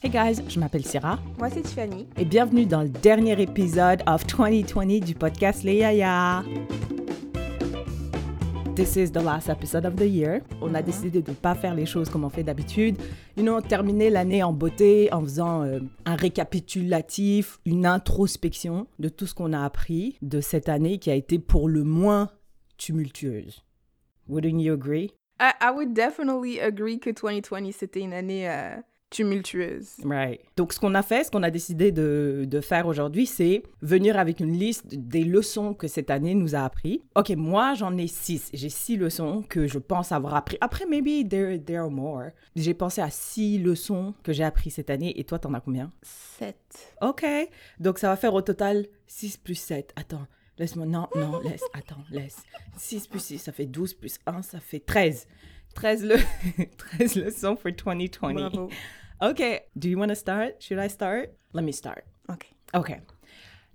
Hey 0.00 0.10
guys, 0.10 0.40
je 0.48 0.60
m'appelle 0.60 0.84
Syrah 0.84 1.18
Moi, 1.38 1.50
c'est 1.50 1.62
Tiffany. 1.62 2.06
et 2.16 2.24
bienvenue 2.24 2.66
dans 2.66 2.82
le 2.82 2.88
dernier 2.88 3.40
épisode 3.42 4.00
of 4.06 4.24
2020 4.26 5.00
du 5.04 5.14
podcast 5.14 5.64
Les 5.64 5.76
Yaya. 5.76 6.44
This 8.76 8.94
is 8.94 9.10
the 9.10 9.20
last 9.22 9.48
episode 9.48 9.86
of 9.86 9.96
the 9.96 10.06
year. 10.08 10.40
On 10.62 10.72
a 10.74 10.82
décidé 10.82 11.20
de 11.20 11.30
ne 11.30 11.34
pas 11.34 11.56
faire 11.56 11.74
les 11.74 11.84
choses 11.84 12.08
comme 12.10 12.22
on 12.22 12.30
fait 12.30 12.44
d'habitude. 12.44 12.96
You 13.36 13.42
know, 13.42 13.60
terminer 13.60 14.08
l'année 14.08 14.44
en 14.44 14.52
beauté 14.52 15.12
en 15.12 15.20
faisant 15.22 15.64
euh, 15.64 15.80
un 16.04 16.14
récapitulatif, 16.14 17.58
une 17.66 17.84
introspection 17.84 18.86
de 19.00 19.08
tout 19.08 19.26
ce 19.26 19.34
qu'on 19.34 19.52
a 19.52 19.64
appris 19.64 20.16
de 20.22 20.40
cette 20.40 20.68
année 20.68 20.98
qui 21.00 21.10
a 21.10 21.14
été 21.16 21.40
pour 21.40 21.68
le 21.68 21.82
moins 21.82 22.30
tumultueuse. 22.76 23.64
Wouldn't 24.28 24.60
you 24.62 24.74
agree? 24.74 25.10
I, 25.40 25.52
I 25.60 25.70
would 25.74 25.92
definitely 25.92 26.60
agree 26.60 27.00
que 27.00 27.10
2020, 27.10 27.72
c'était 27.72 28.00
une 28.00 28.12
année 28.12 28.48
euh, 28.48 28.76
tumultueuse. 29.10 29.96
Right. 30.04 30.40
Donc, 30.56 30.72
ce 30.72 30.80
qu'on 30.80 30.94
a 30.94 31.02
fait, 31.02 31.24
ce 31.24 31.30
qu'on 31.30 31.42
a 31.42 31.50
décidé 31.50 31.92
de, 31.92 32.44
de 32.46 32.60
faire 32.60 32.86
aujourd'hui, 32.86 33.26
c'est 33.26 33.62
venir 33.82 34.18
avec 34.18 34.40
une 34.40 34.52
liste 34.52 34.86
des 34.94 35.24
leçons 35.24 35.74
que 35.74 35.88
cette 35.88 36.10
année 36.10 36.34
nous 36.34 36.54
a 36.54 36.60
appris. 36.60 37.02
OK, 37.14 37.30
moi, 37.30 37.74
j'en 37.74 37.96
ai 37.96 38.06
six. 38.06 38.50
J'ai 38.52 38.68
six 38.68 38.96
leçons 38.96 39.44
que 39.48 39.66
je 39.66 39.78
pense 39.78 40.12
avoir 40.12 40.34
appris. 40.34 40.58
Après, 40.60 40.86
maybe 40.86 41.28
there, 41.28 41.62
there 41.62 41.78
are 41.78 41.90
more. 41.90 42.30
J'ai 42.56 42.74
pensé 42.74 43.00
à 43.00 43.10
six 43.10 43.58
leçons 43.58 44.14
que 44.22 44.32
j'ai 44.32 44.44
appris 44.44 44.70
cette 44.70 44.90
année. 44.90 45.18
Et 45.18 45.24
toi, 45.24 45.38
t'en 45.38 45.54
as 45.54 45.60
combien? 45.60 45.92
7. 46.02 46.56
OK. 47.02 47.24
Donc, 47.80 47.98
ça 47.98 48.08
va 48.08 48.16
faire 48.16 48.34
au 48.34 48.42
total 48.42 48.86
6 49.06 49.38
plus 49.38 49.54
7. 49.54 49.92
Attends. 49.96 50.26
Laisse-moi. 50.58 50.86
Non, 50.86 51.06
non, 51.14 51.40
laisse. 51.40 51.62
Attends, 51.72 52.02
laisse. 52.10 52.42
6 52.76 53.06
plus 53.06 53.20
6, 53.20 53.38
ça 53.38 53.52
fait 53.52 53.66
12 53.66 53.94
plus 53.94 54.18
1, 54.26 54.42
ça 54.42 54.58
fait 54.60 54.80
13. 54.80 55.26
13, 55.78 56.04
le... 56.04 56.16
13 56.98 57.16
leçons 57.16 57.56
for 57.56 57.70
2020. 57.70 58.34
Bravo. 58.34 58.68
Okay, 59.20 59.60
do 59.76 59.88
you 59.88 59.96
want 59.98 60.08
to 60.08 60.14
start? 60.16 60.60
Should 60.60 60.78
I 60.78 60.88
start? 60.88 61.30
Let 61.54 61.62
me 61.62 61.72
start. 61.72 62.04
OK. 62.28 62.46
Okay. 62.74 63.00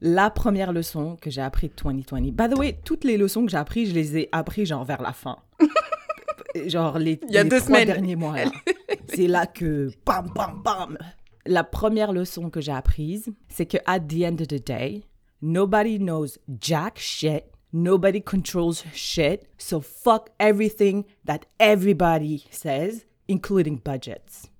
La 0.01 0.29
première 0.29 0.73
leçon 0.73 1.15
que 1.15 1.29
j'ai 1.29 1.41
appris 1.41 1.69
de 1.69 1.73
2020. 1.81 2.31
By 2.33 2.49
the 2.53 2.57
way, 2.57 2.77
toutes 2.83 3.05
les 3.05 3.17
leçons 3.17 3.45
que 3.45 3.51
j'ai 3.51 3.57
apprises, 3.57 3.89
je 3.89 3.93
les 3.95 4.17
ai 4.17 4.29
apprises 4.33 4.67
genre 4.67 4.83
vers 4.83 5.01
la 5.01 5.13
fin. 5.13 5.37
genre 6.67 6.99
les, 6.99 7.19
Il 7.29 7.33
y 7.33 7.37
a 7.37 7.43
les 7.43 7.49
deux 7.49 7.57
trois 7.57 7.67
semaines. 7.67 7.87
derniers 7.87 8.15
mois. 8.17 8.35
C'est 9.07 9.27
là 9.27 9.45
que 9.45 9.89
bam 10.05 10.29
bam 10.35 10.61
bam. 10.63 10.97
La 11.45 11.63
première 11.63 12.11
leçon 12.13 12.49
que 12.49 12.59
j'ai 12.61 12.71
apprise, 12.71 13.29
c'est 13.49 13.65
que 13.65 13.77
at 13.85 13.99
the 14.01 14.23
end 14.23 14.41
of 14.41 14.47
the 14.47 14.65
day, 14.65 15.03
nobody 15.41 15.97
knows 15.99 16.37
jack 16.59 16.97
shit. 16.97 17.43
Nobody 17.75 18.21
controls 18.21 18.83
shit. 18.93 19.47
So 19.57 19.79
fuck 19.79 20.29
everything 20.39 21.05
that 21.25 21.47
everybody 21.59 22.45
says, 22.51 23.05
including 23.27 23.77
budgets. 23.83 24.51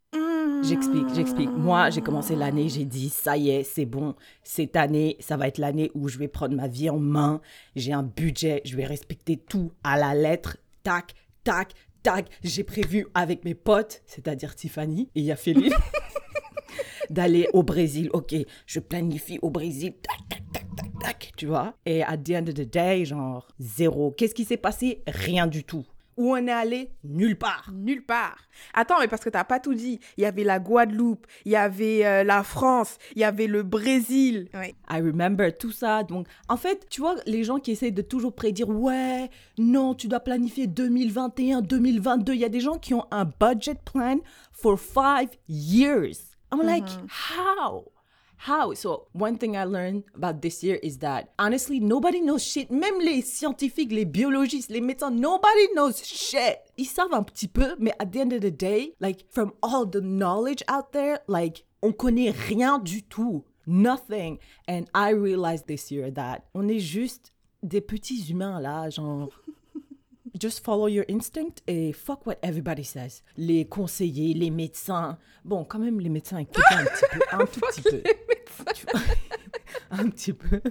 J'explique, 0.64 1.14
j'explique. 1.14 1.52
Moi, 1.52 1.92
j'ai 1.92 2.02
commencé 2.02 2.36
l'année, 2.36 2.70
j'ai 2.70 2.86
dit, 2.86 3.10
ça 3.10 3.38
y 3.38 3.52
est, 3.52 3.64
c'est 3.64 3.86
bon. 3.86 4.16
Cette 4.44 4.76
année, 4.76 5.18
ça 5.20 5.38
va 5.38 5.48
être 5.48 5.60
l'année 5.60 5.92
où 5.94 6.08
je 6.08 6.18
vais 6.18 6.28
prendre 6.28 6.56
ma 6.56 6.68
vie 6.68 6.90
en 6.90 6.98
main. 6.98 7.40
J'ai 7.76 7.94
un 7.94 8.02
budget, 8.02 8.62
je 8.66 8.76
vais 8.76 8.86
respecter 8.86 9.38
tout 9.38 9.72
à 9.84 9.98
la 9.98 10.16
lettre. 10.16 10.58
Tac, 10.82 11.14
tac, 11.44 11.74
tac. 12.02 12.30
J'ai 12.44 12.64
prévu 12.64 13.06
avec 13.14 13.46
mes 13.46 13.54
potes, 13.56 14.02
c'est-à-dire 14.08 14.56
Tiffany 14.56 15.10
et 15.14 15.22
il 15.22 15.36
d'aller 17.10 17.48
au 17.54 17.64
Brésil. 17.64 18.10
Ok, 18.14 18.36
je 18.66 18.80
planifie 18.80 19.40
au 19.42 19.50
Brésil. 19.50 19.94
Tac, 20.02 20.30
tac, 20.30 20.44
tac, 20.52 20.76
tac, 20.76 21.00
tac. 21.00 21.32
Tu 21.38 21.46
vois? 21.48 21.74
Et 21.86 22.04
at 22.04 22.18
the 22.18 22.32
end 22.32 22.48
of 22.48 22.54
the 22.54 22.70
day, 22.70 23.06
genre, 23.06 23.48
zéro. 23.60 24.12
Qu'est-ce 24.12 24.36
qui 24.36 24.46
s'est 24.46 24.58
passé? 24.58 25.04
Rien 25.08 25.48
du 25.48 25.64
tout. 25.64 25.86
Où 26.18 26.32
on 26.36 26.48
est 26.48 26.52
allé? 26.52 26.92
Nulle 27.04 27.38
part. 27.38 27.72
Nulle 27.74 28.06
part. 28.06 28.38
Attends, 28.74 29.00
mais 29.00 29.08
parce 29.08 29.24
que 29.24 29.30
t'as 29.30 29.44
pas 29.44 29.60
tout 29.60 29.74
dit. 29.74 30.00
Il 30.18 30.22
y 30.22 30.26
avait 30.26 30.44
la 30.44 30.60
Guadeloupe, 30.60 31.26
il 31.46 31.54
y 31.54 31.56
avait 31.56 32.06
euh, 32.06 32.24
la 32.24 32.44
France, 32.44 32.98
il 33.16 33.22
y 33.22 33.24
avait 33.24 33.48
le 33.48 33.64
Brésil. 33.64 34.48
Oui. 34.54 34.76
I 34.90 35.02
remember 35.02 35.58
tout 35.58 35.72
ça. 35.72 36.04
Donc, 36.04 36.28
en 36.50 36.58
fait, 36.58 36.86
tu 36.90 37.02
vois, 37.02 37.16
les 37.26 37.44
gens 37.44 37.58
qui 37.58 37.72
essayent 37.72 37.92
de 37.92 38.02
toujours 38.04 38.34
prédire, 38.34 38.70
ouais, 38.70 39.30
non, 39.58 39.96
tu 39.96 40.08
dois 40.08 40.20
planifier 40.20 40.68
2021, 40.68 41.62
2022. 41.62 42.34
Il 42.34 42.40
y 42.40 42.46
a 42.46 42.50
des 42.50 42.60
gens 42.60 42.78
qui 42.78 42.94
ont 42.94 43.06
un 43.10 43.26
budget 43.26 43.76
plan 43.84 44.18
for 44.52 44.80
five 44.80 45.30
years. 45.50 46.33
I'm 46.54 46.68
like, 46.68 46.88
how? 47.10 47.86
How? 48.38 48.74
So, 48.76 49.08
one 49.14 49.38
thing 49.40 49.58
I 49.58 49.64
learned 49.64 50.04
about 50.14 50.42
this 50.44 50.64
year 50.64 50.76
is 50.84 51.00
that 51.00 51.32
honestly, 51.40 51.80
nobody 51.80 52.22
knows 52.22 52.44
shit. 52.44 52.70
Même 52.70 53.00
les 53.00 53.22
scientifiques, 53.24 53.92
les 53.92 54.06
biologistes, 54.06 54.70
les 54.70 54.82
médecins, 54.82 55.10
nobody 55.10 55.68
knows 55.74 56.04
shit. 56.04 56.60
Ils 56.78 56.86
savent 56.86 57.14
un 57.14 57.24
petit 57.24 57.48
peu, 57.48 57.76
mais 57.80 57.92
at 58.00 58.12
the 58.12 58.18
end 58.20 58.34
of 58.34 58.42
the 58.42 58.52
day, 58.52 58.94
like, 59.00 59.26
from 59.32 59.54
all 59.64 59.88
the 59.88 60.02
knowledge 60.02 60.64
out 60.68 60.92
there, 60.92 61.20
like, 61.28 61.64
on 61.82 61.92
connaît 61.92 62.30
rien 62.30 62.78
du 62.78 63.02
tout. 63.02 63.44
Nothing. 63.66 64.38
And 64.68 64.86
I 64.94 65.10
realized 65.12 65.66
this 65.66 65.90
year 65.90 66.12
that 66.12 66.44
on 66.54 66.68
est 66.68 66.80
juste 66.80 67.32
des 67.64 67.82
petits 67.82 68.30
humains 68.30 68.60
là, 68.60 68.92
genre. 68.92 69.30
Just 70.40 70.64
follow 70.64 70.88
your 70.88 71.06
instinct 71.10 71.62
et 71.68 71.94
fuck 71.94 72.26
what 72.26 72.38
everybody 72.42 72.84
says. 72.84 73.22
Les 73.38 73.66
conseillers, 73.66 74.34
les 74.34 74.50
médecins. 74.50 75.18
Bon, 75.46 75.64
quand 75.64 75.80
même, 75.80 76.00
les 76.00 76.10
médecins 76.10 76.40
écoutent 76.40 76.64
un 76.72 76.86
petit 76.86 77.06
peu, 77.12 77.20
un 77.32 77.46
tout 77.46 77.60
petit 77.60 77.82
peu. 77.84 78.02
Tu 78.74 78.86
vois, 78.92 79.02
un 79.92 80.10
petit 80.10 80.34
peu. 80.34 80.62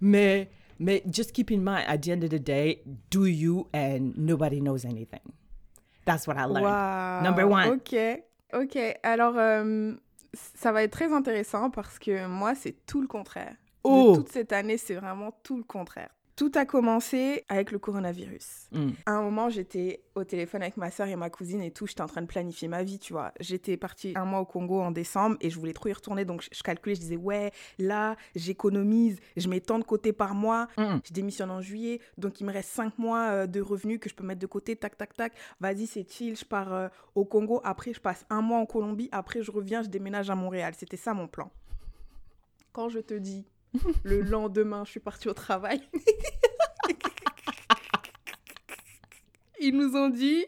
Mais, 0.00 0.50
mais 0.78 1.02
just 1.10 1.32
keep 1.32 1.50
in 1.50 1.58
mind, 1.58 1.84
at 1.88 1.98
the 1.98 2.10
end 2.10 2.22
of 2.22 2.30
the 2.30 2.38
day, 2.38 2.82
do 3.10 3.26
you 3.26 3.66
and 3.74 4.12
nobody 4.16 4.60
knows 4.60 4.84
anything. 4.84 5.32
That's 6.04 6.26
what 6.26 6.36
I 6.36 6.46
learned. 6.46 6.64
Wow. 6.64 7.22
Number 7.22 7.46
one. 7.46 7.68
Ok. 7.68 7.94
Ok. 8.54 8.78
Alors, 9.02 9.34
euh, 9.36 9.94
ça 10.32 10.72
va 10.72 10.82
être 10.84 10.92
très 10.92 11.12
intéressant 11.12 11.70
parce 11.70 11.98
que 11.98 12.26
moi, 12.26 12.54
c'est 12.54 12.86
tout 12.86 13.00
le 13.00 13.08
contraire. 13.08 13.54
Oh. 13.84 14.12
De 14.12 14.16
toute 14.18 14.32
cette 14.32 14.52
année, 14.52 14.78
c'est 14.78 14.94
vraiment 14.94 15.32
tout 15.42 15.56
le 15.56 15.64
contraire. 15.64 16.10
Tout 16.38 16.52
a 16.54 16.64
commencé 16.64 17.44
avec 17.48 17.72
le 17.72 17.80
coronavirus. 17.80 18.68
Mm. 18.70 18.90
À 19.06 19.10
un 19.14 19.22
moment, 19.22 19.50
j'étais 19.50 20.04
au 20.14 20.22
téléphone 20.22 20.62
avec 20.62 20.76
ma 20.76 20.92
soeur 20.92 21.08
et 21.08 21.16
ma 21.16 21.30
cousine 21.30 21.60
et 21.62 21.72
tout. 21.72 21.88
J'étais 21.88 22.00
en 22.00 22.06
train 22.06 22.22
de 22.22 22.28
planifier 22.28 22.68
ma 22.68 22.84
vie, 22.84 23.00
tu 23.00 23.12
vois. 23.12 23.32
J'étais 23.40 23.76
partie 23.76 24.12
un 24.14 24.24
mois 24.24 24.38
au 24.38 24.44
Congo 24.44 24.80
en 24.80 24.92
décembre 24.92 25.36
et 25.40 25.50
je 25.50 25.58
voulais 25.58 25.72
trop 25.72 25.88
y 25.88 25.92
retourner. 25.92 26.24
Donc, 26.24 26.42
je, 26.42 26.48
je 26.52 26.62
calculais, 26.62 26.94
je 26.94 27.00
disais, 27.00 27.16
ouais, 27.16 27.50
là, 27.80 28.14
j'économise, 28.36 29.18
je 29.36 29.48
mets 29.48 29.58
tant 29.58 29.80
de 29.80 29.84
côté 29.84 30.12
par 30.12 30.36
mois. 30.36 30.68
Mm. 30.76 30.98
Je 31.04 31.12
démissionne 31.12 31.50
en 31.50 31.60
juillet. 31.60 32.00
Donc, 32.18 32.40
il 32.40 32.46
me 32.46 32.52
reste 32.52 32.70
cinq 32.70 32.96
mois 32.98 33.30
euh, 33.30 33.46
de 33.48 33.60
revenus 33.60 33.98
que 33.98 34.08
je 34.08 34.14
peux 34.14 34.22
mettre 34.22 34.40
de 34.40 34.46
côté. 34.46 34.76
Tac, 34.76 34.96
tac, 34.96 35.14
tac. 35.14 35.32
Vas-y, 35.58 35.88
c'est 35.88 36.08
chill. 36.08 36.36
Je 36.36 36.44
pars 36.44 36.72
euh, 36.72 36.88
au 37.16 37.24
Congo. 37.24 37.60
Après, 37.64 37.92
je 37.92 38.00
passe 38.00 38.24
un 38.30 38.42
mois 38.42 38.60
en 38.60 38.66
Colombie. 38.66 39.08
Après, 39.10 39.42
je 39.42 39.50
reviens, 39.50 39.82
je 39.82 39.88
déménage 39.88 40.30
à 40.30 40.36
Montréal. 40.36 40.74
C'était 40.78 40.96
ça 40.96 41.14
mon 41.14 41.26
plan. 41.26 41.50
Quand 42.72 42.88
je 42.88 43.00
te 43.00 43.14
dis, 43.14 43.44
le 44.04 44.20
lendemain, 44.22 44.84
je 44.84 44.90
suis 44.92 45.00
partie 45.00 45.28
au 45.28 45.34
travail. 45.34 45.80
Ils 49.60 49.76
nous 49.76 49.96
ont 49.96 50.08
dit, 50.08 50.46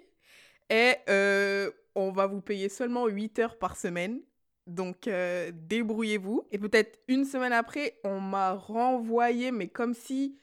eh, 0.71 0.95
euh, 1.09 1.71
on 1.95 2.13
va 2.13 2.27
vous 2.27 2.41
payer 2.41 2.69
seulement 2.69 3.07
8 3.09 3.39
heures 3.41 3.59
par 3.59 3.77
semaine. 3.77 4.21
Donc, 4.67 5.09
euh, 5.09 5.51
débrouillez-vous. 5.53 6.47
Et 6.53 6.59
peut-être 6.59 7.01
une 7.09 7.25
semaine 7.25 7.53
après, 7.53 7.99
on 8.05 8.21
m'a 8.21 8.53
renvoyé, 8.53 9.51
mais 9.51 9.69
comme 9.69 9.95
si... 9.95 10.37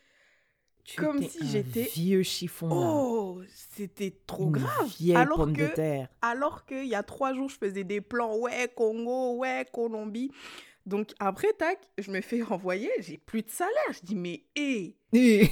Tu 0.83 1.01
Comme 1.01 1.21
si 1.21 1.45
j'étais- 1.45 1.83
vieux 1.83 2.23
chiffon. 2.23 2.69
Oh, 2.71 3.41
c'était 3.49 4.15
trop 4.25 4.45
Une 4.45 4.51
grave. 4.53 4.89
Alors 5.15 5.37
pomme 5.37 5.51
de 5.53 5.67
que- 5.67 5.73
terre. 5.75 6.07
Alors 6.21 6.65
qu'il 6.65 6.85
y 6.87 6.95
a 6.95 7.03
trois 7.03 7.33
jours, 7.33 7.49
je 7.49 7.57
faisais 7.57 7.83
des 7.83 7.99
plans, 7.99 8.37
ouais, 8.37 8.71
Congo, 8.73 9.35
ouais, 9.35 9.65
Colombie. 9.73 10.31
Donc 10.87 11.13
après, 11.19 11.51
tac, 11.53 11.79
je 11.99 12.09
me 12.11 12.21
fais 12.21 12.41
renvoyer, 12.41 12.89
j'ai 12.99 13.17
plus 13.17 13.43
de 13.43 13.49
salaire. 13.49 13.91
Je 13.91 13.99
dis, 14.01 14.15
mais 14.15 14.43
hé, 14.55 14.95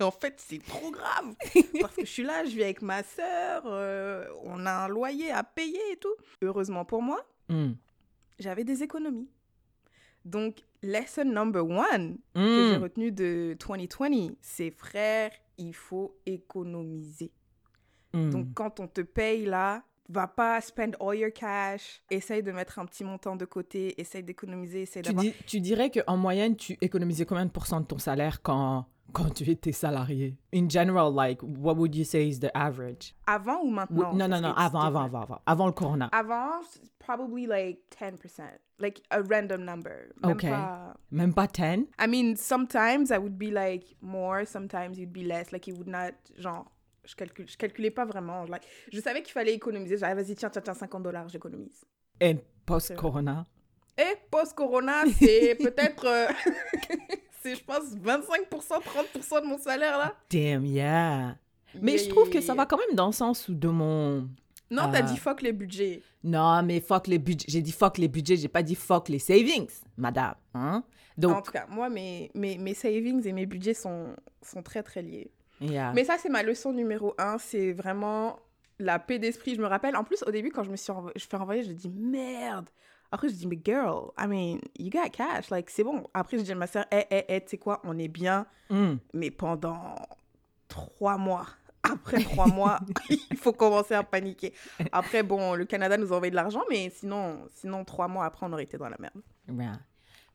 en 0.00 0.10
fait, 0.10 0.34
c'est 0.38 0.62
trop 0.64 0.90
grave. 0.90 1.34
Parce 1.80 1.94
que 1.96 2.04
je 2.04 2.10
suis 2.10 2.22
là, 2.22 2.44
je 2.44 2.50
vis 2.50 2.62
avec 2.62 2.82
ma 2.82 3.02
sœur, 3.02 3.62
euh, 3.66 4.26
on 4.44 4.64
a 4.66 4.72
un 4.72 4.88
loyer 4.88 5.30
à 5.30 5.42
payer 5.44 5.80
et 5.92 5.96
tout. 5.96 6.14
Heureusement 6.42 6.84
pour 6.84 7.02
moi, 7.02 7.24
Mm. 7.48 7.72
j'avais 8.38 8.62
des 8.64 8.82
économies. 8.84 9.28
Donc, 10.24 10.58
lesson 10.82 11.24
number 11.24 11.64
one 11.66 12.18
que 12.34 12.68
j'ai 12.70 12.78
Mm. 12.78 12.82
retenu 12.82 13.12
de 13.12 13.56
2020, 13.58 14.34
c'est 14.40 14.70
frère, 14.70 15.32
il 15.58 15.74
faut 15.74 16.16
économiser. 16.26 17.32
Mm. 18.14 18.30
Donc, 18.30 18.46
quand 18.54 18.78
on 18.80 18.86
te 18.86 19.00
paye 19.00 19.44
là, 19.46 19.82
va 20.10 20.26
pas 20.26 20.60
spend 20.60 20.92
all 21.00 21.16
your 21.16 21.30
cash. 21.32 22.02
Essaye 22.10 22.42
de 22.42 22.52
mettre 22.52 22.78
un 22.78 22.86
petit 22.86 23.04
montant 23.04 23.36
de 23.36 23.44
côté. 23.44 23.98
Essaye 24.00 24.22
d'économiser. 24.22 24.82
Essaye 24.82 25.02
tu, 25.02 25.08
d'avoir. 25.08 25.24
dis- 25.24 25.34
tu 25.46 25.60
dirais 25.60 25.90
qu'en 25.90 26.16
moyenne, 26.16 26.56
tu 26.56 26.76
économisais 26.80 27.24
combien 27.26 27.46
de 27.46 27.50
pourcents 27.50 27.80
de 27.80 27.86
ton 27.86 27.98
salaire 27.98 28.42
quand, 28.42 28.86
quand 29.12 29.30
tu 29.34 29.48
étais 29.48 29.72
salarié? 29.72 30.36
In 30.54 30.68
general, 30.68 31.12
like, 31.14 31.40
what 31.42 31.74
would 31.74 31.94
you 31.94 32.04
say 32.04 32.28
is 32.28 32.40
the 32.40 32.50
average? 32.54 33.14
Avant 33.26 33.60
ou 33.62 33.70
maintenant? 33.70 34.12
Non, 34.14 34.28
non, 34.28 34.40
non, 34.40 34.52
avant, 34.54 34.80
avant, 34.82 35.02
avant, 35.04 35.22
avant. 35.22 35.40
Avant 35.46 35.66
le 35.66 35.72
corona. 35.72 36.08
Avant, 36.12 36.60
probably 36.98 37.46
like 37.46 37.78
10%. 37.98 38.42
Like 38.78 39.02
a 39.10 39.20
random 39.20 39.64
number. 39.64 40.08
Même 40.22 40.32
Okay. 40.36 40.48
pas- 40.50 40.94
Même 41.12 41.34
pas 41.34 41.46
10? 41.46 41.86
I 42.00 42.06
mean, 42.08 42.34
sometimes 42.36 43.10
I 43.10 43.18
would 43.18 43.36
be 43.36 43.50
like 43.52 43.96
more, 44.00 44.46
sometimes 44.46 44.96
you'd 44.98 45.12
be 45.12 45.22
less. 45.22 45.52
Like, 45.52 45.68
it 45.68 45.76
would 45.76 45.88
not, 45.88 46.12
genre, 46.38 46.64
je, 47.04 47.14
calcule, 47.14 47.48
je 47.48 47.56
calculais 47.56 47.90
pas 47.90 48.04
vraiment. 48.04 48.44
Like, 48.44 48.62
je 48.92 49.00
savais 49.00 49.22
qu'il 49.22 49.32
fallait 49.32 49.54
économiser. 49.54 49.96
J'avais, 49.96 50.22
vas-y, 50.22 50.34
tiens, 50.34 50.50
tiens, 50.50 50.62
tiens, 50.62 50.74
50 50.74 51.02
dollars, 51.02 51.28
j'économise. 51.28 51.84
Et 52.20 52.36
post-corona? 52.66 53.46
Et 53.98 54.16
post-corona, 54.30 55.04
c'est 55.18 55.54
peut-être, 55.62 56.04
euh, 56.06 56.26
c'est 57.42 57.54
je 57.56 57.64
pense 57.64 57.94
25%, 57.96 58.46
30% 58.50 59.42
de 59.42 59.46
mon 59.46 59.58
salaire 59.58 59.98
là. 59.98 60.14
Damn, 60.30 60.64
yeah. 60.64 61.36
Mais 61.80 61.98
je 61.98 62.08
trouve 62.08 62.30
que 62.30 62.40
ça 62.40 62.54
va 62.54 62.66
quand 62.66 62.78
même 62.78 62.96
dans 62.96 63.06
le 63.06 63.12
sens 63.12 63.48
où 63.48 63.54
de 63.54 63.68
mon... 63.68 64.28
Non, 64.70 64.90
t'as 64.90 64.98
Ah. 64.98 65.02
dit 65.02 65.16
fuck 65.16 65.42
les 65.42 65.52
budgets. 65.52 66.02
Non, 66.22 66.62
mais 66.62 66.80
fuck 66.80 67.06
les 67.08 67.18
budgets. 67.18 67.46
J'ai 67.48 67.60
dit 67.62 67.72
fuck 67.72 67.98
les 67.98 68.08
budgets, 68.08 68.36
j'ai 68.36 68.48
pas 68.48 68.62
dit 68.62 68.74
fuck 68.76 69.08
les 69.08 69.18
savings, 69.18 69.68
madame. 69.96 70.34
Hein? 70.54 70.84
en 71.24 71.42
tout 71.42 71.52
cas, 71.52 71.66
moi, 71.68 71.88
mes, 71.90 72.30
mes, 72.34 72.56
mes 72.56 72.74
savings 72.74 73.26
et 73.26 73.32
mes 73.32 73.46
budgets 73.46 73.74
sont, 73.74 74.14
sont 74.42 74.62
très 74.62 74.82
très 74.82 75.02
liés. 75.02 75.30
Yeah. 75.60 75.92
Mais 75.94 76.04
ça, 76.04 76.16
c'est 76.18 76.28
ma 76.28 76.42
leçon 76.42 76.72
numéro 76.72 77.14
un. 77.18 77.38
C'est 77.38 77.72
vraiment 77.72 78.38
la 78.78 78.98
paix 78.98 79.18
d'esprit. 79.18 79.54
Je 79.54 79.60
me 79.60 79.66
rappelle, 79.66 79.96
en 79.96 80.04
plus, 80.04 80.22
au 80.26 80.30
début, 80.30 80.50
quand 80.50 80.64
je 80.64 80.70
me 80.70 80.76
suis 80.76 80.92
envo- 80.92 81.12
je 81.16 81.24
fais 81.26 81.36
renvoyer, 81.36 81.62
je 81.62 81.72
dis 81.72 81.90
merde. 81.90 82.68
Après, 83.12 83.28
je 83.28 83.34
dis, 83.34 83.46
mais 83.46 83.58
girl, 83.64 84.10
I 84.18 84.26
mean, 84.28 84.60
you 84.78 84.88
got 84.90 85.10
cash. 85.10 85.50
Like, 85.50 85.68
c'est 85.70 85.82
bon. 85.84 86.04
Après, 86.14 86.38
je 86.38 86.42
dis 86.44 86.52
à 86.52 86.54
ma 86.54 86.66
soeur, 86.66 86.84
hé, 86.92 87.04
hé, 87.10 87.24
hé, 87.28 87.40
tu 87.40 87.50
sais 87.50 87.58
quoi, 87.58 87.80
on 87.84 87.98
est 87.98 88.08
bien. 88.08 88.46
Mm. 88.70 88.94
Mais 89.14 89.30
pendant 89.32 89.96
trois 90.68 91.18
mois, 91.18 91.46
après 91.82 92.22
trois 92.22 92.46
mois, 92.46 92.78
il 93.30 93.36
faut 93.36 93.52
commencer 93.52 93.94
à 93.94 94.02
paniquer. 94.04 94.54
Après, 94.92 95.22
bon, 95.24 95.54
le 95.54 95.64
Canada 95.64 95.96
nous 95.96 96.12
a 96.12 96.16
envoyé 96.16 96.30
de 96.30 96.36
l'argent, 96.36 96.62
mais 96.70 96.88
sinon, 96.90 97.40
sinon, 97.50 97.84
trois 97.84 98.06
mois 98.06 98.26
après, 98.26 98.46
on 98.46 98.52
aurait 98.52 98.62
été 98.62 98.78
dans 98.78 98.88
la 98.88 98.96
merde. 98.98 99.20
Yeah. 99.48 99.80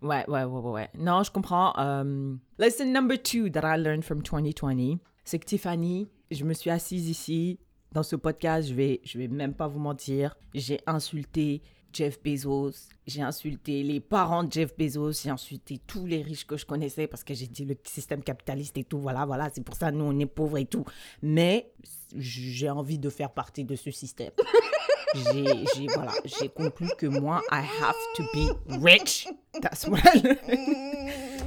Ouais, 0.02 0.26
ouais, 0.28 0.44
ouais, 0.44 0.60
ouais, 0.60 0.72
ouais. 0.72 0.90
Non, 0.98 1.24
je 1.24 1.32
comprends. 1.32 1.74
Um, 1.80 2.40
lesson 2.60 2.92
number 2.92 3.18
two 3.18 3.50
that 3.52 3.62
I 3.64 3.78
learned 3.78 4.04
from 4.04 4.22
2020, 4.22 5.00
c'est 5.26 5.40
que 5.40 5.46
Tiffany, 5.46 6.08
je 6.32 6.46
me 6.46 6.54
suis 6.54 6.70
assise 6.70 7.10
ici 7.10 7.60
dans 7.92 8.04
ce 8.04 8.16
podcast, 8.16 8.70
je 8.70 8.74
vais, 8.74 9.02
je 9.04 9.18
vais 9.18 9.28
même 9.28 9.54
pas 9.54 9.68
vous 9.68 9.80
mentir, 9.80 10.38
j'ai 10.54 10.80
insulté 10.86 11.62
Jeff 11.94 12.22
Bezos, 12.22 12.74
j'ai 13.08 13.22
insulté 13.22 13.82
les 13.82 14.02
parents 14.02 14.44
de 14.44 14.52
Jeff 14.52 14.76
Bezos, 14.78 15.14
j'ai 15.24 15.30
insulté 15.30 15.80
tous 15.88 16.06
les 16.06 16.22
riches 16.22 16.46
que 16.46 16.58
je 16.58 16.66
connaissais 16.66 17.08
parce 17.08 17.24
que 17.24 17.34
j'ai 17.34 17.48
dit 17.48 17.64
le 17.64 17.76
système 17.86 18.22
capitaliste 18.22 18.78
et 18.78 18.84
tout, 18.84 19.00
voilà, 19.00 19.26
voilà, 19.26 19.50
c'est 19.54 19.64
pour 19.64 19.76
ça 19.76 19.92
nous 19.92 20.04
on 20.04 20.20
est 20.20 20.26
pauvres 20.26 20.58
et 20.58 20.66
tout. 20.66 20.86
Mais 21.22 21.72
j'ai 22.16 22.70
envie 22.70 23.00
de 23.00 23.10
faire 23.10 23.32
partie 23.32 23.64
de 23.64 23.76
ce 23.76 23.92
système. 23.92 24.32
j'ai, 25.16 25.88
voilà, 25.94 26.12
j'ai 26.26 26.50
conclu 26.50 26.88
que 26.98 27.08
moi, 27.08 27.42
I 27.52 27.62
have 27.82 27.96
to 28.16 28.24
be 28.34 28.84
rich. 28.84 29.28
That's 29.62 29.88
what 29.88 30.02
I. 30.04 30.38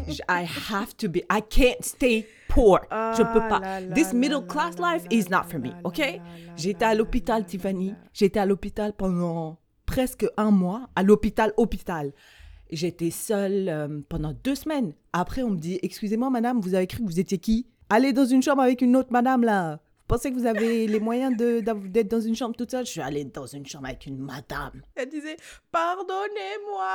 I 0.28 0.46
have 0.70 0.96
to 0.96 1.08
be. 1.08 1.22
I 1.30 1.42
can't 1.42 1.84
stay 1.84 2.26
poor. 2.58 2.80
Je 2.90 3.22
peux 3.22 3.40
Ah 3.42 3.48
pas. 3.48 3.80
là 3.80 3.94
This 3.94 4.12
middle 4.12 4.46
class 4.46 4.78
là 4.78 4.94
life 4.94 5.04
là 5.04 5.16
is 5.16 5.26
not 5.30 5.44
for 5.48 5.60
me. 5.60 5.70
OK? 5.84 6.00
J'étais 6.56 6.84
à 6.84 6.94
l'hôpital, 6.94 7.44
Tiffany. 7.44 7.94
J'étais 8.12 8.40
à 8.40 8.46
l'hôpital 8.46 8.92
pendant 8.92 9.58
presque 9.86 10.26
un 10.36 10.50
mois. 10.50 10.88
À 10.96 11.02
l'hôpital, 11.02 11.52
hôpital. 11.56 12.12
J'étais 12.70 13.10
seule 13.10 13.68
euh, 13.68 14.00
pendant 14.08 14.34
deux 14.44 14.54
semaines. 14.54 14.92
Après, 15.12 15.42
on 15.42 15.50
me 15.50 15.56
dit 15.56 15.78
Excusez-moi, 15.82 16.30
madame, 16.30 16.60
vous 16.60 16.74
avez 16.74 16.86
cru 16.86 16.98
que 16.98 17.08
vous 17.08 17.20
étiez 17.20 17.38
qui? 17.38 17.66
Allez 17.88 18.12
dans 18.12 18.26
une 18.26 18.42
chambre 18.42 18.60
avec 18.62 18.82
une 18.82 18.94
autre 18.96 19.10
madame, 19.10 19.42
là. 19.42 19.80
Pensez 20.08 20.30
que 20.32 20.36
vous 20.36 20.46
avez 20.46 20.86
les 20.86 21.00
moyens 21.00 21.36
d'être 21.36 22.08
dans 22.08 22.20
une 22.20 22.34
chambre 22.34 22.56
toute 22.56 22.70
seule 22.70 22.86
Je 22.86 22.90
suis 22.92 23.00
allée 23.02 23.24
dans 23.24 23.46
une 23.46 23.66
chambre 23.66 23.86
avec 23.86 24.06
une 24.06 24.16
madame. 24.18 24.82
Elle 24.94 25.10
disait, 25.10 25.36
pardonnez-moi. 25.70 26.88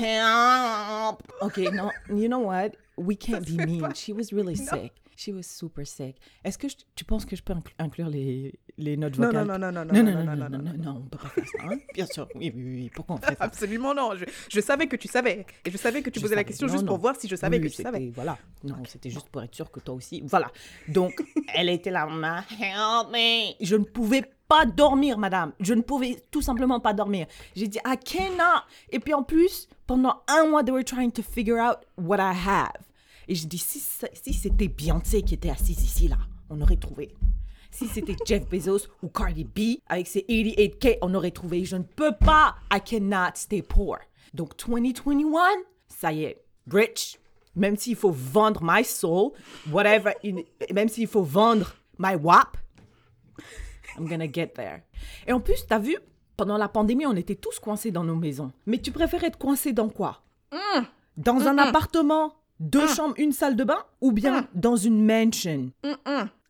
Help. 0.00 1.22
Okay, 1.40 1.70
no, 1.70 1.90
you 2.10 2.26
know 2.28 2.40
what? 2.40 2.70
We 2.96 3.16
can't 3.16 3.44
be 3.46 3.56
mean. 3.64 3.80
pas. 3.80 3.94
She 3.94 4.12
was 4.12 4.32
really 4.32 4.54
Non. 4.56 4.64
sick. 4.66 4.92
She 5.16 5.28
was 5.28 5.42
super 5.42 5.86
sick. 5.86 6.16
Est-ce 6.44 6.58
que 6.58 6.68
je- 6.68 6.76
tu 6.94 7.04
penses 7.04 7.24
que 7.24 7.36
je 7.36 7.42
peux 7.42 7.52
incl- 7.52 7.72
inclure 7.78 8.08
les, 8.08 8.52
les 8.78 8.96
notes 8.96 9.16
vocales 9.16 9.46
non, 9.46 9.58
non, 9.58 9.70
non, 9.70 9.84
non, 9.84 9.92
non, 9.92 10.02
non, 10.02 10.24
non, 10.24 10.36
non, 10.36 10.48
non, 10.48 10.58
non, 10.58 10.72
non, 10.78 11.02
on 11.04 11.08
peut 11.08 11.18
pas 11.18 11.28
faire 11.28 11.46
ça. 11.46 11.58
hein. 11.70 11.76
Bien 11.94 12.06
sûr, 12.06 12.28
oui, 12.34 12.52
oui, 12.54 12.62
oui. 12.64 12.90
Pourquoi 12.94 13.16
on 13.16 13.18
fait 13.18 13.36
ça 13.36 13.44
Absolument 13.44 13.94
non. 13.94 14.16
Je, 14.16 14.24
je 14.50 14.60
savais 14.60 14.86
que 14.86 14.96
tu 14.96 15.08
savais. 15.08 15.46
Et 15.64 15.70
je 15.70 15.76
savais 15.76 16.02
que 16.02 16.10
tu 16.10 16.18
Je 16.18 16.24
posais 16.24 16.34
la 16.34 16.40
savais. 16.40 16.44
question 16.46 16.66
Non, 16.66 16.72
juste 16.72 16.84
non. 16.84 16.88
pour 16.92 16.98
voir 16.98 17.16
si 17.18 17.28
je 17.28 17.36
savais 17.36 17.58
Oui, 17.58 17.64
que 17.70 17.74
tu 17.74 17.82
savais. 17.82 18.10
Voilà. 18.14 18.38
Non, 18.64 18.76
c'était 18.88 19.10
juste 19.10 19.28
pour 19.28 19.42
être 19.42 19.54
sûr 19.54 19.70
que 19.70 19.80
toi 19.80 19.94
aussi. 19.94 20.22
Voilà. 20.26 20.50
Donc, 20.88 21.12
elle 21.54 21.68
était 21.68 21.90
là, 21.90 22.06
ma 22.06 22.38
help 22.60 23.10
me. 23.12 23.54
Je 23.64 23.76
ne 23.76 23.84
pouvais 23.84 24.22
pas 24.48 24.66
dormir, 24.66 25.16
madame. 25.18 25.52
Je 25.60 25.72
ne 25.74 25.80
pouvais 25.80 26.22
tout 26.30 26.42
simplement 26.42 26.80
pas 26.80 26.92
dormir. 26.92 27.26
J'ai 27.56 27.68
dit, 27.68 27.78
I 27.86 27.96
cannot. 28.04 28.62
Et 28.90 28.98
puis 28.98 29.14
en 29.14 29.22
plus, 29.22 29.68
pendant 29.86 30.22
un 30.28 30.46
mois, 30.48 30.62
they 30.64 30.72
were 30.72 30.84
trying 30.84 31.10
to 31.12 31.22
figure 31.22 31.58
out 31.58 31.78
what 31.96 32.18
I 32.18 32.34
have. 32.46 32.72
Et 33.28 33.34
je 33.34 33.46
dis, 33.46 33.58
si, 33.58 33.80
si 33.80 34.32
c'était 34.32 34.68
Beyoncé 34.68 35.22
qui 35.22 35.34
était 35.34 35.50
assise 35.50 35.82
ici, 35.82 36.08
là, 36.08 36.18
on 36.50 36.60
aurait 36.60 36.76
trouvé. 36.76 37.14
Si 37.70 37.88
c'était 37.88 38.16
Jeff 38.26 38.48
Bezos 38.48 38.88
ou 39.02 39.08
Cardi 39.08 39.44
B 39.44 39.80
avec 39.86 40.06
ses 40.06 40.20
88K, 40.20 40.98
on 41.02 41.14
aurait 41.14 41.30
trouvé. 41.30 41.64
Je 41.64 41.76
ne 41.76 41.82
peux 41.82 42.12
pas. 42.12 42.56
I 42.72 42.80
cannot 42.80 43.32
stay 43.34 43.62
poor. 43.62 43.98
Donc 44.32 44.56
2021, 44.56 45.40
ça 45.88 46.12
y 46.12 46.24
est, 46.24 46.44
rich. 46.70 47.18
Même 47.56 47.76
s'il 47.76 47.94
faut 47.94 48.10
vendre 48.10 48.60
my 48.64 48.84
soul, 48.84 49.30
whatever, 49.70 50.12
même 50.72 50.88
s'il 50.88 51.06
faut 51.06 51.22
vendre 51.22 51.74
my 51.98 52.16
WAP, 52.16 52.56
I'm 53.96 54.08
gonna 54.08 54.30
get 54.30 54.48
there. 54.48 54.82
Et 55.26 55.32
en 55.32 55.40
plus, 55.40 55.64
t'as 55.68 55.78
vu, 55.78 55.96
pendant 56.36 56.56
la 56.58 56.68
pandémie, 56.68 57.06
on 57.06 57.14
était 57.14 57.36
tous 57.36 57.60
coincés 57.60 57.92
dans 57.92 58.02
nos 58.02 58.16
maisons. 58.16 58.50
Mais 58.66 58.78
tu 58.78 58.90
préfères 58.90 59.22
être 59.22 59.38
coincé 59.38 59.72
dans 59.72 59.88
quoi? 59.88 60.22
Dans 61.16 61.46
un 61.46 61.58
appartement, 61.58 62.34
deux 62.60 62.86
chambres, 62.88 63.14
une 63.18 63.32
salle 63.32 63.56
de 63.56 63.64
bain 63.64 63.84
Ou 64.00 64.12
bien 64.12 64.48
dans 64.54 64.76
une 64.76 65.04
mansion? 65.04 65.70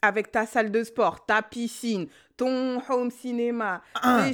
Avec 0.03 0.31
ta 0.31 0.47
salle 0.47 0.71
de 0.71 0.85
sport, 0.85 1.25
ta 1.25 1.43
piscine, 1.43 2.07
ton 2.37 2.81
home 2.89 3.11
cinéma. 3.11 3.83
Ah. 3.95 4.29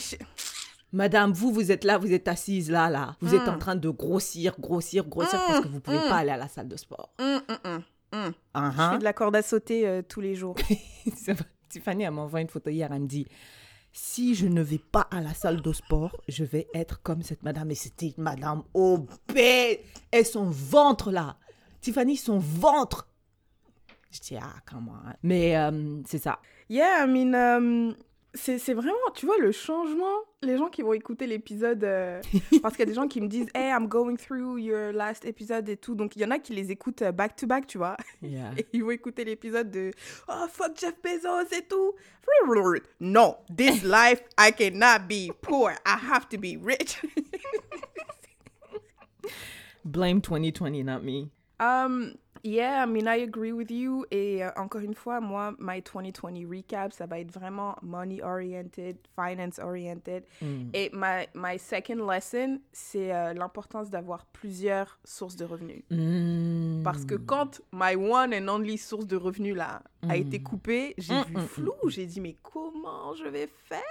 Madame, 0.92 1.32
vous, 1.32 1.52
vous 1.52 1.70
êtes 1.70 1.84
là, 1.84 1.98
vous 1.98 2.12
êtes 2.12 2.26
assise 2.26 2.70
là, 2.70 2.90
là. 2.90 3.16
Vous 3.20 3.34
êtes 3.34 3.48
en 3.48 3.58
train 3.58 3.76
de 3.76 3.88
grossir, 3.88 4.58
grossir, 4.58 5.06
grossir 5.06 5.40
parce 5.46 5.60
que 5.60 5.68
vous 5.68 5.80
pouvez 5.80 5.98
pas 5.98 6.16
aller 6.16 6.32
à 6.32 6.36
la 6.36 6.48
salle 6.48 6.68
de 6.68 6.76
sport. 6.76 7.14
Ah, 7.18 8.72
Je 8.74 8.90
fais 8.92 8.98
de 8.98 9.04
la 9.04 9.12
corde 9.12 9.36
à 9.36 9.42
sauter 9.42 9.86
euh, 9.86 10.02
tous 10.02 10.20
les 10.20 10.34
jours. 10.34 10.56
Tiffany, 11.68 12.02
elle 12.02 12.10
m'envoie 12.10 12.40
une 12.40 12.48
photo 12.48 12.68
hier, 12.70 12.90
elle 12.92 13.02
me 13.02 13.06
dit 13.06 13.28
si 13.92 14.34
je 14.34 14.46
ne 14.46 14.62
vais 14.62 14.78
pas 14.78 15.08
à 15.10 15.20
la 15.20 15.34
salle 15.34 15.62
de 15.62 15.72
sport, 15.72 16.16
je 16.28 16.44
vais 16.44 16.68
être 16.74 17.02
comme 17.02 17.22
cette 17.22 17.42
madame. 17.42 17.70
Et 17.70 17.74
c'était 17.74 18.08
une 18.16 18.22
madame 18.22 18.62
obèse. 18.74 19.78
Et 20.12 20.24
son 20.24 20.44
ventre 20.44 21.10
là. 21.10 21.36
Tiffany, 21.80 22.16
son 22.16 22.38
ventre. 22.38 23.08
Je 24.10 24.20
dis, 24.20 24.36
ah, 24.36 24.54
comment. 24.68 24.98
Mais 25.22 25.56
euh, 25.56 26.02
c'est 26.06 26.18
ça. 26.18 26.40
Yeah, 26.68 27.04
I 27.04 27.08
mean, 27.08 27.34
euh, 27.34 27.92
c'est 28.34 28.74
vraiment, 28.74 29.10
tu 29.14 29.26
vois, 29.26 29.38
le 29.38 29.50
changement. 29.52 30.18
Les 30.42 30.56
gens 30.56 30.68
qui 30.68 30.82
vont 30.82 30.92
écouter 30.92 31.26
l'épisode, 31.26 31.82
euh, 31.84 32.20
parce 32.62 32.76
qu'il 32.76 32.84
y 32.84 32.88
a 32.88 32.90
des 32.90 32.94
gens 32.94 33.08
qui 33.08 33.20
me 33.20 33.26
disent, 33.26 33.48
hey, 33.54 33.70
I'm 33.70 33.88
going 33.88 34.16
through 34.16 34.58
your 34.58 34.92
last 34.92 35.24
episode 35.24 35.68
et 35.68 35.76
tout. 35.76 35.94
Donc, 35.94 36.16
il 36.16 36.22
y 36.22 36.24
en 36.24 36.30
a 36.30 36.38
qui 36.38 36.54
les 36.54 36.70
écoutent 36.70 37.02
euh, 37.02 37.12
back 37.12 37.36
to 37.36 37.46
back, 37.46 37.66
tu 37.66 37.78
vois. 37.78 37.96
Yeah. 38.22 38.52
Et 38.56 38.66
ils 38.72 38.84
vont 38.84 38.90
écouter 38.90 39.24
l'épisode 39.24 39.70
de 39.70 39.90
Oh 40.28 40.46
fuck 40.48 40.78
Jeff 40.78 40.94
Bezos 41.02 41.54
et 41.56 41.66
tout. 41.68 41.94
No, 43.00 43.38
this 43.54 43.82
life 43.82 44.22
I 44.38 44.52
cannot 44.52 45.08
be 45.08 45.32
poor. 45.42 45.72
I 45.84 45.96
have 46.12 46.28
to 46.28 46.38
be 46.38 46.56
rich. 46.62 47.02
Blame 49.84 50.20
2020, 50.20 50.84
not 50.84 51.02
me. 51.02 51.30
Um, 51.60 52.14
yeah, 52.42 52.82
I 52.82 52.86
mean, 52.86 53.06
I 53.06 53.22
agree 53.22 53.52
with 53.52 53.70
you. 53.70 54.06
Et 54.10 54.42
euh, 54.42 54.50
encore 54.56 54.80
une 54.80 54.94
fois, 54.94 55.20
moi, 55.20 55.54
my 55.58 55.82
2020 55.82 56.48
recap, 56.48 56.92
ça 56.92 57.06
va 57.06 57.20
être 57.20 57.30
vraiment 57.30 57.76
money 57.82 58.22
oriented, 58.22 58.96
finance 59.14 59.58
oriented. 59.58 60.24
Et 60.72 60.90
my, 60.92 61.26
my 61.34 61.58
second 61.58 62.06
lesson, 62.06 62.60
c'est 62.72 63.14
euh, 63.14 63.34
l'importance 63.34 63.90
d'avoir 63.90 64.24
plusieurs 64.26 64.98
sources 65.04 65.36
de 65.36 65.44
revenus. 65.44 65.82
Mm. 65.90 66.82
Parce 66.82 67.04
que 67.04 67.14
quand 67.14 67.60
my 67.72 67.94
one 67.94 68.32
and 68.32 68.48
only 68.48 68.78
source 68.78 69.06
de 69.06 69.16
revenus 69.16 69.54
là 69.54 69.82
a 70.08 70.16
été 70.16 70.40
coupée, 70.42 70.94
j'ai 70.96 71.22
vu 71.24 71.36
flou. 71.46 71.74
J'ai 71.88 72.06
dit, 72.06 72.20
mais 72.20 72.36
comment 72.42 73.14
je 73.14 73.24
vais 73.24 73.48
faire? 73.64 73.82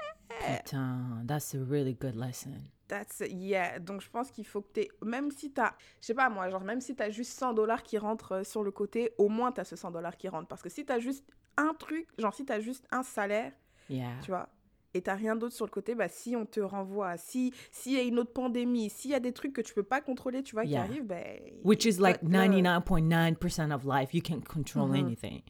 Putain, 0.64 1.24
that's 1.28 1.54
a 1.54 1.60
really 1.60 1.94
good 1.94 2.16
lesson. 2.16 2.52
That's 2.90 3.24
yeah. 3.30 3.80
Donc 3.80 4.02
je 4.02 4.10
pense 4.10 4.32
qu'il 4.32 4.46
faut 4.46 4.62
que 4.62 4.82
tu 4.82 4.88
même 5.06 5.32
si 5.32 5.54
tu 5.54 5.62
as 5.62 5.74
je 6.02 6.08
sais 6.08 6.14
pas 6.14 6.28
moi, 6.30 6.50
genre 6.50 6.64
même 6.64 6.82
si 6.82 6.96
tu 6.96 7.02
as 7.04 7.10
juste 7.12 7.38
100 7.40 7.54
dollars 7.54 7.84
qui 7.84 7.98
rentrent 7.98 8.34
euh, 8.38 8.44
sur 8.44 8.64
le 8.64 8.72
côté, 8.72 9.12
au 9.18 9.30
moins 9.30 9.52
tu 9.54 9.62
as 9.62 9.64
ce 9.64 9.76
100 9.78 9.92
dollars 9.92 10.18
qui 10.18 10.28
rentrent 10.28 10.48
parce 10.48 10.62
que 10.64 10.70
si 10.70 10.86
tu 10.86 10.92
as 10.92 11.00
juste 11.00 11.24
un 11.56 11.74
truc, 11.76 12.08
genre 12.18 12.34
si 12.34 12.46
tu 12.46 12.52
as 12.52 12.60
juste 12.60 12.86
un 12.92 13.04
salaire, 13.04 13.54
Yeah. 13.90 14.12
tu 14.24 14.30
vois, 14.32 14.50
et 14.94 15.02
tu 15.04 15.10
rien 15.12 15.36
d'autre 15.36 15.54
sur 15.56 15.66
le 15.66 15.72
côté, 15.72 15.94
bah 15.96 16.08
si 16.08 16.36
on 16.36 16.46
te 16.48 16.60
renvoie, 16.60 17.18
si 17.18 17.54
s'il 17.72 17.94
y 17.94 17.98
a 17.98 18.02
une 18.02 18.18
autre 18.20 18.34
pandémie, 18.34 18.90
s'il 18.90 19.12
y 19.12 19.16
a 19.16 19.20
des 19.20 19.34
trucs 19.34 19.54
que 19.54 19.62
tu 19.62 19.74
peux 19.76 19.84
pas 19.84 20.02
contrôler, 20.02 20.42
tu 20.44 20.56
vois 20.56 20.66
qui 20.66 20.76
arrivent, 20.76 21.06
ben 21.06 21.40
Which 21.64 21.86
is 21.86 22.00
like 22.00 22.20
là- 22.24 22.48
là- 22.48 22.48
99.9% 22.48 23.72
of 23.72 23.84
life. 23.86 24.14
You 24.14 24.22
can't 24.22 24.44
control 24.48 24.90
Mm-hmm. 24.90 25.06
anything. 25.06 25.42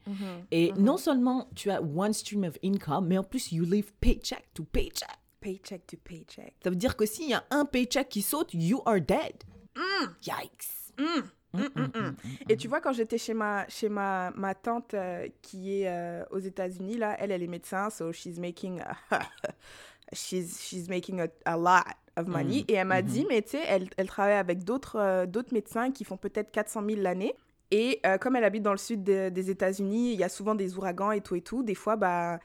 Et 0.51 0.73
non 0.73 0.97
seulement 0.97 1.47
tu 1.55 1.69
as 1.71 1.81
one 1.81 2.11
stream 2.13 2.43
of 2.43 2.57
income, 2.63 3.07
mais 3.07 3.17
en 3.17 3.23
plus, 3.23 3.51
you 3.53 3.63
live 3.65 3.93
paycheck 4.01 4.45
to 4.53 4.63
paycheck. 4.65 5.17
Paycheck 5.39 5.85
to 5.87 5.97
paycheck. 5.97 6.55
Ça 6.63 6.69
veut 6.69 6.75
dire 6.75 6.95
que 6.97 7.05
s'il 7.05 7.29
y 7.29 7.33
a 7.33 7.43
un 7.51 7.65
paycheck 7.65 8.09
qui 8.09 8.21
saute, 8.21 8.53
you 8.53 8.81
are 8.85 8.99
dead. 9.01 9.43
Mm. 9.75 10.07
Yikes. 10.21 10.93
Et 12.47 12.57
tu 12.57 12.67
vois, 12.67 12.79
quand 12.81 12.93
j'étais 12.93 13.17
chez 13.17 13.33
ma, 13.33 13.67
chez 13.69 13.89
ma, 13.89 14.31
ma 14.35 14.53
tante 14.53 14.93
euh, 14.93 15.27
qui 15.41 15.81
est 15.81 15.87
euh, 15.87 16.23
aux 16.31 16.39
États-Unis, 16.39 16.97
là, 16.97 17.15
elle, 17.19 17.31
elle 17.31 17.41
est 17.41 17.47
médecin, 17.47 17.89
so 17.89 18.11
she's 18.11 18.37
making, 18.37 18.81
she's, 20.13 20.61
she's 20.61 20.87
making 20.89 21.21
a, 21.21 21.27
a 21.45 21.57
lot 21.57 21.89
of 22.17 22.27
money. 22.27 22.65
Et 22.67 22.73
elle 22.73 22.87
m'a 22.87 23.01
dit, 23.01 23.25
mais 23.29 23.41
tu 23.41 23.51
sais, 23.51 23.63
elle, 23.67 23.89
elle 23.97 24.07
travaille 24.07 24.35
avec 24.35 24.63
d'autres 24.63 24.97
euh, 24.97 25.25
d'autres 25.25 25.53
médecins 25.53 25.91
qui 25.91 26.03
font 26.03 26.17
peut-être 26.17 26.51
400 26.51 26.83
000 26.87 27.01
l'année. 27.01 27.33
Et 27.71 28.01
comme 28.19 28.35
elle 28.35 28.43
habite 28.43 28.63
dans 28.63 28.71
le 28.71 28.79
sud 28.79 29.03
de- 29.03 29.29
des 29.29 29.51
États-Unis, 29.51 30.13
il 30.13 30.19
y 30.19 30.23
a 30.23 30.29
souvent 30.29 30.55
des 30.55 30.75
ouragans 30.75 31.11
et 31.11 31.21
tout 31.21 31.35
et 31.35 31.41
tout. 31.41 31.61
Des 31.61 31.75
fois, 31.75 31.95
bah, 31.97 32.39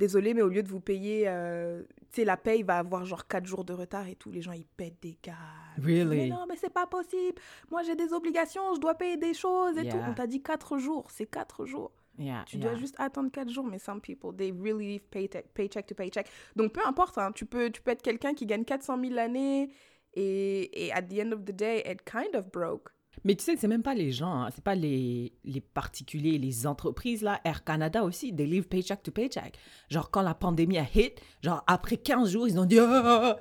désolé, 0.00 0.34
mais 0.34 0.42
au 0.42 0.48
lieu 0.48 0.62
de 0.64 0.68
vous 0.68 0.80
payer, 0.80 1.24
euh, 1.28 1.82
tu 2.10 2.16
sais, 2.22 2.24
la 2.24 2.36
paye 2.36 2.62
va 2.64 2.78
avoir 2.78 3.04
genre 3.04 3.26
4 3.28 3.46
jours 3.46 3.64
de 3.64 3.72
retard 3.72 4.08
et 4.08 4.16
tout. 4.16 4.32
Les 4.32 4.42
gens, 4.42 4.50
ils 4.52 4.64
pètent 4.66 5.00
des 5.00 5.14
câbles. 5.14 5.38
Mais 5.78 6.02
Really? 6.02 6.28
non, 6.30 6.44
mais 6.48 6.56
c'est 6.56 6.72
pas 6.72 6.86
possible. 6.86 7.40
Moi, 7.70 7.82
j'ai 7.84 7.94
des 7.94 8.12
obligations, 8.12 8.74
je 8.74 8.80
dois 8.80 8.94
payer 8.94 9.16
des 9.16 9.34
choses 9.34 9.78
et 9.78 9.88
tout. 9.88 9.96
On 10.08 10.14
t'a 10.14 10.26
dit 10.26 10.42
4 10.42 10.78
jours, 10.78 11.06
c'est 11.10 11.26
4 11.26 11.64
jours. 11.66 11.92
Yeah, 12.18 12.44
Tu 12.46 12.56
yeah. 12.58 12.66
dois 12.70 12.74
juste 12.78 12.96
attendre 12.98 13.30
4 13.30 13.48
jours, 13.48 13.64
mais 13.66 13.78
some 13.78 14.00
people, 14.00 14.34
they 14.36 14.50
really 14.52 14.86
live 14.94 15.02
paycheck, 15.10 15.46
paycheck 15.54 15.86
to 15.86 15.94
paycheck. 15.94 16.26
Donc, 16.56 16.72
peu 16.72 16.80
importe, 16.84 17.16
hein, 17.18 17.30
tu, 17.32 17.46
peux, 17.46 17.70
tu 17.70 17.80
peux 17.80 17.92
être 17.92 18.02
quelqu'un 18.02 18.34
qui 18.34 18.44
gagne 18.46 18.64
400 18.64 19.00
000 19.00 19.14
l'année 19.14 19.70
et, 20.14 20.86
et 20.86 20.92
at 20.92 21.02
the 21.02 21.20
end 21.20 21.32
of 21.32 21.44
the 21.44 21.52
day, 21.52 21.82
être 21.86 22.04
kind 22.04 22.34
of 22.34 22.50
broke. 22.50 22.90
Mais 23.24 23.34
tu 23.34 23.44
sais, 23.44 23.56
c'est 23.56 23.68
même 23.68 23.82
pas 23.82 23.94
les 23.94 24.12
gens, 24.12 24.42
hein, 24.42 24.48
c'est 24.54 24.64
pas 24.64 24.74
les, 24.74 25.32
les 25.44 25.60
particuliers, 25.60 26.38
les 26.38 26.66
entreprises 26.66 27.22
là. 27.22 27.40
Air 27.44 27.64
Canada 27.64 28.02
aussi, 28.02 28.34
they 28.34 28.46
live 28.46 28.66
paycheck 28.66 29.02
to 29.02 29.10
paycheck. 29.10 29.58
Genre, 29.88 30.10
quand 30.10 30.22
la 30.22 30.34
pandémie 30.34 30.78
a 30.78 30.86
hit, 30.94 31.20
genre 31.42 31.62
après 31.66 31.96
15 31.96 32.30
jours, 32.30 32.48
ils 32.48 32.58
ont 32.58 32.64
dit 32.64 32.78
Ah, 32.78 33.38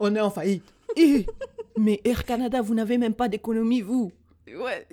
on 0.00 0.14
est 0.14 0.20
en 0.20 0.30
faillite. 0.30 0.74
Mais 1.76 2.00
Air 2.04 2.24
Canada, 2.24 2.60
vous 2.60 2.74
n'avez 2.74 2.98
même 2.98 3.14
pas 3.14 3.28
d'économie, 3.28 3.80
vous. 3.80 4.12
Ouais. 4.48 4.86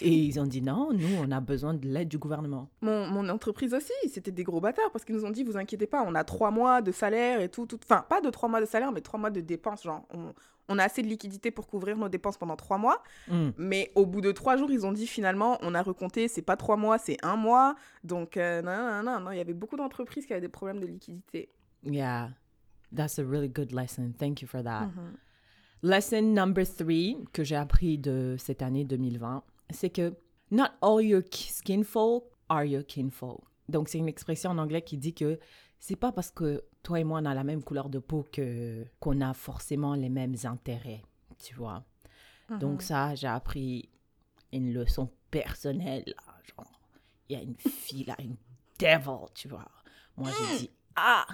Et 0.00 0.10
ils 0.10 0.40
ont 0.40 0.46
dit 0.46 0.60
non, 0.60 0.92
nous, 0.92 1.08
on 1.20 1.30
a 1.30 1.40
besoin 1.40 1.74
de 1.74 1.86
l'aide 1.86 2.08
du 2.08 2.18
gouvernement. 2.18 2.68
Mon, 2.80 3.06
mon 3.06 3.28
entreprise 3.28 3.74
aussi, 3.74 3.92
c'était 4.12 4.32
des 4.32 4.42
gros 4.42 4.60
bâtards 4.60 4.90
parce 4.92 5.04
qu'ils 5.04 5.14
nous 5.14 5.24
ont 5.24 5.30
dit, 5.30 5.44
vous 5.44 5.56
inquiétez 5.56 5.86
pas, 5.86 6.04
on 6.06 6.14
a 6.14 6.24
3 6.24 6.50
mois 6.50 6.82
de 6.82 6.90
salaire 6.90 7.40
et 7.40 7.48
tout, 7.48 7.66
tout. 7.66 7.78
Enfin, 7.84 8.04
pas 8.08 8.20
de 8.20 8.30
3 8.30 8.48
mois 8.48 8.60
de 8.60 8.66
salaire, 8.66 8.90
mais 8.92 9.00
3 9.02 9.20
mois 9.20 9.30
de 9.30 9.40
dépenses. 9.40 9.84
Genre, 9.84 10.02
on, 10.12 10.34
on 10.68 10.78
a 10.78 10.84
assez 10.84 11.02
de 11.02 11.08
liquidité 11.08 11.50
pour 11.50 11.66
couvrir 11.66 11.96
nos 11.96 12.08
dépenses 12.08 12.38
pendant 12.38 12.56
3 12.56 12.78
mois. 12.78 13.02
Hmm. 13.28 13.50
Mais 13.58 13.92
au 13.94 14.06
bout 14.06 14.20
de 14.20 14.32
3 14.32 14.56
jours, 14.56 14.70
ils 14.70 14.86
ont 14.86 14.92
dit 14.92 15.06
finalement, 15.06 15.58
on 15.62 15.74
a 15.74 15.82
recompté, 15.82 16.28
c'est 16.28 16.42
pas 16.42 16.56
3 16.56 16.76
mois, 16.76 16.98
c'est 16.98 17.16
1 17.22 17.36
mois. 17.36 17.74
Donc, 18.02 18.36
euh, 18.36 18.62
non, 18.62 19.02
non, 19.02 19.02
non, 19.12 19.20
non, 19.20 19.30
il 19.30 19.38
y 19.38 19.40
avait 19.40 19.52
beaucoup 19.54 19.76
d'entreprises 19.76 20.26
qui 20.26 20.32
avaient 20.32 20.40
des 20.40 20.48
problèmes 20.48 20.80
de 20.80 20.86
liquidité. 20.86 21.50
Yeah, 21.82 22.30
that's 22.94 23.18
a 23.18 23.24
really 23.24 23.48
good 23.48 23.72
lesson. 23.72 24.12
Thank 24.18 24.40
you 24.42 24.48
for 24.48 24.62
that. 24.62 24.86
Mhm. 24.86 25.16
Lesson 25.82 26.22
number 26.22 26.64
three 26.64 27.18
que 27.32 27.44
j'ai 27.44 27.56
appris 27.56 27.98
de 27.98 28.36
cette 28.38 28.62
année 28.62 28.84
2020, 28.84 29.42
c'est 29.70 29.90
que 29.90 30.14
not 30.50 30.68
all 30.80 31.04
your 31.04 31.22
ki- 31.22 31.52
skinfolk 31.52 32.24
are 32.48 32.64
your 32.64 32.86
kinfolk. 32.86 33.40
Donc 33.68 33.88
c'est 33.88 33.98
une 33.98 34.08
expression 34.08 34.50
en 34.50 34.58
anglais 34.58 34.82
qui 34.82 34.96
dit 34.96 35.14
que 35.14 35.38
c'est 35.78 35.96
pas 35.96 36.12
parce 36.12 36.30
que 36.30 36.64
toi 36.82 37.00
et 37.00 37.04
moi 37.04 37.20
on 37.22 37.24
a 37.24 37.34
la 37.34 37.44
même 37.44 37.62
couleur 37.62 37.88
de 37.88 37.98
peau 37.98 38.26
que 38.32 38.84
qu'on 39.00 39.20
a 39.20 39.34
forcément 39.34 39.94
les 39.94 40.08
mêmes 40.08 40.36
intérêts, 40.44 41.02
tu 41.42 41.54
vois. 41.54 41.84
Donc 42.60 42.82
ça, 42.82 43.14
j'ai 43.14 43.26
appris 43.26 43.88
une 44.52 44.72
leçon 44.72 45.10
personnelle. 45.30 46.14
Genre, 46.56 46.80
il 47.28 47.36
y 47.36 47.40
a 47.40 47.42
une 47.42 47.56
fille 47.56 48.04
là, 48.04 48.16
une 48.20 48.36
devil, 48.78 49.26
tu 49.34 49.48
vois. 49.48 49.68
Moi, 50.16 50.30
j'ai 50.30 50.58
dit, 50.58 50.70
ah, 50.96 51.26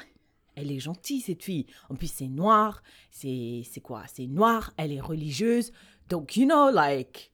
elle 0.54 0.70
est 0.70 0.78
gentille, 0.78 1.20
cette 1.20 1.42
fille. 1.42 1.66
En 1.88 1.96
plus, 1.96 2.10
c'est 2.10 2.28
noir. 2.28 2.82
C'est 3.10 3.62
c'est 3.70 3.80
quoi? 3.80 4.04
C'est 4.06 4.26
noir, 4.26 4.72
elle 4.76 4.92
est 4.92 5.00
religieuse. 5.00 5.72
Donc, 6.08 6.36
you 6.36 6.46
know, 6.46 6.70
like, 6.70 7.32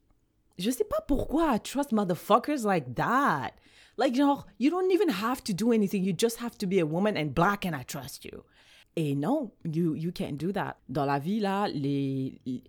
je 0.57 0.71
sais 0.71 0.83
pas 0.83 1.01
pourquoi 1.07 1.55
I 1.55 1.59
trust 1.59 1.91
motherfuckers 1.91 2.65
like 2.65 2.95
that. 2.95 3.51
Like, 3.97 4.15
genre, 4.15 4.45
you 4.59 4.69
don't 4.69 4.91
even 4.91 5.09
have 5.09 5.43
to 5.45 5.53
do 5.53 5.71
anything. 5.71 6.03
You 6.03 6.13
just 6.13 6.37
have 6.37 6.57
to 6.59 6.67
be 6.67 6.79
a 6.79 6.85
woman 6.85 7.17
and 7.17 7.33
black 7.33 7.65
and 7.65 7.75
I 7.75 7.83
trust 7.83 8.25
you. 8.25 8.43
Et 8.95 9.15
non, 9.15 9.51
you, 9.63 9.95
you 9.95 10.11
can't 10.11 10.37
do 10.37 10.51
that. 10.53 10.77
Dans 10.89 11.05
la 11.07 11.19
vie, 11.19 11.39
là, 11.39 11.67
les... 11.67 12.39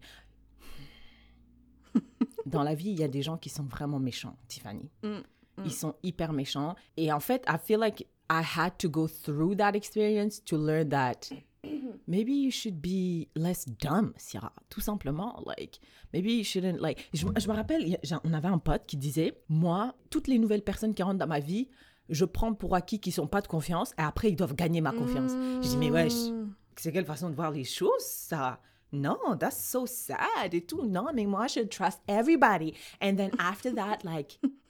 Dans 2.46 2.62
la 2.62 2.74
vie, 2.74 2.90
il 2.90 3.00
y 3.00 3.04
a 3.04 3.08
des 3.08 3.22
gens 3.22 3.36
qui 3.36 3.48
sont 3.50 3.64
vraiment 3.64 3.98
méchants, 3.98 4.36
Tiffany. 4.48 4.88
Mm, 5.02 5.18
Ils 5.64 5.72
sont 5.72 5.94
hyper 6.02 6.32
méchants. 6.32 6.74
Et 6.96 7.12
en 7.12 7.20
fait, 7.20 7.44
I 7.48 7.56
feel 7.62 7.78
like 7.78 8.06
I 8.30 8.42
had 8.42 8.78
to 8.78 8.88
go 8.88 9.06
through 9.06 9.56
that 9.56 9.72
experience 9.74 10.42
to 10.44 10.56
learn 10.56 10.88
that 10.90 11.30
maybe 12.06 12.32
you 12.32 12.50
should 12.50 12.80
be 12.80 13.28
less 13.36 13.66
dumb, 13.66 14.12
Sierra. 14.16 14.52
Tout 14.70 14.80
simplement. 14.80 15.42
Like, 15.46 15.80
maybe 16.12 16.30
you 16.32 16.44
shouldn't, 16.44 16.80
like... 16.80 17.08
Je, 17.12 17.26
je 17.36 17.48
me 17.48 17.54
rappelle, 17.54 17.98
on 18.24 18.32
avait 18.32 18.48
un 18.48 18.58
pote 18.58 18.86
qui 18.86 18.96
disait, 18.96 19.38
moi, 19.48 19.94
toutes 20.10 20.28
les 20.28 20.38
nouvelles 20.38 20.62
personnes 20.62 20.94
qui 20.94 21.02
rentrent 21.02 21.18
dans 21.18 21.26
ma 21.26 21.40
vie, 21.40 21.68
je 22.08 22.24
prends 22.24 22.54
pour 22.54 22.74
acquis 22.74 23.00
qu'ils 23.00 23.12
sont 23.12 23.26
pas 23.26 23.40
de 23.40 23.48
confiance 23.48 23.92
et 23.98 24.02
après, 24.02 24.30
ils 24.30 24.36
doivent 24.36 24.54
gagner 24.54 24.80
ma 24.80 24.92
confiance. 24.92 25.32
Je 25.62 25.68
dis, 25.68 25.76
mais 25.76 25.90
wesh, 25.90 26.12
Mm. 26.30 26.52
c'est 26.76 26.92
quelle 26.92 27.04
façon 27.04 27.28
de 27.30 27.34
voir 27.34 27.50
les 27.50 27.64
choses, 27.64 28.02
ça? 28.04 28.60
Non, 28.92 29.18
that's 29.38 29.62
so 29.62 29.84
sad 29.86 30.54
et 30.54 30.62
tout. 30.64 30.86
Non, 30.86 31.08
mais 31.14 31.26
moi, 31.26 31.46
je 31.46 31.60
trust 31.60 32.00
everybody. 32.08 32.72
And 33.02 33.16
then 33.16 33.30
after 33.38 33.74
that, 33.74 33.98
like, 34.04 34.40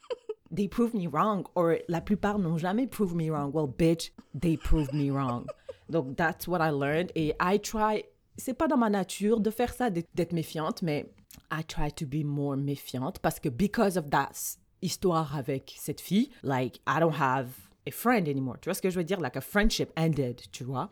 they 0.51 0.67
prove 0.67 0.93
me 0.93 1.07
wrong. 1.07 1.45
Or 1.55 1.77
la 1.87 2.01
plupart 2.01 2.39
n'ont 2.39 2.57
jamais 2.57 2.87
proved 2.87 3.15
me 3.15 3.29
wrong. 3.29 3.51
Well, 3.51 3.67
bitch, 3.67 4.11
they 4.33 4.57
proved 4.57 4.93
me 4.93 5.09
wrong. 5.09 5.47
Donc, 5.89 6.17
that's 6.17 6.47
what 6.47 6.61
I 6.61 6.69
learned. 6.69 7.11
Et 7.15 7.33
I 7.39 7.57
try, 7.57 8.03
c'est 8.37 8.53
pas 8.53 8.67
dans 8.67 8.77
ma 8.77 8.89
nature 8.89 9.39
de 9.39 9.49
faire 9.49 9.73
ça, 9.73 9.89
d'être 9.89 10.33
méfiante, 10.33 10.81
mais 10.81 11.05
I 11.51 11.63
try 11.63 11.89
to 11.91 12.05
be 12.05 12.23
more 12.23 12.55
méfiante 12.55 13.19
parce 13.19 13.39
que 13.39 13.49
because 13.49 13.97
of 13.97 14.09
that 14.11 14.57
histoire 14.81 15.35
avec 15.35 15.75
cette 15.77 15.99
fille, 15.99 16.29
like, 16.43 16.79
I 16.87 16.99
don't 16.99 17.19
have 17.19 17.47
a 17.87 17.91
friend 17.91 18.27
anymore. 18.27 18.57
Tu 18.61 18.69
vois 18.69 18.75
ce 18.75 18.81
que 18.81 18.89
je 18.89 18.97
veux 18.97 19.03
dire? 19.03 19.19
Like, 19.19 19.35
a 19.35 19.41
friendship 19.41 19.91
ended, 19.97 20.43
tu 20.51 20.63
vois? 20.63 20.91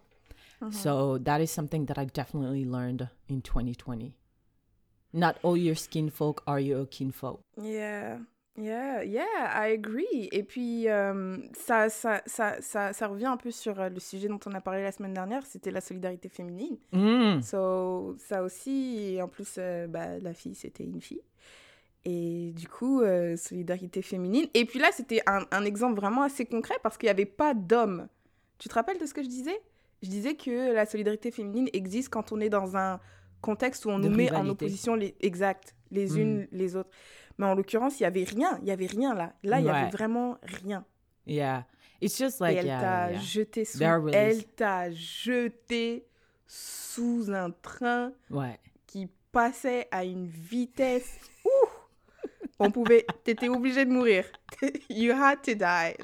Uh-huh. 0.62 0.72
So 0.72 1.18
that 1.20 1.40
is 1.40 1.52
something 1.52 1.86
that 1.86 2.00
I 2.00 2.06
definitely 2.06 2.66
learned 2.66 3.10
in 3.30 3.42
2020. 3.42 4.16
Not 5.14 5.38
all 5.44 5.56
your 5.56 5.76
skin 5.76 6.10
folk 6.10 6.42
are 6.48 6.60
your 6.60 6.86
kinfolk. 6.86 7.42
Yeah, 7.62 8.18
yeah, 8.58 9.04
yeah, 9.04 9.24
I 9.54 9.74
agree. 9.74 10.30
Et 10.32 10.44
puis, 10.44 10.90
euh, 10.90 11.38
ça, 11.54 11.90
ça, 11.90 12.22
ça, 12.26 12.56
ça, 12.62 12.94
ça 12.94 13.08
revient 13.08 13.26
un 13.28 13.38
peu 13.38 13.52
sur 13.52 13.76
le 13.90 14.00
sujet 14.00 14.28
dont 14.28 14.40
on 14.46 14.54
a 14.54 14.62
parlé 14.62 14.84
la 14.84 14.92
semaine 14.92 15.14
dernière, 15.14 15.46
c'était 15.46 15.72
la 15.72 15.82
solidarité 15.82 16.30
féminine. 16.30 16.78
Mm. 16.92 17.42
So, 17.42 18.16
ça 18.18 18.44
aussi, 18.44 19.14
et 19.14 19.22
en 19.22 19.28
plus, 19.28 19.56
euh, 19.58 19.88
bah, 19.88 20.20
la 20.20 20.34
fille, 20.34 20.56
c'était 20.56 20.84
une 20.84 21.02
fille. 21.02 21.22
Et 22.06 22.54
du 22.56 22.68
coup, 22.70 23.02
euh, 23.02 23.36
solidarité 23.36 24.02
féminine. 24.02 24.48
Et 24.54 24.66
puis 24.66 24.80
là, 24.80 24.90
c'était 24.94 25.22
un, 25.28 25.46
un 25.52 25.66
exemple 25.66 25.96
vraiment 25.96 26.22
assez 26.24 26.46
concret 26.46 26.76
parce 26.82 26.98
qu'il 26.98 27.08
n'y 27.08 27.12
avait 27.12 27.26
pas 27.26 27.54
d'hommes. 27.54 28.08
Tu 28.60 28.70
te 28.70 28.74
rappelles 28.74 28.98
de 28.98 29.06
ce 29.06 29.14
que 29.14 29.22
je 29.22 29.28
disais? 29.28 29.60
Je 30.02 30.10
disais 30.10 30.36
que 30.36 30.74
la 30.74 30.86
solidarité 30.86 31.32
féminine 31.32 31.68
existe 31.74 32.10
quand 32.10 32.32
on 32.32 32.40
est 32.40 32.50
dans 32.50 32.78
un 32.78 33.00
contexte 33.42 33.86
où 33.86 33.90
on 33.90 34.00
De 34.00 34.08
nous 34.08 34.16
met 34.16 34.32
en 34.32 34.48
opposition 34.48 34.96
les, 34.96 35.16
exact, 35.20 35.76
les 35.92 36.08
Mm. 36.14 36.18
unes 36.20 36.48
les 36.52 36.76
autres. 36.76 36.90
Mais 37.38 37.46
en 37.46 37.54
l'occurrence, 37.56 38.00
il 38.00 38.04
n'y 38.04 38.08
avait 38.08 38.24
rien. 38.24 38.58
Il 38.60 38.66
n'y 38.66 38.72
avait 38.72 38.88
rien 38.88 39.14
là. 39.14 39.34
Là, 39.44 39.60
il 39.60 39.66
n'y 39.66 39.70
Ouais. 39.72 39.76
avait 39.78 39.92
vraiment 39.92 40.38
rien. 40.44 40.86
Yeah. 41.26 41.66
It's 42.02 42.18
just 42.18 42.40
Et 42.42 42.44
like, 42.44 42.58
elle 42.58 42.66
yeah, 42.68 42.80
t'a 42.80 43.12
yeah, 43.12 43.20
jeté 43.20 43.66
sous... 43.66 43.80
Really 43.80 44.16
Elle 44.16 44.46
t'a 44.46 44.92
jeté 44.92 46.06
sous 46.48 47.30
un 47.32 47.52
train 47.52 48.12
Ouais. 48.30 48.60
qui 48.86 49.08
passait 49.32 49.88
à 49.92 50.04
une 50.04 50.28
vitesse. 50.28 51.20
Ouh 51.46 51.50
On 52.60 52.72
pouvait. 52.72 53.06
T'étais 53.24 53.50
obligé 53.50 53.86
de 53.86 53.92
mourir. 53.92 54.26
You 54.90 55.12
had 55.14 55.42
to 55.44 55.54
die. 55.56 55.96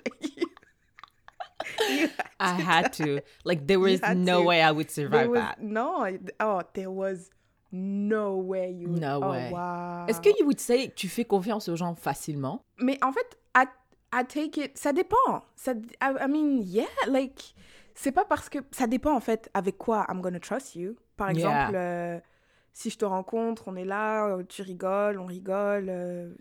I 2.40 2.62
had 2.62 2.92
to. 2.94 3.22
Like, 3.46 3.66
there 3.68 3.80
was 3.80 4.02
no 4.16 4.42
to. 4.42 4.48
way 4.48 4.62
I 4.62 4.72
would 4.72 4.92
survive 4.92 5.30
was 5.30 5.40
that. 5.40 5.62
no. 5.62 6.06
Oh, 6.40 6.62
there 6.74 6.92
was 6.92 7.30
no 7.74 8.36
way 8.38 8.72
you. 8.72 8.88
would- 8.90 9.02
No 9.02 9.20
oh, 9.24 9.32
way. 9.32 9.50
wow. 9.52 10.06
Est-ce 10.08 10.22
que 10.22 10.30
you 10.40 10.46
would 10.46 10.60
say 10.60 10.88
que 10.90 10.94
tu 10.94 11.10
fais 11.10 11.26
confiance 11.26 11.68
aux 11.68 11.76
gens 11.76 11.96
facilement? 11.96 12.64
Mais 12.78 12.98
en 13.04 13.12
fait, 13.12 13.38
I, 13.56 13.66
I 14.14 14.24
take 14.26 14.64
it. 14.64 14.78
Ça 14.78 14.94
dépend. 14.94 15.44
Ça, 15.56 15.74
I, 15.74 16.14
I 16.22 16.28
mean, 16.30 16.62
yeah, 16.62 16.86
like. 17.08 17.54
C'est 17.96 18.12
pas 18.12 18.26
parce 18.26 18.48
que. 18.50 18.60
Ça 18.72 18.88
dépend 18.88 19.14
en 19.16 19.20
fait 19.20 19.50
avec 19.54 19.78
quoi 19.78 20.06
I'm 20.10 20.22
gonna 20.22 20.40
trust 20.40 20.76
you. 20.76 20.96
Par 21.18 21.32
Yeah. 21.32 21.50
exemple, 21.64 21.76
euh, 21.78 22.20
si 22.74 22.90
je 22.90 22.98
te 22.98 23.06
rencontre, 23.06 23.64
on 23.68 23.76
est 23.76 23.86
là, 23.86 24.28
euh, 24.28 24.44
tu 24.48 24.62
rigoles, 24.62 25.20
on 25.20 25.26
rigole. 25.26 25.88
euh, 25.90 26.34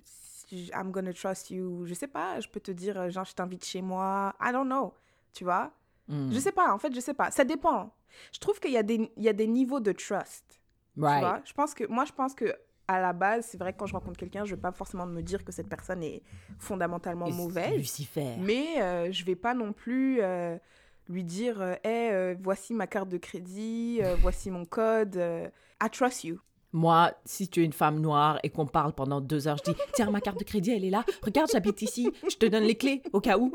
I'm 0.52 0.90
gonna 0.90 1.12
trust 1.14 1.50
you. 1.50 1.86
Je 1.86 1.94
sais 1.94 2.06
pas, 2.08 2.38
je 2.40 2.48
peux 2.48 2.60
te 2.60 2.70
dire, 2.70 2.98
euh, 3.00 3.08
genre, 3.10 3.24
je 3.24 3.34
t'invite 3.34 3.64
chez 3.64 3.80
moi. 3.82 4.34
I 4.40 4.52
don't 4.52 4.66
know. 4.66 4.92
Tu 5.32 5.44
vois? 5.44 5.70
Mm. 6.08 6.30
Je 6.30 6.38
sais 6.38 6.52
pas, 6.52 6.72
en 6.72 6.78
fait, 6.78 6.94
je 6.94 7.00
sais 7.00 7.14
pas. 7.14 7.30
Ça 7.30 7.44
dépend. 7.44 7.90
Je 8.32 8.38
trouve 8.38 8.60
qu'il 8.60 8.72
y, 8.72 8.76
a 8.76 8.82
des- 8.82 9.10
il 9.16 9.22
y 9.22 9.28
a 9.30 9.32
des 9.32 9.46
niveaux 9.46 9.80
de 9.80 9.92
trust. 9.92 10.60
Tu 10.94 11.00
vois? 11.00 11.40
Je 11.44 11.52
pense 11.52 11.74
que, 11.74 11.84
moi, 11.86 12.04
je 12.04 12.12
pense 12.12 12.34
que 12.34 12.54
à 12.88 13.00
la 13.00 13.12
base, 13.12 13.46
c'est 13.48 13.58
vrai 13.58 13.72
que 13.72 13.78
quand 13.78 13.86
je 13.86 13.94
rencontre 13.94 14.18
quelqu'un, 14.18 14.44
je 14.44 14.54
vais 14.54 14.60
pas 14.60 14.72
forcément 14.72 15.06
me 15.06 15.22
dire 15.22 15.44
que 15.44 15.52
cette 15.52 15.68
personne 15.68 16.02
est 16.02 16.22
fondamentalement 16.58 17.26
Et 17.26 17.32
mauvaise. 17.32 17.76
Lucifer. 17.76 18.36
Mais 18.38 18.80
euh, 18.82 19.12
je 19.12 19.24
vais 19.24 19.36
pas 19.36 19.54
non 19.54 19.72
plus 19.72 20.18
euh, 20.20 20.58
lui 21.08 21.24
dire 21.24 21.60
euh, 21.60 21.74
Hey, 21.84 22.10
euh, 22.12 22.34
voici 22.42 22.74
ma 22.74 22.86
carte 22.86 23.08
de 23.08 23.18
crédit, 23.18 24.00
voici 24.20 24.50
mon 24.50 24.64
code. 24.64 25.16
I 25.16 25.90
trust 25.90 26.24
you. 26.24 26.38
Moi, 26.74 27.12
si 27.24 27.48
tu 27.48 27.60
es 27.60 27.64
une 27.64 27.72
femme 27.72 28.00
noire 28.00 28.38
et 28.42 28.48
qu'on 28.50 28.66
parle 28.66 28.94
pendant 28.94 29.20
deux 29.20 29.46
heures, 29.46 29.58
je 29.58 29.72
dis 29.72 29.78
Tiens, 29.94 30.10
ma 30.10 30.20
carte 30.20 30.38
de 30.38 30.44
crédit, 30.44 30.72
elle 30.72 30.84
est 30.84 30.90
là. 30.90 31.04
Regarde, 31.22 31.50
j'habite 31.52 31.82
ici. 31.82 32.10
Je 32.28 32.36
te 32.36 32.46
donne 32.46 32.64
les 32.64 32.76
clés 32.76 33.02
au 33.12 33.20
cas 33.20 33.38
où. 33.38 33.52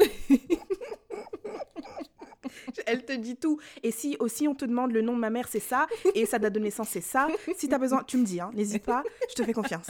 Elle 2.86 3.06
te 3.06 3.14
dit 3.14 3.36
tout. 3.36 3.60
Et 3.84 3.92
si 3.92 4.18
aussi 4.20 4.48
on 4.48 4.56
te 4.56 4.66
demande 4.66 4.92
le 4.92 5.02
nom 5.02 5.14
de 5.14 5.20
ma 5.20 5.30
mère, 5.30 5.48
c'est 5.48 5.60
ça, 5.60 5.88
et 6.16 6.26
sa 6.26 6.40
date 6.40 6.54
de 6.54 6.60
naissance, 6.60 6.90
c'est 6.90 7.02
ça. 7.02 7.28
Si 7.56 7.68
t'as 7.68 7.78
besoin, 7.78 8.04
tu 8.04 8.18
me 8.18 8.26
dis, 8.26 8.40
hein, 8.40 8.52
n'hésite 8.54 8.84
pas, 8.84 9.04
je 9.30 9.36
te 9.36 9.44
fais 9.44 9.54
confiance. 9.54 9.88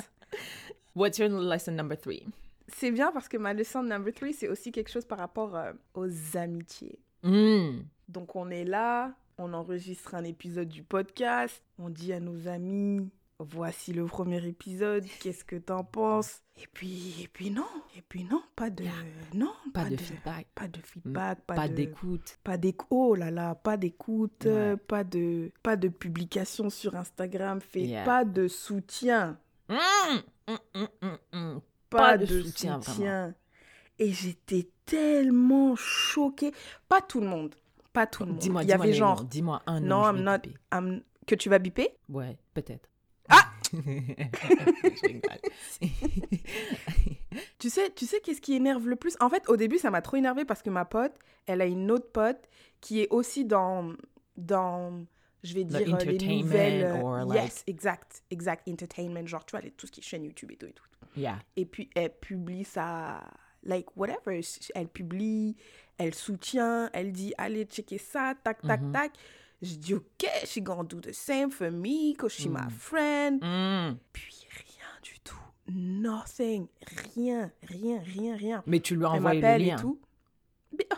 What's 0.95 1.19
your 1.19 1.29
lesson 1.29 1.73
number 1.73 1.97
three? 1.97 2.25
C'est 2.67 2.91
bien 2.91 3.11
parce 3.11 3.27
que 3.27 3.37
ma 3.37 3.53
leçon 3.53 3.83
number 3.83 4.13
three, 4.13 4.33
c'est 4.33 4.47
aussi 4.47 4.71
quelque 4.71 4.89
chose 4.89 5.05
par 5.05 5.19
rapport 5.19 5.55
euh, 5.55 5.71
aux 5.93 6.37
amitiés. 6.37 6.99
Mm. 7.23 7.81
Donc 8.09 8.35
on 8.35 8.49
est 8.49 8.65
là, 8.65 9.13
on 9.37 9.53
enregistre 9.53 10.15
un 10.15 10.23
épisode 10.23 10.67
du 10.67 10.83
podcast, 10.83 11.61
on 11.77 11.89
dit 11.89 12.13
à 12.13 12.19
nos 12.19 12.47
amis, 12.47 13.09
voici 13.39 13.93
le 13.93 14.05
premier 14.05 14.43
épisode, 14.47 15.05
qu'est-ce 15.19 15.43
que 15.43 15.55
t'en 15.55 15.83
penses? 15.83 16.41
Et 16.61 16.67
puis, 16.73 17.21
et 17.21 17.27
puis 17.27 17.51
non, 17.51 17.67
et 17.95 18.01
puis 18.01 18.23
non, 18.23 18.41
pas 18.55 18.69
de, 18.71 18.83
non, 19.33 19.51
Pas, 19.73 19.85
de, 19.89 19.95
feedback, 19.97 20.47
pas 20.55 20.67
de 20.67 20.79
feedback, 20.83 21.39
pas, 21.45 21.53
pas 21.55 21.67
de- 21.67 21.75
d'écoute. 21.75 22.39
pas 22.43 22.57
d'écoute, 22.57 22.87
oh 22.89 23.13
là 23.13 23.29
là, 23.29 23.53
pas 23.53 23.77
d'écoute, 23.77 24.43
Ouais. 24.45 24.51
euh, 24.51 24.75
pas 24.75 25.03
de, 25.03 25.51
pas 25.61 25.75
de 25.75 25.87
publication 25.87 26.69
sur 26.71 26.95
Instagram, 26.95 27.61
fait 27.61 27.81
Yeah. 27.83 28.05
pas 28.05 28.25
de 28.25 28.47
soutien, 28.47 29.37
Mm, 29.69 29.75
mm, 30.47 30.57
mm, 30.73 30.87
mm, 31.01 31.37
mm. 31.37 31.61
pas, 31.89 31.97
Pas 31.99 32.17
de, 32.17 32.25
de 32.25 32.41
soutien. 32.43 32.81
soutien, 32.81 33.35
Et 33.99 34.11
j'étais 34.13 34.69
tellement 34.85 35.75
choquée. 35.75 36.51
Pas 36.87 37.01
tout 37.01 37.19
le 37.19 37.27
monde, 37.27 37.55
pas 37.93 38.05
tout 38.07 38.23
le 38.23 38.29
monde. 38.31 38.39
Dis-moi, 38.39 38.63
Il 38.63 38.69
y 38.69 38.71
dis-moi 38.71 38.91
genre, 38.91 39.23
dis-moi 39.23 39.61
un 39.67 39.79
nom. 39.79 40.03
non, 40.11 40.17
I'm 40.17 40.23
not. 40.23 40.49
I'm- 40.71 41.01
que 41.25 41.35
tu 41.35 41.49
vas 41.49 41.59
biper? 41.59 41.89
Ouais, 42.09 42.37
peut-être. 42.53 42.89
Ah. 43.29 43.51
Tu 47.59 47.69
sais, 47.69 47.89
tu 47.95 48.05
sais 48.05 48.19
qu'est-ce 48.21 48.41
qui 48.41 48.53
énerve 48.53 48.87
le 48.87 48.95
plus? 48.95 49.15
En 49.19 49.29
fait, 49.29 49.47
au 49.49 49.57
début, 49.57 49.77
ça 49.77 49.91
m'a 49.91 50.01
trop 50.01 50.15
énervé 50.17 50.45
parce 50.45 50.61
que 50.63 50.69
ma 50.69 50.85
pote, 50.85 51.13
elle 51.45 51.61
a 51.61 51.65
une 51.65 51.91
autre 51.91 52.09
pote 52.11 52.47
qui 52.81 53.01
est 53.01 53.07
aussi 53.09 53.45
dans, 53.45 53.93
dans 54.37 55.05
je 55.43 55.53
vais 55.53 55.63
dire, 55.63 55.95
euh, 55.95 55.99
les 55.99 56.17
nouvelles... 56.41 56.83
euh, 56.85 57.01
or 57.01 57.25
like- 57.25 57.43
Yes, 57.43 57.63
exact, 57.67 58.23
exact, 58.31 58.67
entertainment, 58.67 59.25
genre, 59.27 59.45
tu 59.45 59.51
vois, 59.51 59.61
les- 59.61 59.71
tout 59.71 59.85
ce 59.87 59.91
qui 59.91 59.99
est 59.99 60.03
chaîne 60.03 60.23
YouTube 60.23 60.51
et 60.51 60.55
tout 60.57 60.65
et 60.67 60.73
tout. 60.73 60.83
yeah. 61.15 61.39
Et 61.55 61.65
puis, 61.65 61.89
elle 61.95 62.11
publie 62.11 62.63
ça, 62.63 63.23
like, 63.63 63.95
whatever, 63.97 64.41
elle 64.75 64.87
publie, 64.87 65.55
elle 65.97 66.13
soutient, 66.15 66.89
elle 66.93 67.11
dit, 67.11 67.33
allez, 67.37 67.65
checker 67.65 67.97
ça, 67.97 68.33
tac, 68.43 68.61
tac, 68.61 68.81
Mhm. 68.81 68.91
tac. 68.93 69.11
Je 69.61 69.75
dis, 69.75 69.93
ok, 69.95 70.27
she 70.45 70.61
gonna 70.61 70.83
do 70.83 70.99
the 71.01 71.11
same 71.13 71.49
for 71.49 71.71
me, 71.71 72.15
cause 72.15 72.31
she 72.33 72.47
my 72.47 72.69
friend. 72.69 73.41
Mm. 73.41 73.97
Puis, 74.13 74.45
rien 74.51 74.85
du 75.01 75.19
tout. 75.21 75.35
Nothing. 75.67 76.67
Rien, 77.15 77.51
rien, 77.63 77.99
rien, 77.99 78.35
rien. 78.35 78.63
Mais 78.67 78.79
tu 78.79 78.95
lui 78.95 79.05
as 79.05 79.09
envoyé 79.09 79.41
le 79.41 79.47
m'appelle 79.47 79.61
et 79.61 79.65
lien. 79.65 79.75
tout. 79.77 79.99
Ah, 80.91 80.95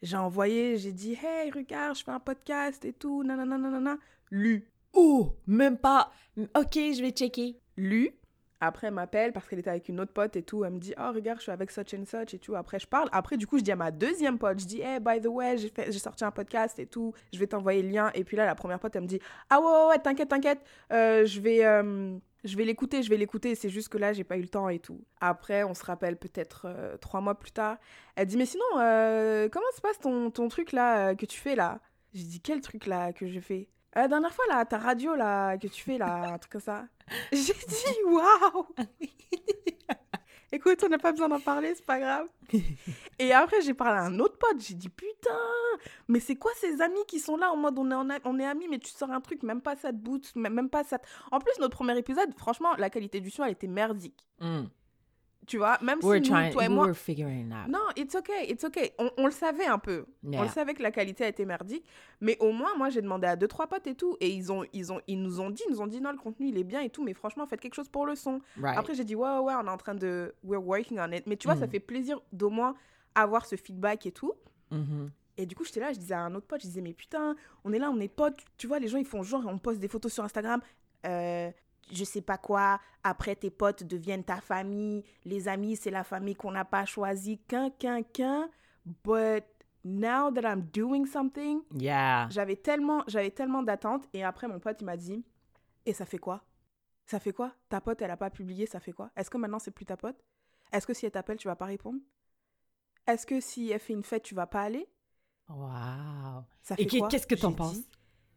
J'ai 0.00 0.16
envoyé, 0.16 0.78
j'ai 0.78 0.92
dit, 0.92 1.18
hey, 1.22 1.50
regarde, 1.50 1.96
je 1.96 2.02
fais 2.04 2.10
un 2.12 2.18
podcast 2.20 2.84
et 2.84 2.92
tout, 2.94 3.22
nanana, 3.22 3.58
nanana. 3.58 3.98
Lu. 4.30 4.66
Oh, 4.94 5.36
même 5.46 5.76
pas. 5.76 6.12
Ok, 6.56 6.74
je 6.74 7.02
vais 7.02 7.10
checker. 7.10 7.58
Lu. 7.76 8.10
Après, 8.64 8.86
elle 8.86 8.94
m'appelle 8.94 9.32
parce 9.32 9.48
qu'elle 9.48 9.58
était 9.58 9.70
avec 9.70 9.88
une 9.88 9.98
autre 9.98 10.12
pote 10.12 10.36
et 10.36 10.42
tout. 10.44 10.64
Elle 10.64 10.74
me 10.74 10.78
dit, 10.78 10.94
oh, 10.96 11.10
regarde, 11.12 11.40
je 11.40 11.42
suis 11.42 11.50
avec 11.50 11.72
such 11.72 11.94
and 11.94 12.04
such 12.06 12.32
et 12.32 12.38
tout. 12.38 12.54
Après, 12.54 12.78
je 12.78 12.86
parle. 12.86 13.08
Après, 13.10 13.36
du 13.36 13.44
coup, 13.44 13.58
je 13.58 13.64
dis 13.64 13.72
à 13.72 13.76
ma 13.76 13.90
deuxième 13.90 14.38
pote, 14.38 14.60
je 14.60 14.66
dis, 14.66 14.80
hey, 14.80 15.00
by 15.00 15.20
the 15.20 15.26
way, 15.26 15.56
j'ai 15.58 15.98
sorti 15.98 16.24
un 16.24 16.30
podcast 16.30 16.78
et 16.78 16.86
tout. 16.86 17.12
Je 17.32 17.40
vais 17.40 17.48
t'envoyer 17.48 17.82
le 17.82 17.88
lien. 17.88 18.12
Et 18.14 18.22
puis 18.22 18.36
là, 18.36 18.46
la 18.46 18.54
première 18.54 18.78
pote, 18.78 18.94
elle 18.94 19.02
me 19.02 19.08
dit, 19.08 19.18
ah 19.50 19.60
ouais, 19.60 19.66
ouais, 19.66 19.88
ouais, 19.88 19.98
t'inquiète, 19.98 20.28
t'inquiète. 20.28 20.60
Euh, 20.92 21.26
je 21.26 21.40
vais, 21.40 21.64
euh, 21.64 22.16
je 22.44 22.56
vais 22.56 22.64
l'écouter, 22.64 23.02
je 23.02 23.10
vais 23.10 23.16
l'écouter. 23.16 23.56
C'est 23.56 23.68
juste 23.68 23.88
que 23.88 23.98
là, 23.98 24.12
j'ai 24.12 24.22
pas 24.22 24.36
eu 24.36 24.42
le 24.42 24.48
temps 24.48 24.68
et 24.68 24.78
tout. 24.78 25.00
Après, 25.20 25.64
on 25.64 25.74
se 25.74 25.84
rappelle 25.84 26.16
peut-être 26.16 26.66
euh, 26.66 26.96
trois 26.98 27.20
mois 27.20 27.36
plus 27.36 27.50
tard. 27.50 27.78
Elle 28.14 28.28
dit, 28.28 28.36
mais 28.36 28.46
sinon, 28.46 28.64
comment 28.72 29.72
se 29.74 29.80
passe 29.80 29.98
ton, 29.98 30.30
ton 30.30 30.46
truc 30.46 30.70
là 30.70 31.16
que 31.16 31.26
tu 31.26 31.40
fais 31.40 31.56
là? 31.56 31.80
J'ai 32.14 32.22
dit, 32.22 32.40
quel 32.40 32.60
truc 32.60 32.86
là 32.86 33.12
que 33.12 33.26
je 33.26 33.40
fais? 33.40 33.66
La 33.94 34.08
dernière 34.08 34.32
fois, 34.32 34.44
là, 34.48 34.64
ta 34.64 34.78
radio 34.78 35.14
là 35.14 35.58
que 35.58 35.66
tu 35.66 35.82
fais 35.82 35.98
là, 35.98 36.32
un 36.32 36.38
truc 36.38 36.52
comme 36.52 36.60
ça. 36.62 36.84
J'ai 37.32 37.52
dit, 37.52 38.02
waouh 38.04 38.66
Écoute, 40.54 40.82
on 40.84 40.88
n'a 40.90 40.98
pas 40.98 41.12
besoin 41.12 41.30
d'en 41.30 41.40
parler, 41.40 41.72
c'est 41.74 41.84
pas 41.86 41.98
grave. 41.98 42.26
Et 43.18 43.32
après, 43.32 43.62
j'ai 43.62 43.72
parlé 43.72 43.98
à 43.98 44.02
un 44.02 44.18
autre 44.20 44.36
pote. 44.36 44.60
J'ai 44.60 44.74
dit, 44.74 44.90
putain, 44.90 45.30
mais 46.08 46.20
c'est 46.20 46.36
quoi 46.36 46.50
ces 46.56 46.82
amis 46.82 47.00
qui 47.08 47.20
sont 47.20 47.38
là 47.38 47.50
en 47.50 47.56
mode 47.56 47.78
on 47.78 47.90
est, 47.90 47.94
en 47.94 48.10
a- 48.10 48.18
on 48.24 48.38
est 48.38 48.44
amis, 48.44 48.68
mais 48.68 48.78
tu 48.78 48.90
sors 48.90 49.10
un 49.10 49.22
truc, 49.22 49.42
même 49.44 49.62
pas 49.62 49.76
ça 49.76 49.92
te 49.92 49.96
boote, 49.96 50.30
même 50.36 50.52
même 50.52 50.68
pas 50.68 50.84
ça. 50.84 50.98
te- 50.98 51.06
En 51.30 51.38
plus, 51.38 51.52
notre 51.58 51.74
premier 51.74 51.96
épisode, 51.96 52.28
franchement, 52.36 52.74
la 52.76 52.90
qualité 52.90 53.20
du 53.20 53.30
son, 53.30 53.44
elle 53.44 53.52
était 53.52 53.66
merdique. 53.66 54.26
Mm. 54.40 54.64
Tu 55.46 55.58
vois, 55.58 55.76
même 55.82 55.98
We're 56.02 56.22
si 56.24 56.30
nous, 56.30 56.36
trying, 56.36 56.52
toi 56.52 56.64
et 56.64 56.68
moi. 56.68 56.86
were 56.86 56.94
figuring 56.94 57.48
it 57.48 57.52
out. 57.52 57.68
Non, 57.68 57.80
it's 57.96 58.14
okay, 58.14 58.48
it's 58.48 58.62
okay. 58.62 58.92
On, 58.98 59.10
on 59.16 59.24
le 59.26 59.32
savait 59.32 59.66
un 59.66 59.78
peu. 59.78 60.06
On 60.24 60.42
le 60.42 60.48
savait 60.48 60.72
que 60.74 60.82
la 60.82 60.92
qualité 60.92 61.26
était 61.26 61.44
merdique. 61.44 61.84
Mais 62.20 62.36
au 62.38 62.52
moins, 62.52 62.76
moi, 62.76 62.90
j'ai 62.90 63.02
demandé 63.02 63.26
à 63.26 63.34
deux, 63.34 63.48
trois 63.48 63.66
potes 63.66 63.86
et 63.88 63.96
tout. 63.96 64.16
Et 64.20 64.30
ils, 64.30 64.52
ont, 64.52 64.64
ils, 64.72 64.92
ont, 64.92 65.00
ils 65.08 65.20
nous 65.20 65.40
ont 65.40 65.50
dit, 65.50 65.62
ils 65.68 65.72
nous 65.72 65.80
ont 65.80 65.88
dit, 65.88 66.00
non, 66.00 66.12
le 66.12 66.18
contenu, 66.18 66.46
il 66.48 66.58
est 66.58 66.64
bien 66.64 66.80
et 66.80 66.90
tout. 66.90 67.02
Mais 67.02 67.12
franchement, 67.12 67.44
faites 67.46 67.60
quelque 67.60 67.74
chose 67.74 67.88
pour 67.88 68.06
le 68.06 68.14
son. 68.14 68.40
Right. 68.60 68.78
Après, 68.78 68.94
j'ai 68.94 69.02
dit, 69.04 69.16
ouais, 69.16 69.38
ouais, 69.38 69.54
on 69.60 69.66
est 69.66 69.70
en 69.70 69.76
train 69.76 69.96
de. 69.96 70.32
We're 70.44 70.64
working 70.64 71.00
on 71.00 71.10
it. 71.10 71.26
Mais 71.26 71.36
tu 71.36 71.48
vois, 71.48 71.56
ça 71.56 71.66
Mm. 71.66 71.70
fait 71.70 71.80
plaisir 71.80 72.20
d'au 72.32 72.50
moins 72.50 72.74
avoir 73.16 73.44
ce 73.44 73.56
feedback 73.56 74.06
et 74.06 74.12
tout. 74.12 74.32
Mhm. 74.70 75.10
Et 75.38 75.46
du 75.46 75.54
coup, 75.56 75.64
j'étais 75.64 75.80
là, 75.80 75.92
je 75.92 75.98
disais 75.98 76.14
à 76.14 76.20
un 76.20 76.34
autre 76.36 76.46
pote, 76.46 76.60
je 76.60 76.66
disais, 76.66 76.80
mais 76.82 76.92
putain, 76.92 77.34
on 77.64 77.72
est 77.72 77.78
là, 77.78 77.90
on 77.90 77.98
est 77.98 78.08
potes. 78.08 78.38
Tu 78.58 78.66
vois, 78.68 78.78
les 78.78 78.86
gens, 78.88 78.98
ils 78.98 79.04
font 79.04 79.22
genre, 79.22 79.42
on 79.46 79.58
poste 79.58 79.80
des 79.80 79.88
photos 79.88 80.12
sur 80.12 80.22
Instagram. 80.22 80.60
Euh, 81.04 81.50
je 81.92 82.02
sais 82.04 82.22
pas 82.22 82.38
quoi. 82.38 82.80
Après, 83.04 83.36
tes 83.36 83.50
potes 83.50 83.84
deviennent 83.84 84.24
ta 84.24 84.40
famille. 84.40 85.04
Les 85.24 85.46
amis, 85.48 85.76
c'est 85.76 85.90
la 85.90 86.02
famille 86.04 86.34
qu'on 86.34 86.50
n'a 86.52 86.64
pas 86.64 86.84
choisie. 86.86 87.38
Qu'un, 87.46 87.70
qu'un, 87.70 88.02
qu'un. 88.02 88.48
But 89.04 89.44
now 89.84 90.30
that 90.32 90.42
I'm 90.42 90.62
doing 90.72 91.06
something, 91.06 91.60
Yeah. 91.76 92.28
j'avais 92.30 92.56
tellement, 92.56 93.04
j'avais 93.06 93.30
tellement 93.30 93.62
d'attentes. 93.62 94.08
Et 94.12 94.24
après, 94.24 94.48
mon 94.48 94.58
pote, 94.58 94.78
il 94.80 94.84
m'a 94.84 94.96
dit, 94.96 95.24
et 95.86 95.92
ça 95.92 96.04
fait 96.06 96.18
quoi? 96.18 96.44
Ça 97.06 97.18
fait 97.20 97.32
quoi? 97.32 97.52
Ta 97.68 97.80
pote, 97.80 98.00
elle 98.02 98.10
a 98.10 98.16
pas 98.16 98.30
publié, 98.30 98.66
ça 98.66 98.80
fait 98.80 98.92
quoi? 98.92 99.10
Est-ce 99.16 99.28
que 99.30 99.36
maintenant, 99.38 99.58
c'est 99.58 99.70
plus 99.72 99.84
ta 99.84 99.96
pote? 99.96 100.16
Est-ce 100.72 100.86
que 100.86 100.94
si 100.94 101.04
elle 101.04 101.12
t'appelle, 101.12 101.36
tu 101.36 101.48
vas 101.48 101.56
pas 101.56 101.66
répondre? 101.66 101.98
Est-ce 103.06 103.26
que 103.26 103.40
si 103.40 103.70
elle 103.70 103.80
fait 103.80 103.92
une 103.92 104.04
fête, 104.04 104.22
tu 104.22 104.34
vas 104.34 104.46
pas 104.46 104.62
aller 104.62 104.88
Wow. 105.48 106.44
Ça 106.62 106.74
Et 106.78 106.84
fait 106.84 106.86
qu'est- 106.86 106.98
quoi? 107.00 107.08
qu'est-ce 107.08 107.26
que 107.26 107.34
t'en 107.34 107.52
penses? 107.52 107.80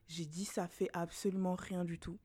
J'ai 0.07 0.25
dit, 0.25 0.45
ça 0.45 0.67
fait 0.67 0.89
absolument 0.93 1.55
rien 1.55 1.85
du 1.85 1.99
tout. 1.99 2.17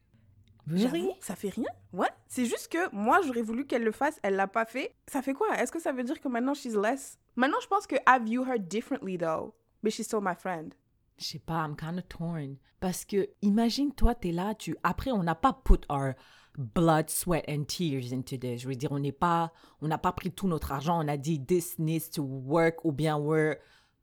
J'avoue, 0.74 1.12
Ça 1.20 1.36
fait 1.36 1.48
rien 1.48 1.68
Ouais. 1.92 2.08
C'est 2.28 2.46
juste 2.46 2.68
que 2.68 2.94
moi, 2.94 3.20
j'aurais 3.24 3.42
voulu 3.42 3.66
qu'elle 3.66 3.82
le 3.82 3.92
fasse, 3.92 4.18
elle 4.22 4.36
l'a 4.36 4.46
pas 4.46 4.64
fait. 4.64 4.94
Ça 5.06 5.22
fait 5.22 5.34
quoi? 5.34 5.48
Est-ce 5.58 5.72
que 5.72 5.80
ça 5.80 5.92
veut 5.92 6.04
dire 6.04 6.20
que 6.20 6.28
maintenant, 6.28 6.54
she's 6.54 6.74
less? 6.74 7.18
Maintenant, 7.36 7.60
je 7.62 7.66
pense 7.66 7.86
que 7.86 7.96
I 8.06 8.22
view 8.22 8.44
her 8.44 8.58
differently, 8.58 9.16
though. 9.16 9.54
But 9.82 9.92
she's 9.92 10.06
still 10.06 10.20
my 10.20 10.34
friend. 10.34 10.74
Je 11.18 11.24
sais 11.24 11.38
pas, 11.38 11.64
I'm 11.64 11.76
kind 11.76 11.98
of 11.98 12.08
torn. 12.08 12.56
Parce 12.80 13.04
que, 13.04 13.28
imagine, 13.42 13.92
toi, 13.92 14.14
t'es 14.14 14.32
là, 14.32 14.54
tu... 14.54 14.76
Après, 14.82 15.10
on 15.10 15.22
n'a 15.22 15.34
pas 15.34 15.52
put 15.52 15.80
our 15.90 16.14
blood, 16.56 17.10
sweat 17.10 17.44
and 17.48 17.64
tears 17.64 18.12
into 18.12 18.36
this. 18.36 18.62
Je 18.62 18.68
veux 18.68 18.74
dire, 18.74 18.92
on 18.92 18.98
n'est 18.98 19.12
pas... 19.12 19.52
On 19.82 19.88
n'a 19.88 19.98
pas 19.98 20.12
pris 20.12 20.30
tout 20.30 20.48
notre 20.48 20.72
argent, 20.72 21.04
on 21.04 21.08
a 21.08 21.16
dit, 21.16 21.44
this 21.44 21.78
needs 21.78 22.10
to 22.10 22.22
work, 22.22 22.84
ou 22.84 22.92
bien, 22.92 23.18
we're... 23.18 23.56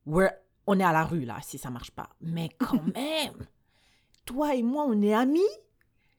we're 0.06 0.32
on 0.68 0.80
est 0.80 0.84
à 0.84 0.92
la 0.92 1.06
rue, 1.06 1.22
là, 1.22 1.38
si 1.42 1.58
ça 1.58 1.70
marche 1.70 1.92
pas. 1.92 2.10
Mais 2.22 2.50
quand 2.50 2.84
même, 2.96 3.48
toi 4.26 4.54
et 4.54 4.62
moi, 4.62 4.86
on 4.88 5.02
est 5.02 5.14
amis? 5.14 5.42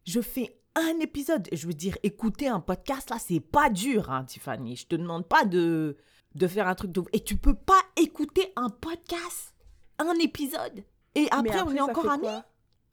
Je 0.09 0.23
fais 0.23 0.59
un 0.75 1.01
épisode. 1.01 1.49
Je 1.53 1.66
veux 1.66 1.75
dire, 1.75 1.99
écouter 2.03 2.49
un 2.49 2.61
podcast, 2.61 3.11
là, 3.11 3.16
c'est 3.18 3.40
pas 3.40 3.68
dur, 3.68 4.11
hein, 4.11 4.25
Tiffany. 4.25 4.75
Je 4.75 4.87
te 4.87 4.97
demande 4.97 5.29
pas 5.29 5.44
de, 5.44 5.99
de 6.35 6.47
faire 6.47 6.66
un 6.66 6.75
truc 6.75 6.92
de... 6.92 7.03
Et 7.12 7.21
tu 7.21 7.37
peux 7.37 7.53
pas 7.55 7.81
écouter 7.94 8.51
un 8.57 8.71
podcast, 8.71 9.55
un 9.99 10.14
épisode. 10.14 10.83
Et 11.14 11.29
après, 11.31 11.61
on 11.61 11.75
est 11.75 11.81
encore 11.81 12.11
amis? 12.11 12.27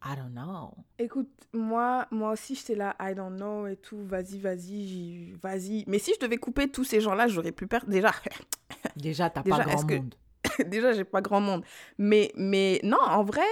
I 0.03 0.15
don't 0.17 0.33
know. 0.33 0.73
Écoute, 0.99 1.29
moi, 1.53 2.05
moi 2.11 2.33
aussi, 2.33 2.53
j'étais 2.53 2.75
là, 2.75 2.97
I 2.99 3.15
don't 3.15 3.37
know 3.37 3.65
et 3.65 3.77
tout. 3.77 4.03
Vas-y, 4.03 4.37
vas-y, 4.37 5.31
vas-y. 5.41 5.85
Mais 5.87 5.99
si 5.99 6.13
je 6.13 6.19
devais 6.19 6.37
couper 6.37 6.69
tous 6.69 6.83
ces 6.83 6.99
gens-là, 6.99 7.29
j'aurais 7.29 7.53
plus 7.53 7.67
peur. 7.67 7.85
Déjà, 7.87 8.11
Déjà, 8.97 9.29
t'as 9.29 9.41
pas 9.43 9.63
grand 9.63 9.85
que- 9.85 9.95
monde. 9.95 10.15
déjà, 10.67 10.91
j'ai 10.91 11.05
pas 11.05 11.21
grand 11.21 11.39
monde. 11.39 11.63
Mais, 11.97 12.33
mais 12.35 12.81
non, 12.83 12.99
en 13.01 13.23
vrai, 13.23 13.45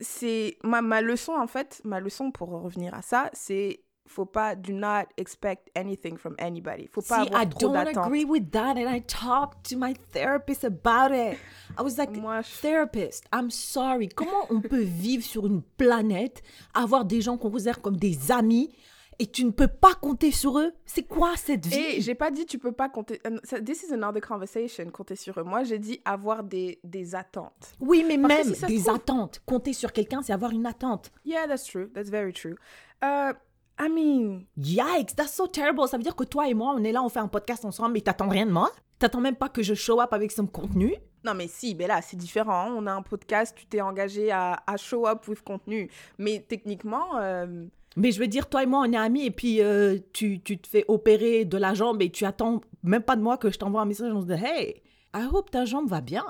c'est 0.00 0.56
ma, 0.64 0.82
ma 0.82 1.00
leçon, 1.00 1.32
en 1.34 1.46
fait, 1.46 1.80
ma 1.84 2.00
leçon 2.00 2.30
pour 2.30 2.48
revenir 2.48 2.94
à 2.94 3.02
ça, 3.02 3.30
c'est 3.32 3.80
faut 4.06 4.26
pas, 4.26 4.56
do 4.56 4.72
not 4.72 5.04
expect 5.18 5.70
anything 5.76 6.16
from 6.18 6.34
anybody. 6.40 6.88
Faut 6.88 7.00
pas 7.00 7.22
See, 7.22 7.28
avoir 7.28 7.42
I 7.44 7.48
trop 7.48 7.60
don't 7.60 7.72
d'attentes. 7.74 8.06
agree 8.06 8.24
with 8.24 8.50
that, 8.50 8.74
and 8.76 8.92
I 8.92 9.00
talked 9.02 9.70
to 9.70 9.76
my 9.78 9.94
therapist 10.12 10.64
about 10.64 11.12
it. 11.14 11.38
I 11.78 11.82
was 11.82 11.96
like, 11.96 12.10
Moi, 12.16 12.40
je- 12.42 12.60
therapist, 12.60 13.24
I'm 13.32 13.50
sorry. 13.50 14.08
Comment 14.08 14.46
on 14.50 14.60
peut 14.62 14.80
vivre 14.82 15.22
sur 15.22 15.46
une 15.46 15.62
planète, 15.62 16.42
avoir 16.74 17.04
des 17.04 17.20
gens 17.20 17.36
qu'on 17.38 17.52
considère 17.52 17.80
comme 17.80 17.96
des 17.98 18.32
amis, 18.32 18.74
et 19.20 19.26
tu 19.26 19.44
ne 19.44 19.50
peux 19.50 19.68
pas 19.68 19.94
compter 19.94 20.32
sur 20.32 20.58
eux 20.58 20.72
C'est 20.86 21.04
quoi 21.04 21.36
cette 21.36 21.66
vie? 21.66 21.76
Et 21.78 22.00
j'ai 22.00 22.14
pas 22.14 22.30
dit 22.30 22.46
tu 22.46 22.58
peux 22.58 22.72
pas 22.72 22.88
compter. 22.88 23.20
euh, 23.26 23.60
This 23.60 23.84
is 23.84 23.92
another 23.92 24.20
conversation, 24.20 24.84
compter 24.90 25.14
sur 25.16 25.38
eux. 25.38 25.44
Moi, 25.44 25.62
j'ai 25.62 25.78
dit 25.78 26.00
avoir 26.04 26.42
des, 26.42 26.80
des 26.82 27.14
attentes. 27.14 27.74
Oui, 27.80 28.04
mais 28.06 28.18
Parce 28.18 28.46
même 28.46 28.54
si 28.54 28.66
des 28.66 28.82
trouve- 28.82 28.96
attentes. 28.96 29.42
Compter 29.46 29.72
sur 29.72 29.92
quelqu'un, 29.92 30.22
c'est 30.22 30.32
avoir 30.32 30.50
une 30.52 30.66
attente. 30.66 31.12
Yeah, 31.24 31.46
that's 31.46 31.64
true. 31.64 31.88
That's 31.94 32.10
very 32.10 32.32
true. 32.32 32.56
Euh, 33.04 33.32
I 33.78 33.88
mean, 33.88 34.46
Yikes, 34.56 35.14
that's 35.16 35.34
so 35.34 35.46
terrible. 35.46 35.86
Ça 35.88 35.96
veut 35.96 36.02
dire 36.02 36.16
que 36.16 36.24
toi 36.24 36.48
et 36.48 36.54
moi, 36.54 36.74
on 36.76 36.82
est 36.84 36.92
là, 36.92 37.02
on 37.02 37.08
fait 37.08 37.20
un 37.20 37.28
podcast 37.28 37.64
ensemble, 37.64 37.92
mais 37.92 38.00
t'attends 38.00 38.28
rien 38.28 38.46
de 38.46 38.50
moi? 38.50 38.70
T'attends 38.98 39.20
même 39.20 39.36
pas 39.36 39.48
que 39.48 39.62
je 39.62 39.72
show 39.74 40.00
up 40.00 40.12
avec 40.12 40.32
son 40.32 40.46
contenu? 40.46 40.94
Non, 41.24 41.34
mais 41.34 41.48
si, 41.48 41.74
ben 41.74 41.88
là, 41.88 42.00
c'est 42.02 42.16
différent. 42.16 42.70
On 42.76 42.86
a 42.86 42.92
un 42.92 43.02
podcast, 43.02 43.54
tu 43.56 43.66
t'es 43.66 43.80
engagé 43.80 44.30
à, 44.30 44.62
à 44.66 44.76
show 44.76 45.06
up 45.06 45.26
with 45.28 45.42
contenu. 45.42 45.90
Mais 46.18 46.44
techniquement, 46.46 47.18
euh, 47.18 47.66
Mais 47.96 48.12
je 48.12 48.20
veux 48.20 48.28
dire, 48.28 48.48
toi 48.48 48.62
et 48.62 48.66
moi, 48.66 48.84
on 48.86 48.92
est 48.92 48.96
amis 48.96 49.26
et 49.26 49.30
puis 49.30 49.60
euh, 49.62 49.98
tu, 50.12 50.40
tu 50.40 50.58
te 50.58 50.68
fais 50.68 50.84
opérer 50.88 51.44
de 51.44 51.56
la 51.56 51.74
jambe 51.74 52.00
et 52.02 52.10
tu 52.10 52.24
attends 52.24 52.60
même 52.82 53.02
pas 53.02 53.16
de 53.16 53.22
moi 53.22 53.36
que 53.36 53.50
je 53.50 53.58
t'envoie 53.58 53.82
un 53.82 53.86
message. 53.86 54.12
On 54.12 54.20
se 54.20 54.26
dit, 54.26 54.44
hey, 54.44 54.82
I 55.14 55.26
hope 55.30 55.50
ta 55.50 55.64
jambe 55.64 55.88
va 55.88 56.00
bien. 56.00 56.24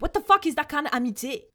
What 0.00 0.10
the 0.10 0.20
fuck 0.24 0.46
is 0.46 0.54
that 0.54 0.66
kind 0.66 0.86
of 0.86 0.92
amitié? 0.92 1.48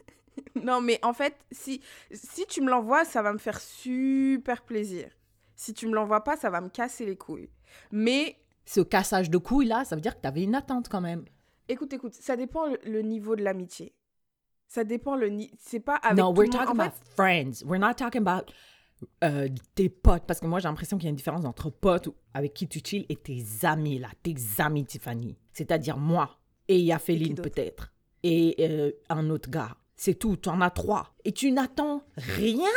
non, 0.62 0.80
mais 0.80 0.98
en 1.02 1.12
fait, 1.12 1.34
si, 1.52 1.80
si 2.12 2.46
tu 2.46 2.60
me 2.62 2.70
l'envoies, 2.70 3.04
ça 3.04 3.22
va 3.22 3.32
me 3.32 3.38
faire 3.38 3.60
super 3.60 4.62
plaisir. 4.62 5.08
Si 5.54 5.74
tu 5.74 5.86
me 5.86 5.94
l'envoies 5.94 6.24
pas, 6.24 6.36
ça 6.36 6.50
va 6.50 6.60
me 6.60 6.68
casser 6.68 7.04
les 7.04 7.16
couilles. 7.16 7.50
Mais 7.92 8.36
Ce 8.64 8.80
cassage 8.80 9.30
de 9.30 9.38
couilles 9.38 9.66
là, 9.66 9.84
ça 9.84 9.94
veut 9.94 10.00
dire 10.00 10.16
que 10.16 10.20
t'avais 10.20 10.42
une 10.42 10.54
attente 10.54 10.88
quand 10.88 11.00
même. 11.00 11.24
écoute, 11.68 11.92
écoute, 11.92 12.14
ça 12.14 12.34
dépend 12.36 12.64
le, 12.84 13.02
niveau 13.02 13.36
de 13.36 13.42
l'amitié. 13.42 13.94
Ça 14.66 14.84
dépend 14.84 15.16
le 15.16 15.28
niveau. 15.28 15.52
C'est 15.58 15.80
pas 15.80 15.96
avec. 15.96 16.18
no, 16.18 16.32
tout 16.32 16.40
we're 16.40 16.46
monde. 16.46 16.52
talking 16.52 16.80
En 16.80 16.84
about 16.84 16.94
fait, 16.96 17.14
friends. 17.14 17.64
We're 17.66 17.80
not 17.80 17.94
talking 17.94 18.26
about 18.26 18.52
euh, 19.24 19.48
tes 19.74 19.88
potes. 19.88 20.24
Parce 20.26 20.40
que 20.40 20.46
moi, 20.46 20.58
j'ai 20.60 20.68
l'impression 20.68 20.96
qu'il 20.98 21.04
y 21.04 21.08
a 21.08 21.10
une 21.10 21.16
différence 21.16 21.44
entre 21.44 21.70
potes 21.70 22.08
avec 22.34 22.54
qui 22.54 22.68
tu 22.68 22.80
chill 22.84 23.06
et 23.08 23.16
tes 23.16 23.44
amis, 23.62 23.98
là. 23.98 24.08
Tes 24.22 24.34
amis, 24.58 24.84
Tiffany. 24.84 25.36
C'est-à-dire 25.52 25.96
moi. 25.96 26.38
Et 26.68 26.78
il 26.78 26.84
y 26.84 26.92
a 26.92 26.98
Féline, 26.98 27.34
d'autre? 27.34 27.50
peut-être. 27.50 27.92
Et 28.22 28.54
euh, 28.60 28.92
un 29.08 29.30
autre 29.30 29.50
gars. 29.50 29.76
C'est 29.96 30.14
tout. 30.14 30.36
Tu 30.36 30.48
en 30.48 30.60
as 30.60 30.70
trois. 30.70 31.14
Et 31.24 31.32
tu 31.32 31.50
n'attends 31.52 32.04
rien? 32.16 32.68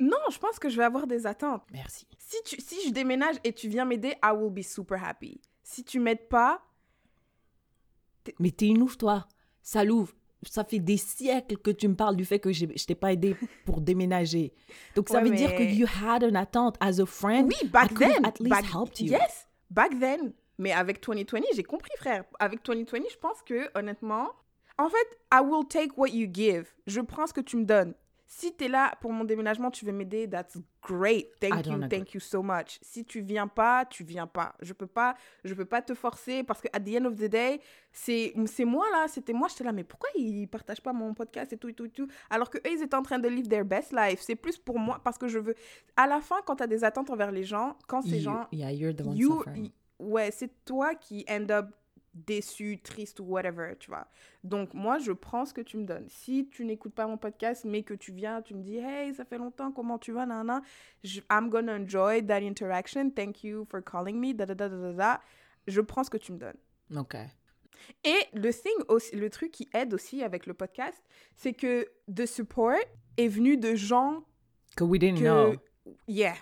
Non, 0.00 0.16
je 0.30 0.38
pense 0.38 0.58
que 0.58 0.68
je 0.68 0.76
vais 0.76 0.84
avoir 0.84 1.06
des 1.06 1.26
attentes. 1.26 1.62
Merci. 1.72 2.06
Si, 2.18 2.36
tu, 2.44 2.60
si 2.60 2.88
je 2.88 2.92
déménage 2.92 3.36
et 3.44 3.52
tu 3.52 3.68
viens 3.68 3.84
m'aider, 3.84 4.14
I 4.24 4.32
will 4.34 4.52
be 4.52 4.62
super 4.62 5.02
happy. 5.04 5.40
Si 5.62 5.84
tu 5.84 6.00
m'aides 6.00 6.28
pas, 6.28 6.60
Mais 8.38 8.50
t'es 8.50 8.66
une 8.68 8.82
ouf, 8.82 8.96
toi. 8.98 9.28
Ça 9.62 9.84
l'ouvre. 9.84 10.14
Ça 10.48 10.64
fait 10.64 10.78
des 10.78 10.96
siècles 10.96 11.56
que 11.58 11.70
tu 11.70 11.88
me 11.88 11.94
parles 11.94 12.16
du 12.16 12.24
fait 12.24 12.38
que 12.38 12.52
j'ai- 12.52 12.70
je 12.76 12.84
t'ai 12.84 12.94
pas 12.94 13.12
aidé 13.12 13.36
pour 13.64 13.80
déménager. 13.80 14.52
Donc 14.94 15.08
ça 15.08 15.18
Ouais, 15.22 15.28
veut 15.28 15.34
dire 15.36 15.54
que 15.54 15.62
you 15.62 15.86
had 16.04 16.22
une 16.22 16.36
attente 16.36 16.76
as 16.80 17.00
a 17.00 17.06
friend. 17.06 17.46
oui, 17.48 17.68
back 17.68 17.90
I 17.92 17.94
then. 17.94 18.24
at 18.24 18.34
least 18.40 18.50
back, 18.50 18.64
helped 18.64 19.00
you. 19.00 19.12
Yes, 19.12 19.48
back 19.70 19.98
then. 19.98 20.32
Mais 20.58 20.72
avec 20.72 21.00
2020, 21.04 21.40
j'ai 21.54 21.62
compris, 21.64 21.90
frère. 21.98 22.24
Avec 22.38 22.64
2020, 22.64 22.98
je 23.10 23.16
pense 23.18 23.42
que, 23.42 23.68
honnêtement, 23.76 24.28
en 24.78 24.88
fait, 24.88 25.18
I 25.32 25.40
will 25.44 25.66
take 25.68 25.90
what 25.96 26.08
you 26.10 26.28
give. 26.32 26.66
Je 26.86 27.00
prends 27.00 27.26
ce 27.26 27.32
que 27.32 27.40
tu 27.40 27.56
me 27.56 27.64
donnes. 27.64 27.94
Si 28.26 28.56
tu 28.56 28.64
es 28.64 28.68
là 28.68 28.94
pour 29.00 29.12
mon 29.12 29.24
déménagement, 29.24 29.70
tu 29.70 29.84
veux 29.84 29.92
m'aider, 29.92 30.28
that's 30.28 30.56
great. 30.82 31.28
Thank 31.40 31.52
you, 31.66 31.72
thank 31.90 32.14
you 32.14 32.20
so 32.20 32.42
much. 32.42 32.78
Si 32.80 33.04
tu 33.04 33.20
viens 33.20 33.46
pas, 33.46 33.84
tu 33.84 34.02
viens 34.02 34.26
pas. 34.26 34.54
Je 34.60 34.72
peux 34.72 34.86
pas, 34.86 35.14
je 35.44 35.52
peux 35.54 35.66
pas 35.66 35.82
te 35.82 35.94
forcer 35.94 36.42
parce 36.42 36.60
que 36.60 36.68
at 36.72 36.80
the 36.80 36.96
end 37.00 37.04
of 37.04 37.16
the 37.16 37.26
day, 37.28 37.60
c'est 37.92 38.32
c'est 38.46 38.64
moi 38.64 38.86
là, 38.92 39.06
c'était 39.08 39.32
moi, 39.34 39.48
j'étais 39.48 39.64
là 39.64 39.72
mais 39.72 39.84
pourquoi 39.84 40.08
ils 40.16 40.46
partagent 40.48 40.80
pas 40.82 40.92
mon 40.92 41.12
podcast 41.14 41.52
et 41.52 41.58
tout 41.58 41.68
et 41.68 41.74
tout 41.74 41.84
et 41.84 41.90
tout? 41.90 42.08
Alors 42.30 42.48
que 42.50 42.58
eux 42.58 42.72
ils 42.72 42.82
étaient 42.82 42.96
en 42.96 43.02
train 43.02 43.18
de 43.18 43.28
live 43.28 43.46
their 43.46 43.64
best 43.64 43.92
life. 43.92 44.20
C'est 44.20 44.36
plus 44.36 44.56
pour 44.58 44.78
moi 44.78 45.00
parce 45.04 45.18
que 45.18 45.28
je 45.28 45.38
veux 45.38 45.54
à 45.96 46.06
la 46.06 46.20
fin 46.20 46.36
quand 46.46 46.56
tu 46.56 46.62
as 46.62 46.66
des 46.66 46.82
attentes 46.82 47.10
envers 47.10 47.30
les 47.30 47.44
gens, 47.44 47.76
quand 47.86 48.00
ces 48.02 48.16
You- 48.16 48.22
gens 48.22 48.46
yeah, 48.52 48.72
you're 48.72 48.94
the 48.96 49.02
one 49.06 49.16
you, 49.16 49.44
ouais, 50.00 50.30
c'est 50.30 50.64
toi 50.64 50.94
qui 50.94 51.24
end 51.28 51.50
up 51.50 51.66
déçu, 52.14 52.78
triste 52.82 53.20
ou 53.20 53.24
whatever, 53.24 53.74
tu 53.78 53.90
vois. 53.90 54.06
Donc 54.44 54.72
moi, 54.74 54.98
je 54.98 55.12
prends 55.12 55.44
ce 55.44 55.52
que 55.52 55.60
tu 55.60 55.76
me 55.76 55.84
donnes. 55.84 56.06
Si 56.08 56.48
tu 56.50 56.64
n'écoutes 56.64 56.94
pas 56.94 57.06
mon 57.06 57.16
podcast, 57.18 57.64
mais 57.64 57.82
que 57.82 57.94
tu 57.94 58.12
viens, 58.12 58.40
tu 58.42 58.54
me 58.54 58.62
dis, 58.62 58.76
hey, 58.78 59.14
ça 59.14 59.24
fait 59.24 59.38
longtemps, 59.38 59.72
comment 59.72 59.98
tu 59.98 60.12
vas, 60.12 60.26
nana, 60.26 60.62
je, 61.02 61.20
I'm 61.30 61.48
gonna 61.50 61.74
enjoy 61.76 62.24
that 62.26 62.42
interaction. 62.42 63.10
Thank 63.10 63.42
you 63.44 63.66
for 63.70 63.82
calling 63.82 64.18
me, 64.20 64.32
da 64.34 64.46
da 64.46 64.54
da 64.54 64.68
da 64.68 64.76
da 64.76 64.92
da. 64.92 65.20
Je 65.66 65.80
prends 65.80 66.04
ce 66.04 66.10
que 66.10 66.18
tu 66.18 66.32
me 66.32 66.38
donnes. 66.38 66.56
OK. 66.96 67.16
Et 68.04 68.16
le 68.32 68.50
thing 68.52 68.72
aussi, 68.88 69.14
le 69.16 69.28
truc 69.28 69.50
qui 69.50 69.68
aide 69.74 69.92
aussi 69.92 70.22
avec 70.22 70.46
le 70.46 70.54
podcast, 70.54 71.02
c'est 71.36 71.52
que 71.52 71.86
the 72.14 72.24
support 72.26 72.78
est 73.16 73.28
venu 73.28 73.56
de 73.56 73.74
gens 73.74 74.24
Que 74.76 74.84
we 74.84 74.98
didn't 75.00 75.18
que, 75.18 75.24
know. 75.24 75.54
yeah, 76.06 76.34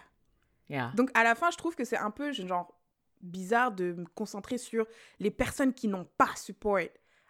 Yeah. 0.69 0.93
donc 0.95 1.11
à 1.15 1.23
la 1.25 1.35
fin, 1.35 1.51
je 1.51 1.57
trouve 1.57 1.75
que 1.75 1.85
c'est 1.85 1.97
un 1.99 2.11
peu 2.11 2.33
genre 2.33 2.73
bizarre 3.23 3.73
de 3.73 3.93
me 3.93 4.07
concentrer 4.07 4.59
sur 4.59 4.87
les 5.21 5.31
personnes 5.31 5.73
qui 5.73 5.89
n'ont 5.89 6.09
pas 6.19 6.35
support, 6.37 6.81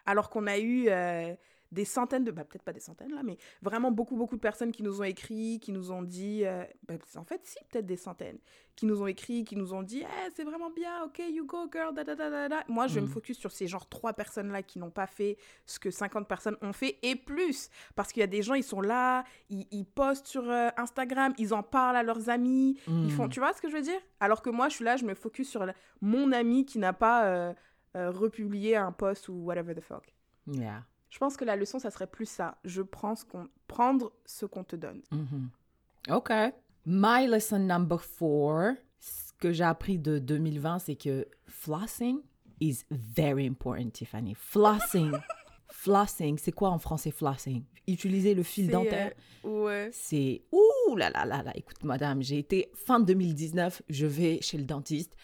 alors 0.05 0.29
qu'on 0.29 0.47
a 0.47 0.57
eu 0.57 0.89
euh, 0.89 1.33
des 1.73 1.85
centaines 1.85 2.23
de, 2.23 2.31
bah, 2.31 2.43
peut-être 2.45 2.63
pas 2.63 2.71
des 2.73 2.79
centaines 2.79 3.13
là, 3.13 3.21
mais 3.23 3.37
vraiment 3.61 3.91
beaucoup 3.91 4.15
beaucoup 4.15 4.35
de 4.35 4.41
personnes 4.41 4.71
qui 4.71 4.83
nous 4.83 5.01
ont 5.01 5.03
écrit, 5.05 5.59
qui 5.59 5.71
nous 5.71 5.91
ont 5.91 6.01
dit, 6.03 6.45
euh, 6.45 6.63
bah, 6.87 6.95
en 7.17 7.25
fait 7.25 7.41
si 7.43 7.57
peut-être 7.69 7.85
des 7.85 7.97
centaines, 7.97 8.37
qui 8.75 8.85
nous 8.85 9.01
ont 9.01 9.07
écrit, 9.07 9.43
qui 9.43 9.55
nous 9.55 9.73
ont 9.73 9.83
dit, 9.83 10.01
Eh, 10.03 10.29
c'est 10.35 10.43
vraiment 10.43 10.69
bien, 10.71 11.03
ok 11.03 11.21
you 11.29 11.45
go 11.45 11.69
girl, 11.71 11.93
da 11.93 12.03
da 12.03 12.15
da 12.15 12.29
da 12.29 12.47
da. 12.49 12.63
Moi 12.67 12.87
je 12.87 12.99
me 12.99 13.05
Mm. 13.05 13.09
focus 13.09 13.37
sur 13.37 13.51
ces 13.51 13.67
genre 13.67 13.87
trois 13.89 14.13
personnes 14.13 14.51
là 14.51 14.63
qui 14.63 14.79
n'ont 14.79 14.89
pas 14.91 15.07
fait 15.07 15.37
ce 15.65 15.79
que 15.79 15.91
50 15.91 16.27
personnes 16.27 16.57
ont 16.61 16.73
fait 16.73 16.97
et 17.03 17.15
plus, 17.15 17.69
parce 17.95 18.11
qu'il 18.11 18.21
y 18.21 18.23
a 18.23 18.27
des 18.27 18.41
gens 18.41 18.53
ils 18.55 18.63
sont 18.63 18.81
là, 18.81 19.23
ils, 19.49 19.67
ils 19.71 19.85
postent 19.85 20.27
sur 20.27 20.49
euh, 20.49 20.69
Instagram, 20.77 21.33
ils 21.37 21.53
en 21.53 21.63
parlent 21.63 21.97
à 21.97 22.03
leurs 22.03 22.29
amis, 22.29 22.77
ils 22.87 23.11
font, 23.11 23.25
Mm. 23.25 23.29
tu 23.29 23.39
vois 23.39 23.53
ce 23.53 23.61
que 23.61 23.69
je 23.69 23.75
veux 23.75 23.81
dire? 23.81 23.99
Alors 24.19 24.41
que 24.41 24.49
moi, 24.49 24.69
je 24.69 24.75
suis 24.75 24.85
là, 24.85 24.95
je 24.97 25.05
me 25.05 25.13
focus 25.15 25.49
sur 25.49 25.65
la- 25.65 25.73
mon 26.01 26.31
ami 26.31 26.65
qui 26.65 26.77
n'a 26.79 26.93
pas 26.93 27.25
euh, 27.25 27.53
republié 27.95 28.75
un 28.75 28.91
post 28.91 29.29
ou 29.29 29.33
whatever 29.43 29.75
the 29.75 29.81
fuck. 29.81 30.13
Yeah. 30.47 30.83
Je 31.13 31.19
pense 31.19 31.37
que 31.37 31.45
la 31.45 31.55
leçon, 31.55 31.77
ça 31.77 31.91
serait 31.91 32.07
plus 32.07 32.25
ça. 32.25 32.57
Je 32.65 32.81
prends 32.81 33.15
ce 33.15 33.23
qu'on, 33.23 33.47
prendre 33.67 34.11
ce 34.25 34.47
qu'on 34.47 34.63
te 34.63 34.75
donne. 34.75 35.03
Mhm. 35.11 35.49
OK. 36.09 36.31
My 36.87 37.27
lesson 37.27 37.59
number 37.59 38.01
four, 38.01 38.71
ce 38.99 39.31
que 39.37 39.51
j'ai 39.51 39.63
appris 39.63 39.99
de 39.99 40.17
2020, 40.17 40.79
c'est 40.79 40.95
que 40.95 41.27
flossing 41.45 42.19
is 42.59 42.79
very 42.89 43.45
important, 43.45 43.91
Tiffany. 43.91 44.33
Flossing. 44.33 45.11
flossing, 45.71 46.39
c'est 46.39 46.51
quoi 46.51 46.71
en 46.71 46.79
français 46.79 47.11
flossing? 47.11 47.63
Utiliser 47.87 48.33
le 48.33 48.41
fil 48.41 48.71
dentaire? 48.71 49.11
euh, 49.45 49.65
ouais. 49.65 49.89
C'est 49.93 50.41
ouh 50.51 50.95
là 50.95 51.11
là 51.11 51.25
là 51.25 51.43
là. 51.43 51.51
Écoute, 51.53 51.83
madame, 51.83 52.23
j'ai 52.23 52.39
été 52.39 52.71
fin 52.73 52.99
2019, 52.99 53.83
je 53.87 54.07
vais 54.07 54.39
chez 54.41 54.57
le 54.57 54.63
dentiste 54.63 55.15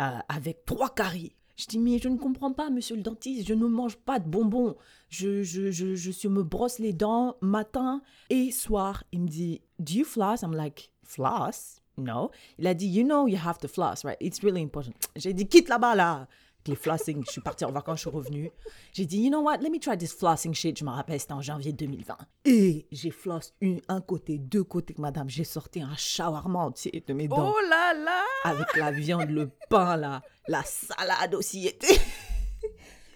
euh, 0.00 0.18
avec 0.28 0.64
trois 0.66 0.94
caries. 0.94 1.34
Je 1.56 1.66
dis, 1.66 1.78
mais 1.78 1.98
je 1.98 2.08
ne 2.08 2.16
comprends 2.16 2.52
pas, 2.52 2.70
monsieur 2.70 2.96
le 2.96 3.02
dentiste, 3.02 3.46
je 3.46 3.54
ne 3.54 3.66
mange 3.66 3.96
pas 3.96 4.18
de 4.18 4.28
bonbons. 4.28 4.74
Je, 5.08 5.42
je, 5.42 5.70
je, 5.70 5.94
je, 5.94 6.28
me 6.28 6.42
brosse 6.42 6.78
les 6.78 6.92
dents 6.92 7.36
matin 7.40 8.00
et 8.30 8.50
soir. 8.50 9.04
Il 9.12 9.20
me 9.22 9.28
dit, 9.28 9.60
do 9.78 9.92
you 9.92 10.04
floss? 10.04 10.42
I'm 10.42 10.54
like, 10.54 10.90
floss? 11.02 11.82
No. 11.98 12.30
Il 12.58 12.66
a 12.66 12.74
dit, 12.74 12.86
you 12.86 13.04
know 13.04 13.26
you 13.26 13.36
have 13.36 13.58
to 13.58 13.68
floss, 13.68 14.04
right? 14.04 14.16
It's 14.20 14.42
really 14.42 14.62
important. 14.62 14.92
J'ai 15.16 15.34
dit, 15.34 15.46
quitte 15.46 15.68
là-bas, 15.68 15.94
là. 15.94 16.26
Les 16.66 16.76
flossing, 16.76 17.24
je 17.26 17.30
suis 17.32 17.40
partie 17.40 17.64
en 17.64 17.72
vacances, 17.72 17.96
je 17.98 18.08
suis 18.08 18.16
revenue. 18.16 18.50
J'ai 18.92 19.04
dit, 19.04 19.18
you 19.22 19.30
know 19.30 19.40
what, 19.40 19.56
let 19.58 19.70
me 19.70 19.78
try 19.80 19.98
this 19.98 20.12
flossing 20.14 20.54
shit. 20.54 20.78
Je 20.78 20.84
me 20.84 20.90
rappelle, 20.90 21.18
c'était 21.18 21.32
en 21.32 21.42
janvier 21.42 21.72
2020. 21.72 22.16
Et 22.44 22.86
j'ai 22.92 23.10
floss 23.10 23.52
une, 23.60 23.80
un 23.88 24.00
côté, 24.00 24.38
deux 24.38 24.62
côtés, 24.64 24.94
madame. 24.98 25.28
J'ai 25.28 25.44
sorti 25.44 25.80
un 25.82 25.96
shawarma 25.96 26.60
entier 26.60 27.02
de 27.06 27.12
mes 27.12 27.26
dents 27.26 27.52
Oh 27.52 27.60
là 27.68 27.94
là 27.94 28.22
avec 28.44 28.76
la 28.76 28.92
viande, 28.92 29.30
le 29.30 29.50
pain, 29.68 29.96
là, 29.96 30.22
la 30.46 30.62
salade 30.62 31.34
aussi 31.34 31.66
était. 31.66 31.98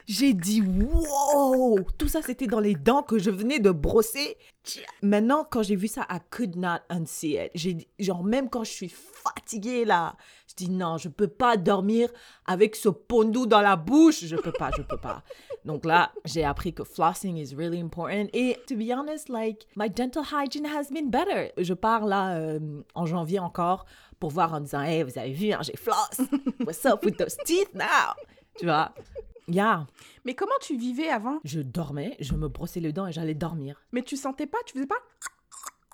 J'ai 0.09 0.35
dit 0.35 0.63
wow, 0.63 1.81
tout 1.99 2.07
ça 2.07 2.23
c'était 2.23 2.47
dans 2.47 2.61
les 2.61 2.75
dents 2.77 3.03
que 3.03 3.19
je 3.19 3.29
venais 3.29 3.59
de 3.59 3.73
brosser. 3.73 4.37
Maintenant, 5.03 5.45
quand 5.51 5.65
j'ai 5.65 5.75
vu 5.75 5.89
ça, 5.89 6.07
I 6.09 6.19
could 6.31 6.55
not 6.55 6.79
unsee 6.89 7.35
it. 7.45 7.51
J'ai 7.57 7.75
dit- 7.75 7.89
genre 7.99 8.23
même 8.23 8.49
quand 8.49 8.63
je 8.63 8.71
suis 8.71 8.89
fatiguée 8.89 9.85
là, 9.85 10.17
dis 10.57 10.71
non, 10.71 10.97
je 10.99 11.09
peux 11.09 11.29
pas 11.29 11.57
dormir 11.57 12.09
avec 12.47 12.77
ce 12.77 12.89
pondou 12.89 13.47
dans 13.47 13.61
la 13.61 13.77
bouche, 13.77 14.25
je 14.25 14.37
peux 14.37 14.53
pas, 14.53 14.71
je 14.77 14.83
peux 14.83 14.97
pas. 14.97 15.23
Donc 15.65 15.85
là, 15.85 16.13
j'ai 16.25 16.45
appris 16.45 16.73
que 16.73 16.85
flossing 16.85 17.37
is 17.37 17.55
really 17.55 17.81
important. 17.81 18.29
Et 18.33 18.57
to 18.67 18.77
be 18.77 18.91
honest, 18.91 19.29
like 19.29 19.67
my 19.77 19.89
dental 19.89 20.25
hygiene 20.25 20.67
has 20.67 20.91
been 20.91 21.11
better. 21.11 21.53
Je 21.59 21.75
pars 21.75 22.07
là 22.07 22.37
euh, 22.37 22.83
en 22.95 23.07
janvier 23.07 23.39
encore 23.39 23.85
pour 24.19 24.31
voir 24.31 24.55
en 24.55 24.61
disant 24.61 24.83
hey, 24.83 25.03
vous 25.03 25.19
avez 25.19 25.33
vu, 25.33 25.53
hein, 25.53 25.61
j'ai 25.63 25.77
floss. 25.77 26.21
What's 26.65 26.85
up 26.87 27.05
with 27.05 27.17
those 27.17 27.37
teeth 27.45 27.75
now? 27.75 28.15
Tu 28.59 28.65
vois? 28.65 28.93
Yeah. 29.49 29.87
Mais 30.25 30.35
comment 30.35 30.59
tu 30.61 30.77
vivais 30.77 31.09
avant? 31.09 31.39
Je 31.45 31.61
dormais, 31.61 32.17
je 32.19 32.35
me 32.35 32.49
brossais 32.49 32.81
les 32.81 32.93
dents 32.93 33.07
et 33.07 33.13
j'allais 33.13 33.35
dormir. 33.35 33.81
Mais 33.93 34.03
tu 34.03 34.17
sentais 34.17 34.47
pas, 34.47 34.59
tu 34.67 34.75
faisais 34.75 34.87
pas 34.87 35.01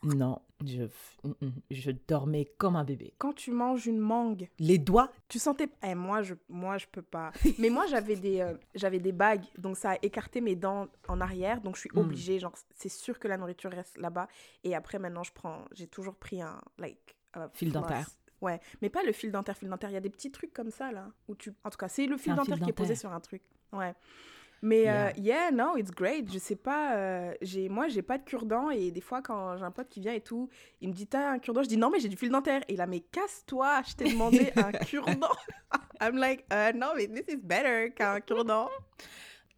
Non, 0.05 0.41
je, 0.65 0.83
mm, 1.25 1.31
mm, 1.41 1.51
je 1.71 1.91
dormais 2.09 2.47
comme 2.59 2.75
un 2.77 2.85
bébé. 2.85 3.15
Quand 3.19 3.33
tu 3.33 3.53
manges 3.53 3.87
une 3.87 3.99
mangue, 4.01 4.49
Les 4.59 4.79
doigts, 4.79 5.13
tu 5.29 5.39
sentais 5.39 5.69
Eh, 5.83 5.95
moi 5.95 6.23
je 6.23 6.35
moi 6.49 6.77
je 6.79 6.87
peux 6.91 7.03
pas. 7.03 7.31
Mais 7.59 7.71
moi 7.71 7.87
j'avais 7.87 8.17
des 8.17 8.41
euh, 8.41 8.55
j'avais 8.75 8.99
des 8.99 9.13
bagues 9.13 9.45
donc 9.59 9.77
ça 9.77 9.93
a 9.93 9.99
écarté 10.03 10.41
mes 10.41 10.57
dents 10.57 10.89
en 11.09 11.21
arrière 11.21 11.61
donc 11.61 11.77
je 11.77 11.81
suis 11.83 11.91
Mm. 11.95 11.99
obligée 11.99 12.39
genre 12.41 12.55
c'est 12.75 12.89
sûr 12.89 13.19
que 13.19 13.29
la 13.29 13.37
nourriture 13.37 13.71
reste 13.71 13.97
là-bas 13.99 14.27
et 14.65 14.75
après 14.75 14.99
maintenant 14.99 15.23
je 15.23 15.33
prends 15.33 15.65
j'ai 15.73 15.87
toujours 15.87 16.17
pris 16.17 16.41
un 16.43 16.61
like 16.79 17.17
Fil 17.53 17.71
dentaire. 17.73 18.09
Ouais, 18.41 18.61
mais 18.83 18.91
pas 18.91 19.05
le 19.05 19.13
fil 19.13 19.31
dentaire, 19.31 19.57
fil 19.57 19.69
dentaire, 19.69 19.89
il 19.91 19.95
y 19.95 19.97
a 19.97 20.01
des 20.01 20.11
petits 20.11 20.33
trucs 20.33 20.53
comme 20.53 20.71
ça 20.71 20.91
là 20.91 21.09
où 21.29 21.35
tu 21.37 21.53
en 21.65 21.71
tout 21.71 21.79
cas, 21.79 21.89
c'est 21.89 22.07
le 22.07 22.17
fil 22.17 22.35
dentaire 22.35 22.57
fil 22.57 22.65
qui 22.65 22.71
est 22.71 22.73
posé 22.73 22.89
dentaire. 22.95 23.01
sur 23.01 23.13
un 23.13 23.21
truc. 23.21 23.43
Ouais. 23.73 23.95
Mais 24.65 24.83
Yeah. 24.83 25.07
euh, 25.09 25.11
yeah, 25.21 25.51
no, 25.51 25.77
it's 25.77 25.91
great. 25.91 26.33
Je 26.33 26.39
sais 26.39 26.55
pas, 26.57 26.95
euh, 26.97 27.35
j'ai, 27.43 27.69
moi, 27.69 27.89
j'ai 27.89 28.03
pas 28.03 28.17
de 28.19 28.23
cure-dent 28.23 28.71
et 28.71 28.93
des 28.93 29.01
fois, 29.01 29.21
quand 29.21 29.57
j'ai 29.57 29.65
un 29.65 29.73
pote 29.73 29.89
qui 29.89 30.01
vient 30.01 30.13
et 30.13 30.21
tout, 30.21 30.49
il 30.81 30.89
me 30.89 30.93
dit 30.95 31.07
T'as 31.09 31.31
un 31.33 31.39
cure-dent? 31.41 31.63
Je 31.65 31.69
dis 31.69 31.77
Non, 31.77 31.91
mais 31.91 31.99
j'ai 31.99 32.09
du 32.09 32.17
fil 32.17 32.31
dentaire. 32.31 32.63
Et 32.69 32.77
là, 32.77 32.87
mais 32.87 33.01
casse-toi, 33.01 33.83
je 33.89 33.95
t'ai 33.95 34.13
demandé 34.13 34.53
un 34.57 34.71
cure-dent. 34.71 35.35
I'm 36.01 36.17
like, 36.17 36.45
uh, 36.53 36.73
No, 36.77 36.89
mais 36.97 37.09
this 37.09 37.25
is 37.35 37.39
better 37.43 37.93
qu'un 37.93 38.21
cure-dent. 38.21 38.69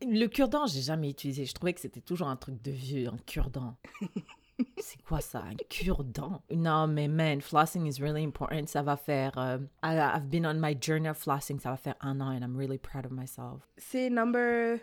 Le 0.07 0.27
cure-dent, 0.27 0.67
j'ai 0.67 0.81
jamais 0.83 1.11
utilisé. 1.11 1.45
Je 1.45 1.53
trouvais 1.55 1.73
que 1.75 1.81
c'était 1.81 2.01
toujours 2.01 2.29
un 2.29 2.37
truc 2.37 2.61
de 2.63 2.71
vieux, 2.71 3.09
un 3.09 3.17
cure-dent. 3.27 3.77
C'est 4.79 5.03
quoi 5.03 5.21
ça, 5.21 5.41
un 5.41 5.57
cure-dent? 5.69 6.43
Non, 6.55 6.87
mais 6.87 7.09
man, 7.09 7.41
flossing 7.41 7.87
is 7.87 8.01
really 8.01 8.25
important. 8.25 8.67
Ça 8.67 8.83
va 8.83 8.97
faire. 8.97 9.37
euh, 9.37 9.59
I- 9.83 9.99
I've 10.17 10.29
been 10.31 10.47
on 10.47 10.55
my 10.55 10.77
journey 10.81 11.09
of 11.09 11.17
flossing. 11.19 11.59
Ça 11.59 11.71
va 11.71 11.77
faire 11.77 11.97
un 12.01 12.21
an 12.21 12.29
and 12.37 12.43
I'm 12.43 12.57
really 12.57 12.79
proud 12.79 13.05
of 13.05 13.13
myself. 13.13 13.69
C'est 13.77 14.09
number. 14.11 14.79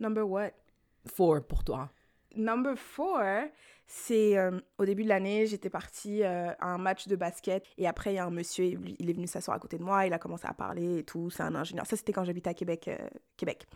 Number 0.00 0.28
what? 0.28 0.50
Four 1.06 1.42
pour 1.42 1.64
toi. 1.64 1.90
Number 2.36 2.76
four, 2.76 3.20
c'est 3.86 4.36
euh, 4.36 4.60
au 4.76 4.84
début 4.84 5.02
de 5.02 5.08
l'année, 5.08 5.46
j'étais 5.46 5.70
partie 5.70 6.22
euh, 6.22 6.52
à 6.60 6.66
un 6.66 6.78
match 6.78 7.08
de 7.08 7.16
basket 7.16 7.64
et 7.78 7.88
après 7.88 8.12
il 8.12 8.16
y 8.16 8.18
a 8.18 8.26
un 8.26 8.30
monsieur, 8.30 8.64
il 8.66 9.10
est 9.10 9.12
venu 9.14 9.26
s'asseoir 9.26 9.56
à 9.56 9.60
côté 9.60 9.78
de 9.78 9.82
moi, 9.82 10.06
il 10.06 10.12
a 10.12 10.18
commencé 10.18 10.46
à 10.46 10.52
parler 10.52 10.98
et 10.98 11.04
tout, 11.04 11.30
c'est 11.30 11.42
un 11.42 11.54
ingénieur. 11.54 11.86
Ça 11.86 11.96
c'était 11.96 12.12
quand 12.12 12.24
j'habitais 12.24 12.50
à 12.50 12.54
Québec, 12.54 12.88
euh, 12.88 12.98
Québec. 13.38 13.66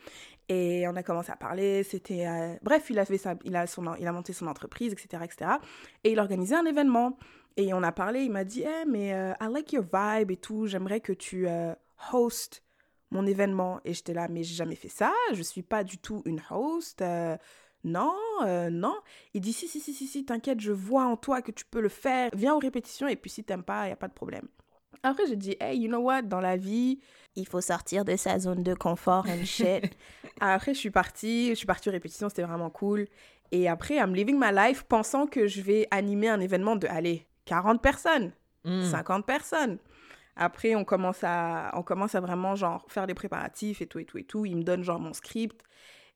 Et 0.51 0.87
on 0.87 0.95
a 0.97 1.03
commencé 1.03 1.33
à 1.33 1.37
parler, 1.37 1.83
c'était 1.83 2.27
bref, 2.63 2.91
il 2.91 2.99
a 2.99 3.07
fait 3.07 3.21
il 3.45 3.57
a 3.57 3.67
son 3.67 3.95
il 3.95 4.07
a 4.07 4.13
monté 4.13 4.35
son 4.35 4.47
entreprise, 4.49 4.93
etc., 4.93 5.23
etc. 5.25 5.53
Et 6.05 6.13
il 6.13 6.21
organisait 6.21 6.57
un 6.57 6.67
événement 6.67 7.17
et 7.57 7.73
on 7.73 7.83
a 7.83 7.93
parlé, 7.93 8.25
il 8.25 8.31
m'a 8.31 8.45
dit, 8.45 8.65
Eh, 8.65 8.85
mais 8.87 9.09
I 9.41 9.47
like 9.51 9.73
your 9.73 9.85
vibe 9.91 10.31
et 10.31 10.37
tout, 10.37 10.67
j'aimerais 10.67 11.01
que 11.01 11.13
tu 11.13 11.49
euh, 11.49 11.75
host 12.13 12.63
mon 13.13 13.27
événement 13.27 13.81
et 13.85 13.93
j'étais 13.95 14.15
là 14.15 14.27
mais 14.29 14.43
j'ai 14.43 14.55
jamais 14.55 14.75
fait 14.75 14.89
ça, 14.89 15.13
je 15.33 15.43
suis 15.43 15.63
pas 15.63 15.85
du 15.85 15.99
tout 15.99 16.23
une 16.25 16.41
host. 16.51 17.01
euh, 17.03 17.37
non, 17.85 18.15
euh, 18.45 18.71
non. 18.71 18.95
Il 19.35 19.41
dit 19.41 19.53
si, 19.53 19.67
si, 19.67 19.81
si, 19.81 19.93
si, 19.93 20.07
si, 20.07 20.25
t'inquiète, 20.25 20.61
je 20.61 20.71
vois 20.73 21.05
en 21.05 21.17
toi 21.17 21.43
que 21.43 21.51
tu 21.51 21.65
peux 21.65 21.81
le 21.81 21.89
faire. 21.89 22.31
Viens 22.33 22.55
aux 22.55 22.61
répétitions 22.61 23.09
et 23.09 23.17
puis 23.17 23.29
si 23.29 23.43
t'aimes 23.43 23.65
pas, 23.65 23.89
y 23.89 23.91
a 23.93 23.97
pas 23.97 24.07
de 24.07 24.13
problème. 24.13 24.47
Après, 25.03 25.27
j'ai 25.27 25.35
dit, 25.35 25.57
hey, 25.61 25.81
you 25.81 25.89
know 25.89 25.99
what, 25.99 26.23
dans 26.23 26.41
la 26.41 26.57
vie, 26.57 27.01
il 27.35 27.45
faut 27.49 27.61
sortir 27.61 28.05
de 28.05 28.15
sa 28.15 28.39
zone 28.39 28.63
de 28.63 28.75
confort 28.75 29.27
and 29.29 29.45
shit. 29.45 29.83
après, 30.41 30.75
je 30.75 30.79
suis 30.79 30.93
partie, 30.93 31.49
je 31.49 31.55
suis 31.55 31.67
partie 31.67 31.89
aux 31.89 31.93
répétitions, 31.93 32.29
c'était 32.29 32.43
vraiment 32.45 32.71
cool. 32.71 33.09
Et 33.51 33.69
après, 33.69 33.97
I'm 33.97 34.15
living 34.15 34.39
my 34.39 34.53
life 34.55 34.85
pensant 34.85 35.27
que 35.27 35.49
je 35.49 35.61
vais 35.61 35.89
animer 35.91 36.29
un 36.29 36.39
événement 36.41 36.77
de, 36.77 36.87
allez, 36.87 37.27
40 37.47 37.83
personnes, 37.83 38.33
Mm. 38.65 38.85
50 38.93 39.27
personnes. 39.27 39.79
Après, 40.37 40.75
on 40.75 40.85
commence, 40.85 41.23
à, 41.25 41.71
on 41.75 41.83
commence 41.83 42.15
à 42.15 42.21
vraiment, 42.21 42.55
genre, 42.57 42.85
faire 42.89 43.07
les 43.07 43.15
préparatifs 43.15 43.83
et 43.83 43.87
tout, 43.87 43.99
et 43.99 44.05
tout, 44.05 44.19
et 44.19 44.25
tout. 44.25 44.47
Il 44.47 44.57
me 44.57 44.63
donne, 44.63 44.83
genre, 44.83 44.99
mon 45.01 45.13
script. 45.13 45.63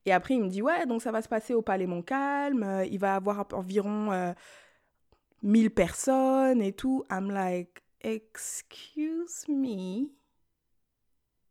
Et 0.05 0.11
après, 0.13 0.33
il 0.35 0.43
me 0.43 0.49
dit, 0.49 0.61
ouais, 0.61 0.85
donc 0.85 1.01
ça 1.01 1.11
va 1.11 1.21
se 1.21 1.27
passer 1.29 1.53
au 1.53 1.61
Palais 1.61 1.85
Montcalm. 1.85 2.63
euh, 2.63 2.85
il 2.85 2.97
va 2.97 3.07
y 3.09 3.11
avoir 3.11 3.45
environ 3.53 4.11
euh, 4.11 4.33
1000 5.43 5.69
personnes 5.69 6.61
et 6.61 6.73
tout. 6.73 7.03
I'm 7.11 7.29
like, 7.29 7.83
excuse 8.01 9.45
me? 9.47 10.07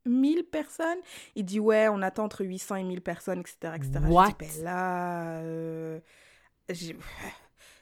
1000 0.04 0.44
personnes? 0.44 0.98
Il 1.34 1.44
dit, 1.44 1.60
ouais, 1.60 1.88
on 1.88 2.00
attend 2.02 2.24
entre 2.24 2.44
800 2.44 2.76
et 2.76 2.84
1000 2.84 3.02
personnes, 3.02 3.40
etc. 3.40 3.74
etc. 3.76 3.90
Je 3.94 4.06
dis, 4.08 4.14
What? 4.14 4.32
ben 4.38 4.64
là, 4.64 5.38
euh, 5.40 6.00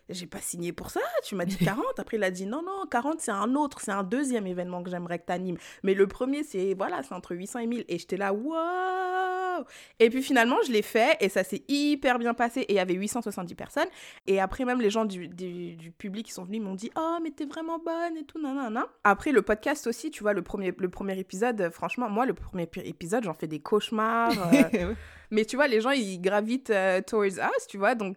j'ai... 0.08 0.26
Pas 0.26 0.40
signé 0.40 0.72
pour 0.72 0.90
ça, 0.90 1.00
tu 1.22 1.34
m'as 1.34 1.44
dit 1.44 1.56
40. 1.64 1.84
Après, 1.98 2.16
il 2.16 2.24
a 2.24 2.30
dit 2.30 2.46
non, 2.46 2.62
non, 2.62 2.86
40, 2.90 3.20
c'est 3.20 3.30
un 3.30 3.54
autre, 3.54 3.80
c'est 3.80 3.92
un 3.92 4.02
deuxième 4.02 4.46
événement 4.46 4.82
que 4.82 4.90
j'aimerais 4.90 5.18
que 5.18 5.26
tu 5.26 5.32
animes. 5.32 5.56
Mais 5.82 5.94
le 5.94 6.06
premier, 6.06 6.42
c'est 6.42 6.74
voilà, 6.74 7.02
c'est 7.02 7.14
entre 7.14 7.34
800 7.36 7.58
et 7.60 7.66
1000. 7.66 7.84
Et 7.88 7.98
j'étais 7.98 8.16
là, 8.16 8.32
waouh 8.32 9.64
Et 10.00 10.10
puis 10.10 10.22
finalement, 10.22 10.56
je 10.66 10.72
l'ai 10.72 10.82
fait 10.82 11.16
et 11.20 11.28
ça 11.28 11.44
s'est 11.44 11.62
hyper 11.68 12.18
bien 12.18 12.34
passé. 12.34 12.60
Et 12.62 12.72
il 12.72 12.76
y 12.76 12.80
avait 12.80 12.94
870 12.94 13.54
personnes. 13.54 13.88
Et 14.26 14.40
après, 14.40 14.64
même 14.64 14.80
les 14.80 14.90
gens 14.90 15.04
du, 15.04 15.28
du, 15.28 15.76
du 15.76 15.90
public 15.92 16.26
qui 16.26 16.32
sont 16.32 16.44
venus 16.44 16.60
m'ont 16.62 16.74
dit 16.74 16.90
Oh, 16.96 17.18
mais 17.22 17.30
t'es 17.30 17.44
vraiment 17.46 17.78
bonne 17.78 18.16
et 18.16 18.24
tout, 18.24 18.40
nanana. 18.40 18.86
Après, 19.04 19.30
le 19.32 19.42
podcast 19.42 19.86
aussi, 19.86 20.10
tu 20.10 20.22
vois, 20.22 20.32
le 20.32 20.42
premier, 20.42 20.72
le 20.76 20.88
premier 20.88 21.18
épisode, 21.18 21.70
franchement, 21.70 22.08
moi, 22.08 22.26
le 22.26 22.34
premier 22.34 22.66
pi- 22.66 22.80
épisode, 22.80 23.24
j'en 23.24 23.34
fais 23.34 23.46
des 23.46 23.60
cauchemars. 23.60 24.32
euh, 24.74 24.94
mais 25.30 25.44
tu 25.44 25.56
vois, 25.56 25.68
les 25.68 25.80
gens, 25.80 25.90
ils 25.90 26.20
gravitent 26.20 26.70
euh, 26.70 27.00
towards 27.02 27.38
us, 27.38 27.66
tu 27.68 27.78
vois. 27.78 27.94
Donc, 27.94 28.16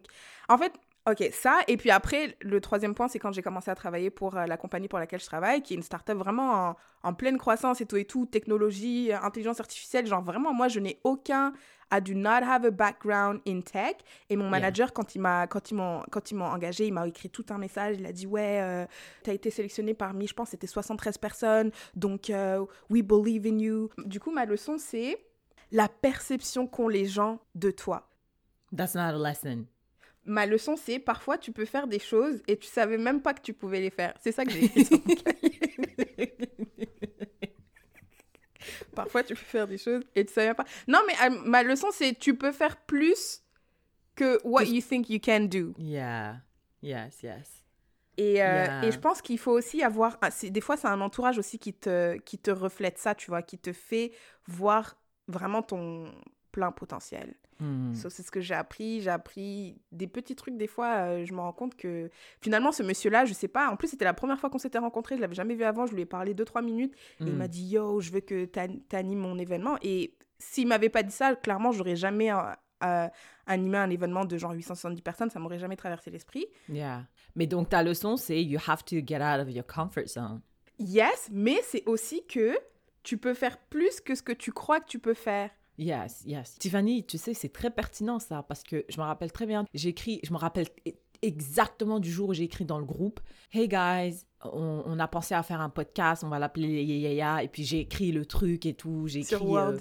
en 0.49 0.57
fait, 0.57 0.71
ok, 1.09 1.29
ça. 1.31 1.59
Et 1.67 1.77
puis 1.77 1.89
après, 1.91 2.37
le 2.41 2.59
troisième 2.61 2.93
point, 2.93 3.07
c'est 3.07 3.19
quand 3.19 3.31
j'ai 3.31 3.41
commencé 3.41 3.71
à 3.71 3.75
travailler 3.75 4.09
pour 4.09 4.37
euh, 4.37 4.45
la 4.45 4.57
compagnie 4.57 4.87
pour 4.87 4.99
laquelle 4.99 5.19
je 5.19 5.25
travaille, 5.25 5.61
qui 5.61 5.73
est 5.73 5.77
une 5.77 5.83
startup 5.83 6.17
vraiment 6.17 6.51
en, 6.51 6.75
en 7.03 7.13
pleine 7.13 7.37
croissance 7.37 7.81
et 7.81 7.85
tout 7.85 7.97
et 7.97 8.05
tout, 8.05 8.25
technologie, 8.25 9.11
euh, 9.11 9.19
intelligence 9.21 9.59
artificielle. 9.59 10.05
Genre, 10.05 10.21
vraiment, 10.21 10.53
moi, 10.53 10.67
je 10.67 10.79
n'ai 10.79 10.99
aucun. 11.03 11.53
I 11.91 12.01
do 12.01 12.13
not 12.13 12.43
have 12.43 12.65
a 12.65 12.71
background 12.71 13.39
in 13.47 13.61
tech. 13.61 13.95
Et 14.29 14.35
mon 14.35 14.49
manager, 14.49 14.91
quand 14.91 15.15
il 15.15 15.19
m'a 15.19 15.47
quand 15.47 15.71
ils 15.71 15.75
m'ont 15.75 16.03
quand 16.11 16.31
ils 16.31 16.35
m'ont 16.35 16.45
engagé, 16.45 16.87
il 16.87 16.93
m'a 16.93 17.07
écrit 17.07 17.29
tout 17.29 17.45
un 17.49 17.57
message. 17.57 17.95
Il 17.99 18.05
a 18.05 18.11
dit 18.11 18.27
ouais, 18.27 18.59
euh, 18.61 18.85
t'as 19.23 19.33
été 19.33 19.49
sélectionné 19.49 19.93
parmi, 19.93 20.27
je 20.27 20.33
pense, 20.33 20.49
c'était 20.49 20.67
73 20.67 21.17
personnes. 21.17 21.71
Donc 21.95 22.29
euh, 22.29 22.65
we 22.89 23.01
believe 23.01 23.45
in 23.47 23.59
you. 23.59 23.89
Du 24.05 24.19
coup, 24.19 24.31
ma 24.31 24.45
leçon, 24.45 24.77
c'est 24.77 25.17
la 25.71 25.87
perception 25.87 26.67
qu'ont 26.67 26.89
les 26.89 27.05
gens 27.05 27.39
de 27.55 27.71
toi. 27.71 28.09
That's 28.75 28.95
not 28.95 29.01
a 29.01 29.17
lesson. 29.17 29.67
Ma 30.27 30.45
leçon, 30.45 30.75
c'est 30.75 30.99
parfois 30.99 31.37
tu 31.37 31.51
peux 31.53 31.65
faire 31.65 31.87
des 31.87 31.99
choses 31.99 32.41
et 32.47 32.57
tu 32.57 32.67
savais 32.67 32.97
même 32.97 33.21
pas 33.21 33.33
que 33.33 33.41
tu 33.41 33.53
pouvais 33.53 33.79
les 33.81 33.89
faire. 33.89 34.13
C'est 34.21 34.31
ça 34.33 34.43
que 34.45 34.51
j'ai 34.51 34.65
écrit 34.65 34.83
sur 34.83 34.99
mon 35.05 35.15
cahier. 35.15 35.59
Parfois 38.95 39.23
tu 39.23 39.33
peux 39.35 39.39
faire 39.39 39.67
des 39.67 39.77
choses 39.77 40.03
et 40.15 40.25
tu 40.25 40.33
savais 40.33 40.53
pas. 40.53 40.65
Non, 40.87 40.99
mais 41.07 41.13
euh, 41.23 41.41
ma 41.45 41.63
leçon, 41.63 41.87
c'est 41.91 42.13
tu 42.17 42.35
peux 42.35 42.51
faire 42.51 42.77
plus 42.85 43.41
que 44.15 44.39
what 44.43 44.63
you 44.65 44.81
think 44.81 45.09
you 45.09 45.19
can 45.23 45.41
do. 45.41 45.73
Yeah. 45.77 46.37
Yes, 46.81 47.21
yes. 47.23 47.65
Et, 48.17 48.41
euh, 48.41 48.65
Yeah. 48.65 48.83
et 48.83 48.91
je 48.91 48.99
pense 48.99 49.21
qu'il 49.21 49.37
faut 49.37 49.51
aussi 49.51 49.83
avoir. 49.83 50.17
ah, 50.21 50.29
Des 50.43 50.61
fois, 50.61 50.77
c'est 50.77 50.87
un 50.87 51.01
entourage 51.01 51.37
aussi 51.37 51.59
qui 51.59 51.73
te, 51.73 52.17
qui 52.17 52.39
te 52.39 52.49
reflète 52.51 52.97
ça, 52.97 53.13
tu 53.15 53.29
vois, 53.29 53.41
qui 53.43 53.57
te 53.59 53.71
fait 53.73 54.11
voir 54.47 54.97
vraiment 55.27 55.61
ton 55.61 56.11
plein 56.51 56.71
potentiel. 56.71 57.35
Mm. 57.59 57.93
Ça, 57.95 58.09
c'est 58.09 58.23
ce 58.23 58.31
que 58.31 58.39
j'ai 58.41 58.53
appris. 58.53 59.01
J'ai 59.01 59.09
appris 59.09 59.81
des 59.91 60.07
petits 60.07 60.35
trucs. 60.35 60.57
Des 60.57 60.67
fois, 60.67 60.93
euh, 60.97 61.25
je 61.25 61.33
me 61.33 61.39
rends 61.39 61.53
compte 61.53 61.75
que 61.75 62.09
finalement, 62.41 62.71
ce 62.71 62.83
monsieur-là, 62.83 63.25
je 63.25 63.33
sais 63.33 63.47
pas. 63.47 63.69
En 63.69 63.75
plus, 63.75 63.87
c'était 63.89 64.05
la 64.05 64.13
première 64.13 64.39
fois 64.39 64.49
qu'on 64.49 64.57
s'était 64.59 64.77
rencontrés. 64.77 65.15
Je 65.15 65.21
l'avais 65.21 65.35
jamais 65.35 65.55
vu 65.55 65.63
avant. 65.63 65.85
Je 65.85 65.93
lui 65.95 66.01
ai 66.01 66.05
parlé 66.05 66.33
deux, 66.33 66.45
trois 66.45 66.61
minutes. 66.61 66.93
Et 67.19 67.23
il 67.25 67.33
Mm. 67.33 67.37
m'a 67.37 67.47
dit 67.47 67.65
Yo, 67.67 67.99
je 67.99 68.11
veux 68.11 68.19
que 68.21 68.45
tu 68.45 68.95
animes 68.95 69.19
mon 69.19 69.37
événement. 69.39 69.77
Et 69.81 70.13
s'il 70.39 70.67
m'avait 70.67 70.89
pas 70.89 71.03
dit 71.03 71.11
ça, 71.13 71.35
clairement, 71.35 71.71
j'aurais 71.71 71.95
jamais 71.95 72.31
euh, 72.31 72.37
euh, 72.83 73.07
animé 73.47 73.77
un 73.79 73.89
événement 73.89 74.23
de 74.25 74.37
genre 74.37 74.51
870 74.51 75.01
personnes. 75.01 75.29
Ça 75.31 75.39
m'aurait 75.39 75.57
jamais 75.59 75.75
traversé 75.77 76.11
l'esprit. 76.11 76.45
Yeah. 76.69 77.05
Mais 77.35 77.47
donc, 77.47 77.69
ta 77.69 77.81
leçon, 77.81 78.17
c'est 78.17 78.43
you 78.43 78.59
have 78.67 78.83
to 78.85 78.97
get 79.05 79.17
out 79.21 79.39
of 79.41 79.49
your 79.49 79.65
comfort 79.65 80.05
zone. 80.07 80.41
Yes, 80.79 81.29
mais 81.31 81.57
c'est 81.63 81.83
aussi 81.87 82.23
que 82.27 82.55
tu 83.01 83.17
peux 83.17 83.33
faire 83.33 83.57
plus 83.57 83.99
que 83.99 84.13
ce 84.13 84.21
que 84.21 84.31
tu 84.33 84.51
crois 84.51 84.79
que 84.79 84.85
tu 84.87 84.99
peux 84.99 85.15
faire. 85.15 85.49
Yes, 85.77 86.23
yes. 86.25 86.55
Tiffany, 86.59 87.05
tu 87.05 87.17
sais, 87.17 87.33
c'est 87.33 87.49
très 87.53 87.69
pertinent 87.69 88.19
ça, 88.19 88.43
parce 88.43 88.63
que 88.63 88.83
je 88.89 88.97
me 88.99 89.05
rappelle 89.05 89.31
très 89.31 89.45
bien, 89.45 89.65
j'ai 89.73 89.89
écrit, 89.89 90.19
je 90.23 90.33
me 90.33 90.37
rappelle 90.37 90.67
e- 90.87 90.91
exactement 91.21 91.99
du 91.99 92.11
jour 92.11 92.29
où 92.29 92.33
j'ai 92.33 92.43
écrit 92.43 92.65
dans 92.65 92.79
le 92.79 92.85
groupe, 92.85 93.19
Hey 93.51 93.67
guys, 93.67 94.23
on, 94.43 94.83
on 94.85 94.99
a 94.99 95.07
pensé 95.07 95.35
à 95.35 95.43
faire 95.43 95.61
un 95.61 95.69
podcast, 95.69 96.23
on 96.23 96.29
va 96.29 96.39
l'appeler 96.39 96.83
Yaya, 96.83 97.43
et 97.43 97.47
puis 97.47 97.63
j'ai 97.63 97.79
écrit 97.81 98.11
le 98.11 98.25
truc 98.25 98.65
et 98.65 98.73
tout, 98.73 99.07
j'ai 99.07 99.19
écrit 99.19 99.29
Sur 99.37 99.45
Word. 99.47 99.73
euh, 99.73 99.77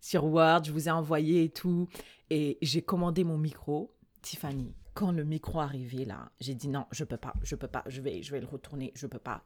sur 0.00 0.24
Word, 0.26 0.64
je 0.64 0.72
vous 0.72 0.88
ai 0.88 0.90
envoyé 0.90 1.44
et 1.44 1.48
tout, 1.50 1.88
et 2.30 2.58
j'ai 2.62 2.82
commandé 2.82 3.24
mon 3.24 3.38
micro, 3.38 3.94
Tiffany. 4.22 4.74
Quand 4.98 5.12
le 5.12 5.22
micro 5.22 5.60
arrivé 5.60 6.04
là, 6.04 6.32
j'ai 6.40 6.56
dit 6.56 6.66
non, 6.66 6.84
je 6.90 7.04
peux 7.04 7.16
pas, 7.16 7.32
je 7.44 7.54
peux 7.54 7.68
pas, 7.68 7.84
je 7.86 8.00
vais, 8.00 8.20
je 8.20 8.32
vais 8.32 8.40
le 8.40 8.48
retourner, 8.48 8.90
je 8.96 9.06
peux 9.06 9.20
pas. 9.20 9.44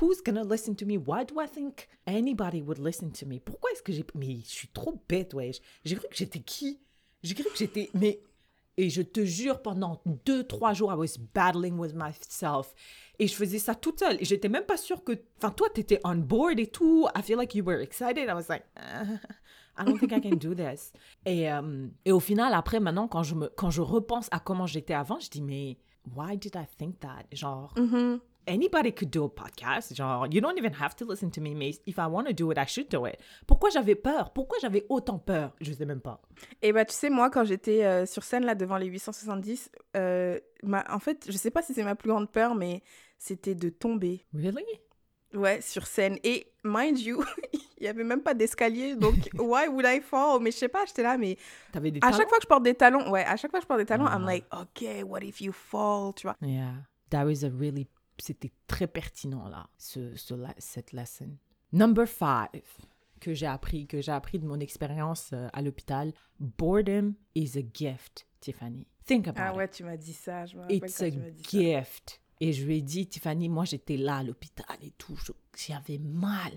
Who's 0.00 0.22
gonna 0.24 0.44
listen 0.44 0.76
to 0.76 0.86
me? 0.86 0.96
Why 0.96 1.24
do 1.24 1.40
I 1.40 1.48
think 1.48 1.88
anybody 2.06 2.62
would 2.62 2.78
listen 2.78 3.10
to 3.10 3.26
me? 3.26 3.40
Pourquoi 3.40 3.72
est-ce 3.72 3.82
que 3.82 3.92
j'ai, 3.92 4.06
mais 4.14 4.36
je 4.44 4.48
suis 4.48 4.68
trop 4.68 5.02
bête, 5.08 5.34
wesh. 5.34 5.60
J'ai 5.84 5.96
cru 5.96 6.06
que 6.08 6.14
j'étais 6.14 6.38
qui? 6.38 6.78
J'ai 7.24 7.34
cru 7.34 7.50
que 7.50 7.56
j'étais, 7.56 7.90
mais 7.94 8.20
et 8.76 8.90
je 8.90 9.02
te 9.02 9.24
jure, 9.24 9.62
pendant 9.62 10.02
deux, 10.24 10.44
trois 10.44 10.72
jours, 10.72 10.92
I 10.92 10.96
was 10.96 11.18
battling 11.32 11.78
with 11.78 11.94
myself. 11.94 12.74
Et 13.20 13.28
je 13.28 13.34
faisais 13.34 13.60
ça 13.60 13.74
toute 13.74 14.00
seule. 14.00 14.20
Et 14.20 14.24
j'étais 14.24 14.48
même 14.48 14.64
pas 14.64 14.76
sûre 14.76 15.04
que. 15.04 15.12
Enfin, 15.38 15.50
toi, 15.50 15.68
t'étais 15.72 16.00
on 16.04 16.16
board 16.16 16.58
et 16.58 16.66
tout. 16.66 17.06
I 17.16 17.22
feel 17.22 17.36
like 17.36 17.54
you 17.54 17.64
were 17.64 17.80
excited. 17.80 18.28
I 18.28 18.34
was 18.34 18.48
like, 18.48 18.64
"Uh, 18.76 19.16
I 19.78 19.84
don't 19.84 19.98
think 19.98 20.12
I 20.12 20.20
can 20.20 20.36
do 20.36 20.54
this. 20.54 20.92
Et, 21.26 21.50
euh, 21.52 21.88
et 22.04 22.12
au 22.12 22.20
final, 22.20 22.54
après, 22.54 22.80
maintenant, 22.80 23.08
quand 23.08 23.22
je, 23.22 23.34
me, 23.34 23.48
quand 23.56 23.70
je 23.70 23.80
repense 23.80 24.28
à 24.30 24.38
comment 24.40 24.66
j'étais 24.66 24.94
avant, 24.94 25.18
je 25.18 25.28
dis, 25.30 25.42
mais 25.42 25.78
why 26.14 26.36
did 26.36 26.54
I 26.54 26.64
think 26.78 27.00
that? 27.00 27.24
Genre, 27.32 27.72
Mhm. 27.76 28.20
anybody 28.46 28.92
could 28.92 29.10
do 29.10 29.24
a 29.24 29.28
podcast. 29.28 29.94
Genre, 29.96 30.26
you 30.30 30.40
don't 30.40 30.56
even 30.58 30.72
have 30.80 30.94
to 30.96 31.04
listen 31.10 31.30
to 31.30 31.40
me, 31.40 31.54
mais 31.54 31.70
if 31.86 31.96
I 31.96 32.06
want 32.08 32.24
to 32.26 32.32
do 32.32 32.52
it, 32.52 32.58
I 32.58 32.66
should 32.66 32.88
do 32.90 33.06
it. 33.06 33.16
Pourquoi 33.46 33.70
j'avais 33.70 33.94
peur? 33.94 34.32
Pourquoi 34.32 34.58
j'avais 34.60 34.84
autant 34.90 35.18
peur? 35.18 35.52
Je 35.60 35.72
sais 35.72 35.86
même 35.86 36.00
pas. 36.02 36.20
Et 36.62 36.72
bah, 36.72 36.84
tu 36.84 36.94
sais, 36.94 37.10
moi, 37.10 37.30
quand 37.30 37.44
j'étais 37.44 37.84
euh, 37.84 38.06
sur 38.06 38.22
scène, 38.22 38.44
là, 38.44 38.54
devant 38.54 38.76
les 38.76 38.86
870, 38.86 39.70
euh, 39.96 40.38
ma... 40.62 40.84
en 40.92 40.98
fait, 40.98 41.24
je 41.26 41.36
sais 41.36 41.50
pas 41.50 41.62
si 41.62 41.72
c'est 41.74 41.84
ma 41.84 41.94
plus 41.94 42.10
grande 42.10 42.30
peur, 42.30 42.54
mais 42.54 42.82
c'était 43.18 43.54
de 43.54 43.70
tomber. 43.70 44.24
Really? 44.34 44.62
Ouais, 45.34 45.60
sur 45.60 45.86
scène. 45.86 46.18
Et 46.22 46.46
mind 46.62 46.98
you, 46.98 47.24
il 47.52 47.60
n'y 47.82 47.88
avait 47.88 48.04
même 48.04 48.22
pas 48.22 48.34
d'escalier, 48.34 48.94
donc 48.96 49.16
why 49.38 49.68
would 49.68 49.84
I 49.86 50.00
fall? 50.00 50.40
Mais 50.40 50.50
je 50.50 50.56
sais 50.56 50.68
pas, 50.68 50.84
j'étais 50.86 51.02
là, 51.02 51.18
mais 51.18 51.36
T'avais 51.72 51.90
des 51.90 52.00
à 52.02 52.12
chaque 52.12 52.28
fois 52.28 52.38
que 52.38 52.44
je 52.44 52.48
porte 52.48 52.62
des 52.62 52.74
talons, 52.74 53.10
ouais, 53.10 53.24
à 53.24 53.36
chaque 53.36 53.50
fois 53.50 53.60
que 53.60 53.64
je 53.64 53.68
porte 53.68 53.80
des 53.80 53.86
talons, 53.86 54.06
I'm 54.06 54.24
like, 54.24 54.44
okay, 54.54 55.02
what 55.02 55.20
if 55.22 55.40
you 55.40 55.52
fall, 55.52 56.14
tu 56.14 56.26
vois? 56.26 56.36
Yeah, 56.40 56.74
that 57.10 57.24
was 57.24 57.44
a 57.44 57.50
really, 57.50 57.88
c'était 58.18 58.52
très 58.66 58.86
pertinent 58.86 59.48
là, 59.48 59.66
ce, 59.76 60.14
ce 60.16 60.34
la- 60.34 60.54
cette 60.58 60.92
lesson. 60.92 61.36
Number 61.72 62.06
five 62.06 62.62
que 63.20 63.34
j'ai 63.34 63.46
appris, 63.46 63.86
que 63.86 64.00
j'ai 64.00 64.12
appris 64.12 64.38
de 64.38 64.46
mon 64.46 64.60
expérience 64.60 65.30
euh, 65.32 65.48
à 65.52 65.62
l'hôpital, 65.62 66.12
boredom 66.38 67.14
is 67.34 67.58
a 67.58 67.62
gift, 67.72 68.26
Tiffany. 68.40 68.86
Think 69.06 69.26
about 69.28 69.40
Ah 69.42 69.50
it. 69.50 69.56
ouais, 69.56 69.68
tu 69.68 69.82
m'as 69.84 69.96
dit 69.96 70.12
ça, 70.12 70.46
je 70.46 70.56
me 70.56 70.62
It's 70.70 71.00
a 71.02 71.10
dit 71.10 71.16
ça. 71.42 71.58
Et 72.40 72.52
je 72.52 72.64
lui 72.64 72.78
ai 72.78 72.82
dit, 72.82 73.06
Tiffany, 73.06 73.48
moi 73.48 73.64
j'étais 73.64 73.96
là 73.96 74.18
à 74.18 74.22
l'hôpital 74.22 74.76
et 74.82 74.90
tout, 74.98 75.18
j'avais 75.56 75.98
mal. 75.98 76.52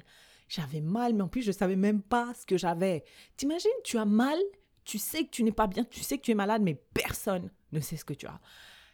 J'avais 0.50 0.82
mal, 0.82 1.13
mais 1.13 1.24
en 1.24 1.28
plus 1.28 1.42
je 1.42 1.52
savais 1.52 1.76
même 1.76 2.02
pas 2.02 2.34
ce 2.34 2.46
que 2.46 2.58
j'avais. 2.58 3.04
T'imagines, 3.36 3.70
tu 3.84 3.98
as 3.98 4.06
mal, 4.06 4.40
tu 4.84 4.98
sais 4.98 5.26
que 5.26 5.30
tu 5.30 5.44
n'es 5.44 5.52
pas 5.52 5.68
bien, 5.68 5.84
tu 5.84 6.02
sais 6.02 6.18
que 6.18 6.24
tu 6.24 6.32
es 6.32 6.36
malade, 6.36 6.62
mais 6.62 6.76
personne 6.94 7.52
ne 7.72 7.80
sait 7.80 7.98
ce 7.98 8.06
que 8.06 8.13
tu 8.13 8.26
as. 8.26 8.40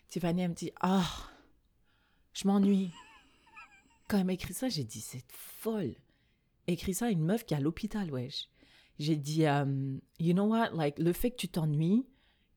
Tiffany, 0.10 0.42
elle 0.42 0.50
me 0.50 0.56
dit, 0.56 0.72
ah, 0.82 1.08
je 2.34 2.48
m'ennuie. 2.48 2.92
Quand 4.08 4.18
elle 4.18 4.26
m'a 4.26 4.34
écrit 4.34 4.54
ça, 4.54 4.70
j'ai 4.70 4.84
dit, 4.84 5.02
c'est 5.02 5.24
folle. 5.32 5.96
Écrit 6.68 6.94
ça 6.94 7.06
à 7.06 7.10
une 7.10 7.24
meuf 7.24 7.46
qui 7.46 7.54
est 7.54 7.58
à 7.58 7.60
l'hôpital, 7.60 8.12
wesh. 8.12 8.50
J'ai 9.00 9.16
dit, 9.16 9.46
um, 9.46 10.00
you 10.20 10.34
know 10.34 10.46
what, 10.46 10.70
like, 10.72 11.00
le 11.00 11.14
fait 11.14 11.32
que 11.32 11.38
tu 11.38 11.48
t'ennuies, 11.48 12.06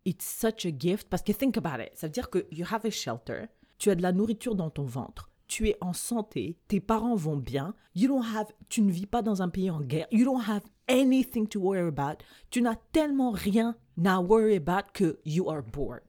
it's 0.04 0.24
such 0.24 0.66
a 0.66 0.70
gift. 0.76 1.08
Parce 1.08 1.22
que 1.22 1.32
think 1.32 1.56
about 1.56 1.82
it. 1.82 1.90
Ça 1.94 2.06
veut 2.06 2.12
dire 2.12 2.30
que 2.30 2.46
you 2.50 2.66
have 2.70 2.84
a 2.84 2.90
shelter, 2.90 3.46
tu 3.78 3.90
as 3.90 3.94
de 3.94 4.02
la 4.02 4.12
nourriture 4.12 4.54
dans 4.54 4.70
ton 4.70 4.84
ventre, 4.84 5.30
tu 5.46 5.68
es 5.68 5.76
en 5.80 5.92
santé, 5.92 6.56
tes 6.68 6.80
parents 6.80 7.14
vont 7.14 7.36
bien, 7.36 7.74
you 7.94 8.08
don't 8.08 8.24
have, 8.24 8.52
tu 8.68 8.82
ne 8.82 8.90
vis 8.90 9.06
pas 9.06 9.22
dans 9.22 9.42
un 9.42 9.48
pays 9.48 9.70
en 9.70 9.80
guerre, 9.80 10.06
you 10.10 10.24
don't 10.24 10.42
have 10.48 10.62
anything 10.88 11.46
to 11.46 11.60
worry 11.60 11.86
about, 11.86 12.22
tu 12.50 12.62
n'as 12.62 12.76
tellement 12.92 13.30
rien 13.30 13.76
à 14.04 14.20
worry 14.20 14.56
about 14.56 14.92
que 14.92 15.18
you 15.24 15.48
are 15.50 15.62
bored. 15.62 16.02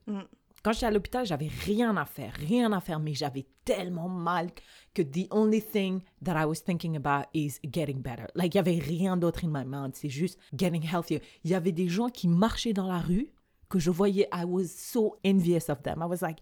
Quand 0.63 0.73
j'étais 0.73 0.87
à 0.87 0.91
l'hôpital, 0.91 1.25
j'avais 1.25 1.47
rien 1.47 1.95
à 1.95 2.05
faire, 2.05 2.33
rien 2.33 2.73
à 2.73 2.81
faire, 2.81 2.99
mais 2.99 3.13
j'avais 3.13 3.45
tellement 3.63 4.09
mal 4.09 4.49
que 4.93 5.01
the 5.01 5.27
only 5.31 5.61
thing 5.61 6.01
that 6.23 6.37
I 6.37 6.45
was 6.45 6.55
thinking 6.55 6.97
about 6.97 7.29
is 7.33 7.59
getting 7.63 8.01
better. 8.01 8.25
Like, 8.35 8.55
il 8.55 8.57
y 8.57 8.59
avait 8.59 8.79
rien 8.79 9.15
d'autre 9.15 9.45
in 9.45 9.49
my 9.49 9.63
mind, 9.65 9.91
c'est 9.93 10.09
juste 10.09 10.39
getting 10.57 10.83
healthier. 10.83 11.21
Il 11.43 11.51
y 11.51 11.55
avait 11.55 11.71
des 11.71 11.87
gens 11.87 12.09
qui 12.09 12.27
marchaient 12.27 12.73
dans 12.73 12.87
la 12.87 12.99
rue 12.99 13.31
que 13.69 13.79
je 13.79 13.91
voyais, 13.91 14.27
I 14.33 14.45
was 14.45 14.65
so 14.67 15.17
envious 15.25 15.69
of 15.69 15.83
them. 15.83 16.01
I 16.01 16.05
was 16.05 16.21
like, 16.21 16.39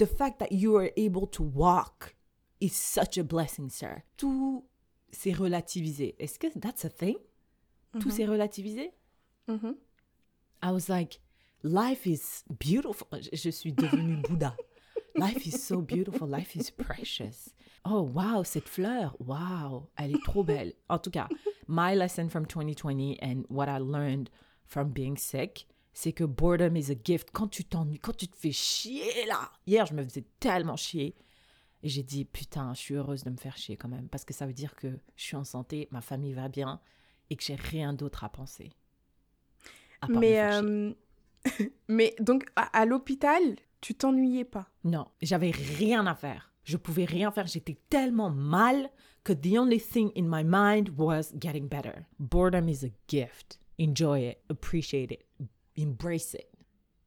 the 0.00 0.06
fact 0.06 0.38
that 0.40 0.50
you 0.52 0.76
are 0.76 0.90
able 0.96 1.26
to 1.28 1.42
walk 1.42 2.14
is 2.60 2.72
such 2.74 3.16
a 3.18 3.22
blessing, 3.24 3.68
sir. 3.70 4.02
Tout 4.16 4.64
s'est 5.12 5.32
relativisé. 5.36 6.14
Est-ce 6.18 6.38
que 6.38 6.48
that's 6.56 6.84
a 6.84 6.88
thing? 6.90 7.16
Tout 8.00 8.10
s'est 8.10 8.26
relativisé? 8.26 8.90
Mhm. 9.48 9.74
I 10.62 10.70
was 10.72 10.88
like, 10.88 11.20
life 11.62 12.06
is 12.06 12.44
beautiful. 12.58 13.08
Je- 13.20 13.30
Je 13.36 13.50
suis 13.50 13.72
devenue 13.72 14.22
Bouddha. 14.28 14.54
Life 15.16 15.46
is 15.46 15.62
so 15.62 15.80
beautiful. 15.80 16.28
Life 16.28 16.54
is 16.56 16.70
precious. 16.70 17.50
Oh, 17.84 18.02
wow, 18.02 18.42
cette 18.44 18.68
fleur. 18.68 19.16
Wow, 19.18 19.88
elle 19.96 20.14
est 20.14 20.24
trop 20.24 20.44
belle. 20.44 20.72
En 20.88 20.98
tout 20.98 21.10
cas, 21.12 21.28
my 21.66 21.94
lesson 21.94 22.28
from 22.28 22.46
2020 22.46 23.18
and 23.20 23.44
what 23.48 23.68
I 23.68 23.78
learned 23.78 24.30
from 24.66 24.92
being 24.92 25.16
sick, 25.16 25.66
c'est 25.92 26.12
que 26.12 26.24
boredom 26.24 26.76
is 26.76 26.90
a 26.90 26.94
gift. 27.02 27.30
Quand 27.32 27.48
tu 27.48 27.64
t'ennuies, 27.64 27.98
quand 27.98 28.16
tu 28.16 28.28
te 28.28 28.36
fais 28.36 28.52
chier 28.52 29.26
là. 29.26 29.50
Hier, 29.66 29.86
je 29.86 29.94
me 29.94 30.02
faisais 30.04 30.24
tellement 30.38 30.76
chier. 30.76 31.14
Et 31.82 31.88
j'ai 31.88 32.02
dit, 32.02 32.24
putain, 32.26 32.74
je 32.74 32.80
suis 32.80 32.94
heureuse 32.94 33.24
de 33.24 33.30
me 33.30 33.36
faire 33.38 33.56
chier 33.56 33.76
quand 33.76 33.88
même. 33.88 34.08
Parce 34.08 34.24
que 34.24 34.34
ça 34.34 34.46
veut 34.46 34.52
dire 34.52 34.74
que 34.76 34.88
je 35.16 35.22
suis 35.22 35.36
en 35.36 35.44
santé, 35.44 35.88
ma 35.90 36.02
famille 36.02 36.34
va 36.34 36.48
bien 36.48 36.80
et 37.30 37.36
que 37.36 37.42
j'ai 37.42 37.54
rien 37.54 37.92
d'autre 37.94 38.22
à 38.24 38.28
penser. 38.28 38.70
à 40.02 40.08
part 40.08 40.20
me 40.20 40.20
Mais, 40.20 40.34
faire 40.34 40.52
chier. 40.52 40.68
euh, 40.68 40.94
mais 41.88 42.14
donc, 42.20 42.44
à, 42.56 42.64
à 42.78 42.84
l'hôpital, 42.84 43.40
tu 43.80 43.94
t'ennuyais 43.94 44.44
pas? 44.44 44.68
Non, 44.84 45.06
j'avais 45.22 45.50
rien 45.52 46.06
à 46.06 46.14
faire. 46.14 46.52
Je 46.64 46.76
pouvais 46.76 47.06
rien 47.06 47.30
faire. 47.30 47.46
J'étais 47.46 47.78
tellement 47.88 48.28
mal 48.30 48.90
que 49.24 49.32
the 49.32 49.56
only 49.58 49.80
thing 49.80 50.10
in 50.16 50.24
my 50.28 50.44
mind 50.44 50.90
was 50.98 51.32
getting 51.40 51.66
better. 51.66 52.04
Boredom 52.18 52.68
is 52.68 52.84
a 52.84 52.90
gift. 53.08 53.58
Enjoy 53.78 54.20
it, 54.28 54.38
appreciate 54.50 55.10
it, 55.10 55.24
embrace 55.80 56.34
it. 56.34 56.48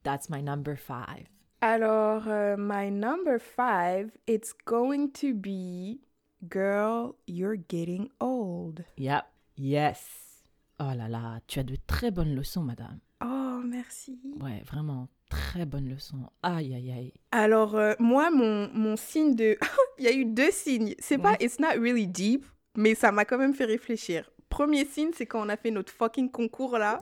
That's 0.04 0.30
my 0.30 0.42
number 0.42 0.76
five. 0.76 1.28
Alors, 1.62 2.28
euh, 2.28 2.58
my 2.58 2.90
number 2.90 3.40
five, 3.40 4.12
it's 4.28 4.54
going 4.66 5.12
to 5.14 5.34
be 5.34 6.02
Girl, 6.50 7.16
you're 7.26 7.56
getting 7.56 8.10
old. 8.20 8.84
Yep, 8.98 9.24
yes. 9.56 10.44
Oh 10.78 10.92
là 10.94 11.08
là, 11.08 11.40
tu 11.48 11.60
as 11.60 11.64
de 11.64 11.78
très 11.88 12.12
bonnes 12.12 12.36
leçons, 12.36 12.64
madame. 12.64 13.00
Oh, 13.24 13.62
merci. 13.64 14.20
Ouais, 14.42 14.62
vraiment, 14.66 15.08
très 15.30 15.66
bonnes 15.66 15.88
leçons. 15.88 16.30
Aïe, 16.42 16.76
aïe, 16.76 16.92
aïe. 16.92 17.14
Alors, 17.32 17.76
euh, 17.76 17.94
moi, 17.98 18.30
mon, 18.30 18.70
mon 18.74 18.98
signe 18.98 19.36
de... 19.36 19.58
Il 20.00 20.04
y 20.04 20.08
a 20.08 20.12
eu 20.12 20.26
deux 20.26 20.52
signes. 20.52 20.96
C'est 21.00 21.18
pas... 21.18 21.38
It's 21.40 21.60
not 21.60 21.80
really 21.80 22.08
deep, 22.08 22.46
mais 22.76 22.94
ça 22.94 23.14
m'a 23.14 23.24
quand 23.24 23.38
même 23.38 23.54
fait 23.54 23.66
réfléchir. 23.66 24.30
Premier 24.50 24.84
signe, 24.84 25.12
c'est 25.14 25.26
quand 25.26 25.46
on 25.46 25.50
a 25.50 25.56
fait 25.56 25.72
notre 25.72 25.94
fucking 25.94 26.30
concours, 26.30 26.78
là. 26.78 27.00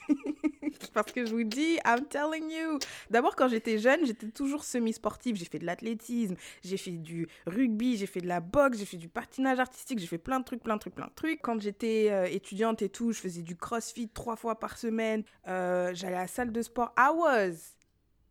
Parce 0.94 1.12
que 1.12 1.24
je 1.24 1.32
vous 1.34 1.44
dis, 1.44 1.78
I'm 1.86 2.06
telling 2.08 2.50
you. 2.50 2.78
D'abord, 3.10 3.36
quand 3.36 3.48
j'étais 3.48 3.78
jeune, 3.78 4.04
j'étais 4.06 4.28
toujours 4.28 4.64
semi-sportive. 4.64 5.36
J'ai 5.36 5.44
fait 5.44 5.58
de 5.58 5.66
l'athlétisme, 5.66 6.36
j'ai 6.62 6.76
fait 6.76 6.92
du 6.92 7.28
rugby, 7.46 7.96
j'ai 7.96 8.06
fait 8.06 8.20
de 8.20 8.28
la 8.28 8.40
boxe, 8.40 8.78
j'ai 8.78 8.86
fait 8.86 8.96
du 8.96 9.08
patinage 9.08 9.58
artistique, 9.58 9.98
j'ai 9.98 10.06
fait 10.06 10.18
plein 10.18 10.40
de 10.40 10.44
trucs, 10.44 10.62
plein 10.62 10.76
de 10.76 10.80
trucs, 10.80 10.94
plein 10.94 11.06
de 11.08 11.14
trucs. 11.14 11.40
Quand 11.42 11.60
j'étais 11.60 12.08
euh, 12.10 12.26
étudiante 12.26 12.82
et 12.82 12.88
tout, 12.88 13.12
je 13.12 13.20
faisais 13.20 13.42
du 13.42 13.56
crossfit 13.56 14.08
trois 14.08 14.36
fois 14.36 14.58
par 14.58 14.78
semaine. 14.78 15.22
Euh, 15.46 15.92
J'allais 15.94 16.16
à 16.16 16.20
la 16.22 16.26
salle 16.28 16.52
de 16.52 16.62
sport. 16.62 16.92
I 16.98 17.10
was 17.14 17.74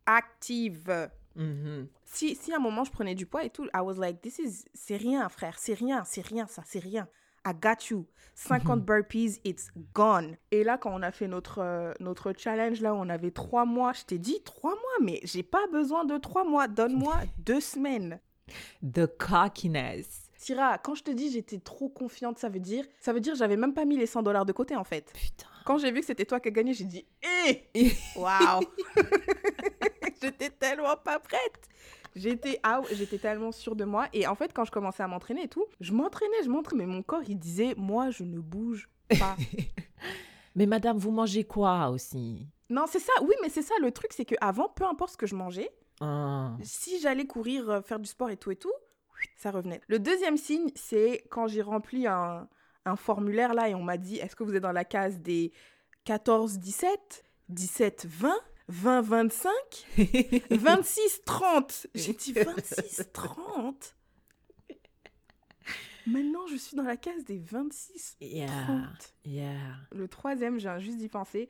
active 0.06 1.08
Mhm. 1.38 1.86
si, 2.04 2.34
si 2.34 2.52
à 2.52 2.56
un 2.56 2.58
moment 2.58 2.82
je 2.82 2.90
prenais 2.90 3.14
du 3.14 3.24
poids 3.24 3.44
et 3.44 3.50
tout, 3.50 3.66
I 3.66 3.78
was 3.80 3.94
like, 3.94 4.20
this 4.20 4.38
is, 4.40 4.64
c'est 4.74 4.96
rien, 4.96 5.28
frère, 5.28 5.56
c'est 5.58 5.74
rien, 5.74 6.02
c'est 6.04 6.26
rien, 6.26 6.48
ça, 6.48 6.62
c'est 6.66 6.80
rien. 6.80 7.08
I 7.48 7.54
got 7.54 7.90
you. 7.90 8.06
50 8.34 8.84
burpees, 8.84 9.40
it's 9.44 9.70
gone. 9.94 10.36
Et 10.52 10.62
là, 10.62 10.78
quand 10.78 10.92
on 10.94 11.02
a 11.02 11.10
fait 11.10 11.26
notre, 11.26 11.58
euh, 11.58 11.92
notre 11.98 12.32
challenge, 12.36 12.80
là, 12.80 12.94
on 12.94 13.08
avait 13.08 13.32
trois 13.32 13.64
mois, 13.64 13.92
je 13.92 14.04
t'ai 14.04 14.18
dit 14.18 14.40
trois 14.44 14.70
mois, 14.70 14.98
mais 15.02 15.20
j'ai 15.24 15.42
pas 15.42 15.66
besoin 15.72 16.04
de 16.04 16.16
trois 16.18 16.44
mois, 16.44 16.68
donne-moi 16.68 17.14
deux 17.38 17.60
semaines. 17.60 18.20
The 18.82 19.06
cockiness. 19.06 20.30
Syrah, 20.36 20.78
quand 20.78 20.94
je 20.94 21.02
te 21.02 21.10
dis 21.10 21.32
j'étais 21.32 21.58
trop 21.58 21.88
confiante, 21.88 22.38
ça 22.38 22.48
veut 22.48 22.60
dire, 22.60 22.84
ça 23.00 23.12
veut 23.12 23.18
dire 23.18 23.34
j'avais 23.34 23.56
même 23.56 23.74
pas 23.74 23.84
mis 23.84 23.96
les 23.96 24.06
100 24.06 24.22
dollars 24.22 24.46
de 24.46 24.52
côté 24.52 24.76
en 24.76 24.84
fait. 24.84 25.12
Putain. 25.12 25.48
Quand 25.64 25.78
j'ai 25.78 25.90
vu 25.90 26.00
que 26.00 26.06
c'était 26.06 26.24
toi 26.24 26.38
qui 26.38 26.48
as 26.48 26.52
gagné, 26.52 26.74
j'ai 26.74 26.84
dit, 26.84 27.04
hé, 27.22 27.66
waouh, 28.16 28.62
j'étais 30.22 30.50
tellement 30.50 30.96
pas 30.96 31.18
prête. 31.18 31.68
J'étais 32.16 32.58
ah, 32.62 32.80
j'étais 32.92 33.18
tellement 33.18 33.52
sûre 33.52 33.76
de 33.76 33.84
moi. 33.84 34.08
Et 34.12 34.26
en 34.26 34.34
fait, 34.34 34.52
quand 34.52 34.64
je 34.64 34.70
commençais 34.70 35.02
à 35.02 35.08
m'entraîner 35.08 35.44
et 35.44 35.48
tout, 35.48 35.64
je 35.80 35.92
m'entraînais, 35.92 36.42
je 36.44 36.48
m'entraînais, 36.48 36.86
mais 36.86 36.92
mon 36.92 37.02
corps, 37.02 37.22
il 37.28 37.38
disait, 37.38 37.74
moi, 37.76 38.10
je 38.10 38.24
ne 38.24 38.38
bouge 38.38 38.88
pas. 39.18 39.36
Mais 40.54 40.66
madame, 40.66 40.98
vous 40.98 41.12
mangez 41.12 41.44
quoi 41.44 41.88
aussi? 41.90 42.46
Non, 42.68 42.84
c'est 42.88 42.98
ça, 42.98 43.12
oui, 43.22 43.34
mais 43.40 43.48
c'est 43.48 43.62
ça, 43.62 43.74
le 43.80 43.92
truc, 43.92 44.12
c'est 44.12 44.24
que 44.24 44.34
avant, 44.40 44.68
peu 44.68 44.84
importe 44.84 45.12
ce 45.12 45.16
que 45.16 45.26
je 45.26 45.36
mangeais, 45.36 45.70
Ah. 46.00 46.56
si 46.62 46.98
j'allais 47.00 47.26
courir, 47.26 47.70
euh, 47.70 47.80
faire 47.80 48.00
du 48.00 48.08
sport 48.08 48.28
et 48.30 48.36
tout 48.36 48.50
et 48.50 48.56
tout, 48.56 48.72
ça 49.36 49.50
revenait. 49.52 49.80
Le 49.86 49.98
deuxième 50.00 50.36
signe, 50.36 50.70
c'est 50.74 51.24
quand 51.30 51.46
j'ai 51.46 51.62
rempli 51.62 52.06
un, 52.08 52.48
un 52.84 52.96
formulaire 52.96 53.54
là 53.54 53.68
et 53.68 53.74
on 53.76 53.82
m'a 53.82 53.98
dit 53.98 54.16
est-ce 54.16 54.34
que 54.34 54.42
vous 54.42 54.54
êtes 54.54 54.62
dans 54.62 54.72
la 54.72 54.84
case 54.84 55.20
des 55.20 55.52
14-17, 56.06 57.22
17-20, 57.52 58.32
20-25, 58.70 59.46
26-30 60.50 61.86
J'ai 61.94 62.12
dit 62.12 62.32
26-30 62.34 63.94
Maintenant, 66.06 66.46
je 66.46 66.56
suis 66.56 66.74
dans 66.76 66.84
la 66.84 66.96
case 66.96 67.24
des 67.24 67.38
26 67.38 68.16
Yeah, 68.20 68.46
30. 68.46 69.14
yeah. 69.26 69.76
Le 69.92 70.08
troisième, 70.08 70.58
j'ai 70.58 70.74
juste 70.80 70.96
d'y 70.96 71.08
penser. 71.08 71.48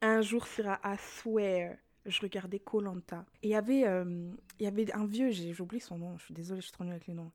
Un 0.00 0.20
jour, 0.20 0.46
Syrah, 0.48 0.80
I 0.84 0.96
swear, 0.98 1.76
je 2.06 2.20
regardais 2.20 2.58
Colanta. 2.58 3.24
Et 3.42 3.48
il 3.48 3.50
y 3.50 3.54
avait, 3.54 3.86
euh, 3.86 4.30
il 4.58 4.64
y 4.64 4.66
avait 4.66 4.90
un 4.92 5.06
vieux, 5.06 5.30
j'ai 5.30 5.54
oublié 5.60 5.80
son 5.80 5.98
nom, 5.98 6.18
je 6.18 6.24
suis 6.24 6.34
désolée, 6.34 6.60
je 6.60 6.66
suis 6.66 6.72
trop 6.72 6.82
nulle 6.82 6.94
avec 6.94 7.06
les 7.06 7.14
noms. 7.14 7.30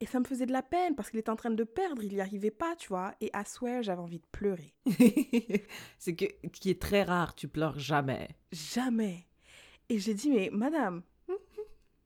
Et 0.00 0.06
ça 0.06 0.18
me 0.18 0.24
faisait 0.24 0.46
de 0.46 0.52
la 0.52 0.62
peine 0.62 0.94
parce 0.94 1.10
qu'il 1.10 1.20
était 1.20 1.30
en 1.30 1.36
train 1.36 1.50
de 1.50 1.64
perdre, 1.64 2.02
il 2.02 2.14
n'y 2.14 2.20
arrivait 2.20 2.50
pas, 2.50 2.74
tu 2.76 2.88
vois. 2.88 3.14
Et 3.20 3.30
I 3.34 3.42
swear, 3.46 3.82
j'avais 3.82 4.02
envie 4.02 4.18
de 4.18 4.26
pleurer. 4.32 4.74
c'est 5.98 6.14
que 6.14 6.26
qui 6.48 6.70
est 6.70 6.80
très 6.80 7.04
rare, 7.04 7.34
tu 7.34 7.48
pleures 7.48 7.78
jamais. 7.78 8.28
Jamais. 8.52 9.26
Et 9.88 9.98
j'ai 9.98 10.14
dit, 10.14 10.30
mais 10.30 10.50
madame, 10.52 11.02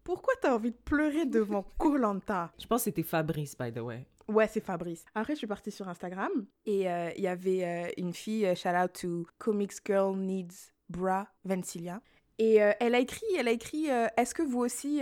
pourquoi 0.08 0.32
t'as 0.40 0.54
envie 0.54 0.70
de 0.70 0.76
pleurer 0.76 1.26
devant 1.26 1.62
Colanta 1.78 2.50
Je 2.58 2.66
pense 2.66 2.80
que 2.80 2.84
c'était 2.84 3.02
Fabrice, 3.02 3.56
by 3.58 3.72
the 3.72 3.80
way. 3.80 4.06
Ouais, 4.28 4.46
c'est 4.46 4.64
Fabrice. 4.64 5.04
Après, 5.14 5.34
je 5.34 5.38
suis 5.38 5.46
partie 5.46 5.70
sur 5.70 5.88
Instagram 5.88 6.30
et 6.66 6.90
euh, 6.90 7.10
il 7.16 7.22
y 7.22 7.28
avait 7.28 7.64
euh, 7.64 7.90
une 7.96 8.12
fille, 8.12 8.46
euh, 8.46 8.54
shout 8.54 8.68
out 8.68 8.92
to 8.92 9.26
Comics 9.38 9.74
Girl 9.86 10.16
Needs 10.16 10.72
Bra, 10.88 11.28
Vencilia. 11.44 12.00
Et 12.38 12.56
elle 12.56 12.94
a 12.94 13.00
écrit, 13.00 13.26
elle 13.36 13.48
a 13.48 13.50
écrit, 13.50 13.86
est-ce 14.16 14.32
que 14.32 14.42
vous 14.42 14.60
aussi, 14.60 15.00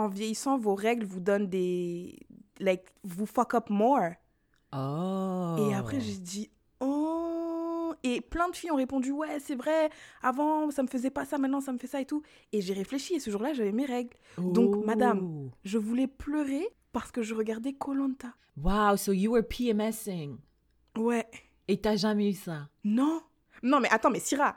en 0.00 0.08
vieillissant, 0.08 0.58
vos 0.58 0.74
règles 0.74 1.06
vous 1.06 1.20
donnent 1.20 1.48
des, 1.48 2.18
like, 2.58 2.84
vous 3.04 3.26
fuck 3.26 3.54
up 3.54 3.70
more. 3.70 4.10
Oh. 4.72 5.56
Et 5.58 5.74
après, 5.74 6.00
j'ai 6.00 6.18
dit, 6.18 6.50
oh. 6.80 7.92
Et 8.02 8.20
plein 8.20 8.48
de 8.48 8.56
filles 8.56 8.70
ont 8.70 8.76
répondu, 8.76 9.10
ouais, 9.10 9.38
c'est 9.40 9.54
vrai, 9.54 9.90
avant, 10.22 10.70
ça 10.70 10.82
me 10.82 10.88
faisait 10.88 11.10
pas 11.10 11.24
ça, 11.24 11.36
maintenant, 11.38 11.60
ça 11.60 11.72
me 11.72 11.78
fait 11.78 11.86
ça 11.86 12.00
et 12.00 12.06
tout. 12.06 12.22
Et 12.52 12.60
j'ai 12.60 12.72
réfléchi, 12.72 13.14
et 13.14 13.20
ce 13.20 13.30
jour-là, 13.30 13.52
j'avais 13.52 13.72
mes 13.72 13.84
règles. 13.84 14.16
donc, 14.38 14.84
madame. 14.84 15.50
Je 15.64 15.78
voulais 15.78 16.06
pleurer 16.06 16.66
parce 16.92 17.12
que 17.12 17.22
je 17.22 17.34
regardais 17.34 17.74
Colanta. 17.74 18.34
Wow, 18.56 18.96
so 18.96 19.12
you 19.12 19.32
were 19.32 19.44
PMSing. 19.46 20.38
Ouais. 20.96 21.26
Et 21.68 21.80
t'as 21.80 21.96
jamais 21.96 22.30
eu 22.30 22.34
ça? 22.34 22.68
Non. 22.84 23.22
Non, 23.62 23.80
mais 23.80 23.88
attends, 23.90 24.10
mais 24.10 24.20
Syrah, 24.20 24.56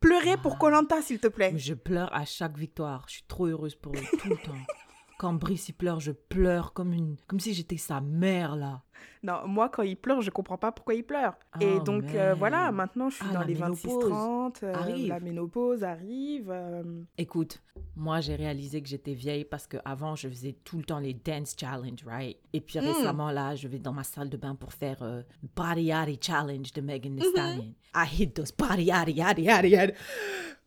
pleurer 0.00 0.36
pour 0.36 0.58
Colanta, 0.58 1.02
s'il 1.02 1.18
te 1.18 1.28
plaît. 1.28 1.52
Je 1.56 1.74
pleure 1.74 2.14
à 2.14 2.24
chaque 2.24 2.56
victoire. 2.56 3.04
Je 3.08 3.14
suis 3.14 3.24
trop 3.26 3.46
heureuse 3.46 3.74
pour 3.74 3.92
eux 3.94 4.18
tout 4.18 4.28
le 4.28 4.36
temps. 4.36 4.52
Quand 5.18 5.32
Brice 5.32 5.68
il 5.70 5.72
pleure, 5.72 5.98
je 6.00 6.12
pleure 6.12 6.72
comme 6.74 6.92
une, 6.92 7.16
comme 7.26 7.40
si 7.40 7.54
j'étais 7.54 7.78
sa 7.78 8.00
mère 8.00 8.54
là. 8.54 8.82
Non, 9.22 9.46
moi, 9.46 9.68
quand 9.68 9.82
il 9.82 9.96
pleure, 9.96 10.20
je 10.22 10.30
comprends 10.30 10.56
pas 10.58 10.72
pourquoi 10.72 10.94
il 10.94 11.02
pleure. 11.04 11.34
et 11.60 11.76
Oh, 11.80 11.82
donc, 11.82 12.14
euh, 12.14 12.34
voilà, 12.34 12.70
maintenant, 12.72 13.08
je 13.10 13.16
suis 13.16 13.24
Ah, 13.30 13.34
dans 13.34 13.42
les 13.42 13.54
ménopause 13.54 14.10
26-30. 14.10 14.62
euh, 14.62 14.74
arrive. 14.74 15.08
la 15.08 15.20
ménopause 15.20 15.84
arrive. 15.84 16.50
euh, 16.50 17.02
Écoute, 17.18 17.62
moi 17.94 18.20
j'ai 18.20 18.36
réalisé 18.36 18.82
que 18.82 18.88
j'étais 18.88 19.14
vieille 19.14 19.44
parce 19.44 19.66
que 19.66 19.78
avant 19.84 20.16
je 20.16 20.28
faisais 20.28 20.52
tout 20.64 20.78
le 20.78 20.84
temps 20.84 20.98
les 20.98 21.14
dance 21.14 21.56
challenge, 21.58 22.04
right? 22.06 22.36
Et 22.52 22.60
puis 22.60 22.78
récemment 22.78 23.30
là, 23.30 23.54
je 23.54 23.68
vais 23.68 23.78
dans 23.78 23.92
ma 23.92 24.04
salle 24.04 24.28
de 24.28 24.36
bain 24.36 24.54
pour 24.54 24.72
faire 24.72 25.02
euh, 25.02 25.22
body 25.56 25.84
yaddy 25.84 26.18
challenge 26.20 26.72
de 26.72 26.80
Megan 26.82 27.16
Thee 27.16 27.24
Stallion. 27.30 27.74
I 27.94 28.04
hit 28.06 28.34
those 28.34 28.52
body 28.52 28.84
yaddy 28.84 29.12
yaddy 29.14 29.42
yaddy 29.44 29.70
yaddy. 29.70 29.92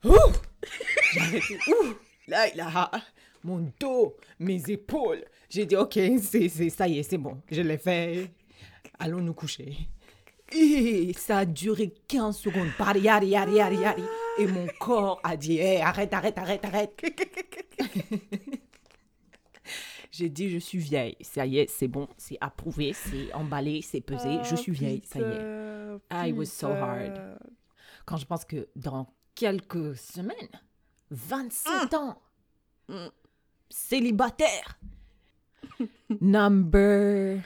Ouh! 0.05 1.93
Là, 2.27 2.45
là, 2.55 2.91
mon 3.43 3.71
dos, 3.79 4.15
mes 4.39 4.61
épaules. 4.69 5.23
J'ai 5.49 5.65
dit 5.65 5.75
ok, 5.75 5.93
c'est 6.21 6.49
c'est- 6.49 6.69
ça 6.69 6.87
y 6.87 6.99
est, 6.99 7.03
c'est 7.03 7.17
bon, 7.17 7.41
je 7.51 7.61
l'ai 7.61 7.77
fait. 7.77 8.31
Allons 8.99 9.21
nous 9.21 9.33
coucher. 9.33 9.75
Et 10.51 11.13
ça 11.15 11.39
a 11.39 11.45
duré 11.45 11.93
15 12.07 12.37
secondes. 12.37 12.69
Yaddy 13.01 13.27
yaddy 13.27 13.53
yaddy. 13.55 14.03
Et 14.39 14.47
mon 14.47 14.67
corps 14.79 15.19
a 15.23 15.37
dit 15.37 15.57
Hey, 15.59 15.79
arrête, 15.81 16.11
arrête, 16.13 16.37
arrête, 16.37 16.65
arrête. 16.65 17.01
J'ai 20.11 20.29
dit 20.29 20.49
Je 20.49 20.57
suis 20.57 20.79
vieille. 20.79 21.15
Ça 21.21 21.45
y 21.45 21.59
est, 21.59 21.69
c'est 21.69 21.87
bon, 21.87 22.07
c'est 22.17 22.37
approuvé, 22.41 22.93
c'est 22.93 23.31
emballé, 23.33 23.81
c'est 23.81 24.01
pesé. 24.01 24.39
je 24.43 24.53
oh, 24.53 24.57
suis 24.57 24.71
vieille, 24.71 25.01
ça 25.05 25.19
y 25.19 25.23
est. 25.23 25.27
putain, 25.27 25.99
Ah, 26.09 26.27
it 26.27 26.35
was 26.35 26.45
so 26.47 26.67
hard. 26.67 27.37
Quand 28.05 28.17
je 28.17 28.25
pense 28.25 28.43
que 28.43 28.67
dans 28.75 29.13
quelques 29.35 29.95
semaines, 29.97 30.49
27 31.11 31.93
ans, 31.93 32.21
Mm. 32.91 33.05
Célibataire, 33.69 34.79
number. 36.21 37.39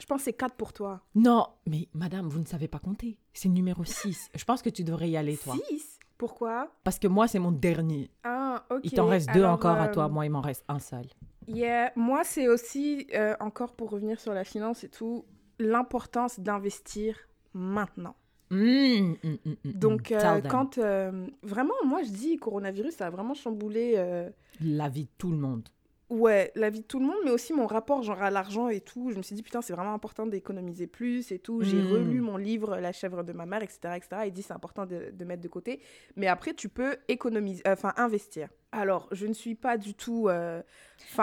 Je 0.00 0.06
pense 0.06 0.18
que 0.18 0.24
c'est 0.24 0.32
4 0.32 0.54
pour 0.54 0.72
toi. 0.72 1.00
Non, 1.14 1.46
mais 1.66 1.88
madame, 1.92 2.28
vous 2.28 2.38
ne 2.38 2.44
savez 2.44 2.68
pas 2.68 2.78
compter. 2.78 3.18
C'est 3.32 3.48
numéro 3.48 3.84
6. 3.84 4.30
Je 4.34 4.44
pense 4.44 4.62
que 4.62 4.70
tu 4.70 4.84
devrais 4.84 5.10
y 5.10 5.16
aller, 5.16 5.36
toi. 5.36 5.54
6 5.68 5.98
Pourquoi? 6.16 6.70
Parce 6.84 6.98
que 6.98 7.08
moi, 7.08 7.26
c'est 7.26 7.38
mon 7.40 7.52
dernier. 7.52 8.10
Ah, 8.24 8.64
ok. 8.70 8.80
Il 8.84 8.92
t'en 8.92 9.06
reste 9.06 9.28
deux 9.32 9.40
Alors, 9.40 9.54
encore 9.54 9.76
à 9.76 9.88
euh, 9.88 9.92
toi. 9.92 10.08
Moi, 10.08 10.26
il 10.26 10.30
m'en 10.30 10.40
reste 10.40 10.64
un 10.68 10.78
seul. 10.78 11.06
Yeah, 11.48 11.92
moi, 11.96 12.24
c'est 12.24 12.46
aussi, 12.46 13.06
euh, 13.14 13.34
encore 13.40 13.74
pour 13.74 13.90
revenir 13.90 14.20
sur 14.20 14.34
la 14.34 14.44
finance 14.44 14.84
et 14.84 14.88
tout, 14.88 15.24
l'importance 15.58 16.38
d'investir 16.38 17.16
maintenant. 17.54 18.14
Mm, 18.50 18.56
mm, 18.56 19.14
mm, 19.22 19.36
mm, 19.44 19.54
mm. 19.64 19.72
Donc, 19.72 20.10
euh, 20.12 20.40
quand. 20.48 20.78
euh, 20.78 21.26
vraiment, 21.42 21.74
moi, 21.84 22.02
je 22.02 22.10
dis, 22.10 22.36
coronavirus, 22.36 22.94
ça 22.94 23.06
a 23.06 23.10
vraiment 23.10 23.34
chamboulé. 23.34 23.94
euh, 23.96 24.30
La 24.60 24.88
vie 24.88 25.04
de 25.04 25.10
tout 25.18 25.30
le 25.30 25.36
monde. 25.36 25.68
Ouais, 26.10 26.50
la 26.54 26.70
vie 26.70 26.80
de 26.80 26.86
tout 26.86 26.98
le 27.00 27.04
monde, 27.04 27.18
mais 27.26 27.30
aussi 27.30 27.52
mon 27.52 27.66
rapport 27.66 28.02
genre 28.02 28.22
à 28.22 28.30
l'argent 28.30 28.70
et 28.70 28.80
tout. 28.80 29.10
Je 29.10 29.18
me 29.18 29.22
suis 29.22 29.36
dit, 29.36 29.42
putain, 29.42 29.60
c'est 29.60 29.74
vraiment 29.74 29.92
important 29.92 30.26
d'économiser 30.26 30.86
plus 30.86 31.30
et 31.32 31.38
tout. 31.38 31.60
J'ai 31.62 31.82
relu 31.82 32.22
mon 32.22 32.38
livre 32.38 32.78
La 32.78 32.92
chèvre 32.92 33.22
de 33.24 33.34
ma 33.34 33.44
mère, 33.44 33.62
etc. 33.62 33.94
etc. 33.96 34.22
Il 34.24 34.32
dit, 34.32 34.40
c'est 34.40 34.54
important 34.54 34.86
de, 34.86 35.10
de 35.12 35.24
mettre 35.26 35.42
de 35.42 35.48
côté. 35.48 35.80
Mais 36.16 36.26
après, 36.28 36.54
tu 36.54 36.70
peux 36.70 36.96
économiser, 37.08 37.62
enfin, 37.66 37.92
investir. 37.98 38.48
Alors, 38.72 39.06
je 39.12 39.26
ne 39.26 39.34
suis 39.34 39.54
pas 39.54 39.76
du 39.76 39.92
tout 39.92 40.28
euh, 40.30 40.62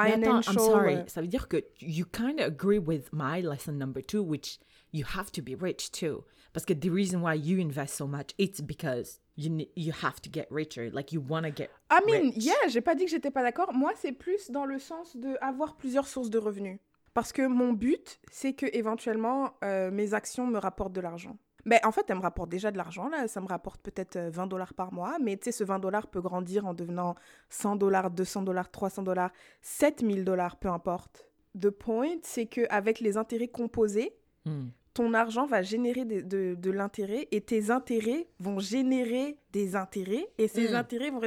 Mais 0.03 0.11
attends, 0.13 0.41
financial. 0.41 0.53
I'm 0.55 0.59
sorry. 0.59 0.97
Ça 1.07 1.21
veut 1.21 1.27
dire 1.27 1.47
que 1.47 1.57
you 1.81 2.05
kind 2.05 2.39
of 2.39 2.45
agree 2.45 2.77
with 2.77 3.09
my 3.11 3.41
lesson 3.41 3.71
number 3.73 4.03
two, 4.05 4.21
which 4.21 4.59
you 4.93 5.03
have 5.17 5.31
to 5.31 5.41
be 5.41 5.55
rich 5.59 5.89
too. 5.91 6.23
Parce 6.55 6.63
que 6.65 6.71
the 6.71 6.89
reason 6.89 7.19
why 7.21 7.35
you 7.35 7.59
invest 7.59 7.95
so 7.95 8.07
much, 8.07 8.29
it's 8.37 8.61
because 8.61 9.19
you, 9.35 9.67
you 9.75 9.91
have 9.91 10.21
to 10.21 10.29
get 10.31 10.47
richer. 10.49 10.89
Like 10.89 11.11
you 11.11 11.19
want 11.19 11.41
to 11.43 11.51
get 11.53 11.69
I 11.91 11.99
mean, 12.05 12.31
rich. 12.31 12.45
yeah, 12.45 12.69
j'ai 12.69 12.79
pas 12.79 12.95
dit 12.95 13.03
que 13.03 13.11
j'étais 13.11 13.29
pas 13.29 13.43
d'accord. 13.43 13.73
Moi, 13.73 13.91
c'est 13.97 14.13
plus 14.13 14.49
dans 14.51 14.63
le 14.63 14.79
sens 14.79 15.17
de 15.17 15.35
avoir 15.41 15.75
plusieurs 15.75 16.07
sources 16.07 16.29
de 16.29 16.37
revenus. 16.37 16.79
Parce 17.13 17.33
que 17.33 17.45
mon 17.45 17.73
but, 17.73 18.21
c'est 18.31 18.53
que 18.53 18.67
éventuellement 18.71 19.51
euh, 19.65 19.91
mes 19.91 20.13
actions 20.13 20.47
me 20.47 20.57
rapportent 20.57 20.93
de 20.93 21.01
l'argent. 21.01 21.37
Ben, 21.65 21.81
en 21.83 21.91
fait, 21.91 22.05
elles 22.07 22.15
me 22.15 22.21
rapportent 22.21 22.51
déjà 22.51 22.71
de 22.71 22.77
l'argent. 22.77 23.09
Là, 23.09 23.27
ça 23.27 23.41
me 23.41 23.47
rapporte 23.47 23.81
peut-être 23.81 24.15
euh, 24.15 24.29
20 24.29 24.47
dollars 24.47 24.73
par 24.73 24.93
mois. 24.93 25.17
Mais 25.21 25.35
tu 25.35 25.43
sais, 25.43 25.51
ce 25.51 25.65
20 25.65 25.79
dollars 25.79 26.07
peut 26.07 26.21
grandir 26.21 26.65
en 26.65 26.73
devenant 26.73 27.15
100 27.49 27.75
dollars, 27.75 28.11
200 28.11 28.43
dollars, 28.43 28.71
300 28.71 29.03
dollars, 29.03 29.31
7000 29.61 30.23
dollars, 30.23 30.55
peu 30.55 30.69
importe. 30.69 31.27
The 31.59 31.69
point, 31.69 32.15
c'est 32.23 32.45
qu'avec 32.45 33.01
les 33.01 33.17
intérêts 33.17 33.49
composés, 33.49 34.13
Mm. 34.45 34.67
Ton 34.95 35.13
argent 35.13 35.45
va 35.45 35.61
générer 35.61 36.05
de, 36.05 36.21
de- 36.21 36.55
de 36.57 36.71
l'intérêt 36.71 37.27
et 37.31 37.41
tes 37.41 37.69
intérêts 37.69 38.27
vont 38.39 38.59
générer 38.59 39.37
des 39.51 39.75
intérêts 39.75 40.25
et 40.37 40.47
ces 40.47 40.71
Mm. 40.71 40.75
intérêts 40.75 41.11
vont... 41.11 41.19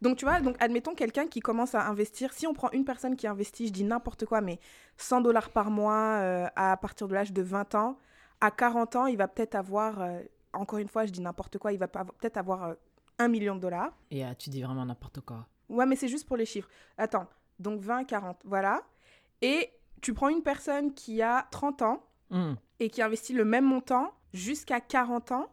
Donc, 0.00 0.16
tu 0.16 0.24
vois, 0.24 0.40
donc 0.40 0.56
admettons 0.60 0.94
quelqu'un 0.94 1.26
qui 1.26 1.40
commence 1.40 1.74
à 1.74 1.86
investir. 1.88 2.32
Si 2.32 2.46
on 2.46 2.54
prend 2.54 2.70
une 2.70 2.84
personne 2.84 3.16
qui 3.16 3.26
investit, 3.26 3.66
je 3.66 3.72
dis 3.72 3.84
n'importe 3.84 4.24
quoi, 4.26 4.40
mais 4.40 4.58
100 4.96 5.20
dollars 5.22 5.50
par 5.50 5.70
mois 5.70 6.20
euh, 6.22 6.46
à 6.56 6.76
partir 6.76 7.08
de 7.08 7.14
l'âge 7.14 7.32
de 7.32 7.42
20 7.42 7.74
ans, 7.74 7.98
à 8.40 8.50
40 8.52 8.94
ans, 8.96 9.06
il 9.06 9.16
va 9.16 9.26
peut-être 9.28 9.56
avoir, 9.56 10.00
euh, 10.00 10.20
encore 10.52 10.78
une 10.78 10.88
fois, 10.88 11.04
je 11.04 11.10
dis 11.10 11.20
n'importe 11.20 11.58
quoi, 11.58 11.72
il 11.72 11.78
va 11.78 11.88
peut-être 11.88 12.36
avoir 12.36 12.62
euh, 12.64 12.74
1 13.18 13.26
million 13.28 13.56
de 13.56 13.60
dollars. 13.60 13.92
Yeah, 14.12 14.34
tu 14.36 14.50
dis 14.50 14.62
vraiment 14.62 14.86
n'importe 14.86 15.20
quoi. 15.22 15.46
Ouais, 15.68 15.84
mais 15.84 15.96
c'est 15.96 16.06
juste 16.08 16.28
pour 16.28 16.36
les 16.36 16.46
chiffres. 16.46 16.68
Attends, 16.96 17.26
donc 17.58 17.80
20, 17.80 18.04
40, 18.04 18.38
voilà. 18.44 18.82
Et 19.42 19.70
tu 20.00 20.14
prends 20.14 20.28
une 20.28 20.42
personne 20.42 20.94
qui 20.94 21.22
a 21.22 21.48
30 21.50 21.82
ans 21.82 22.02
Mm. 22.30 22.54
Et 22.80 22.90
qui 22.90 23.02
investit 23.02 23.32
le 23.32 23.44
même 23.44 23.64
montant 23.64 24.12
jusqu'à 24.32 24.80
40 24.80 25.32
ans, 25.32 25.52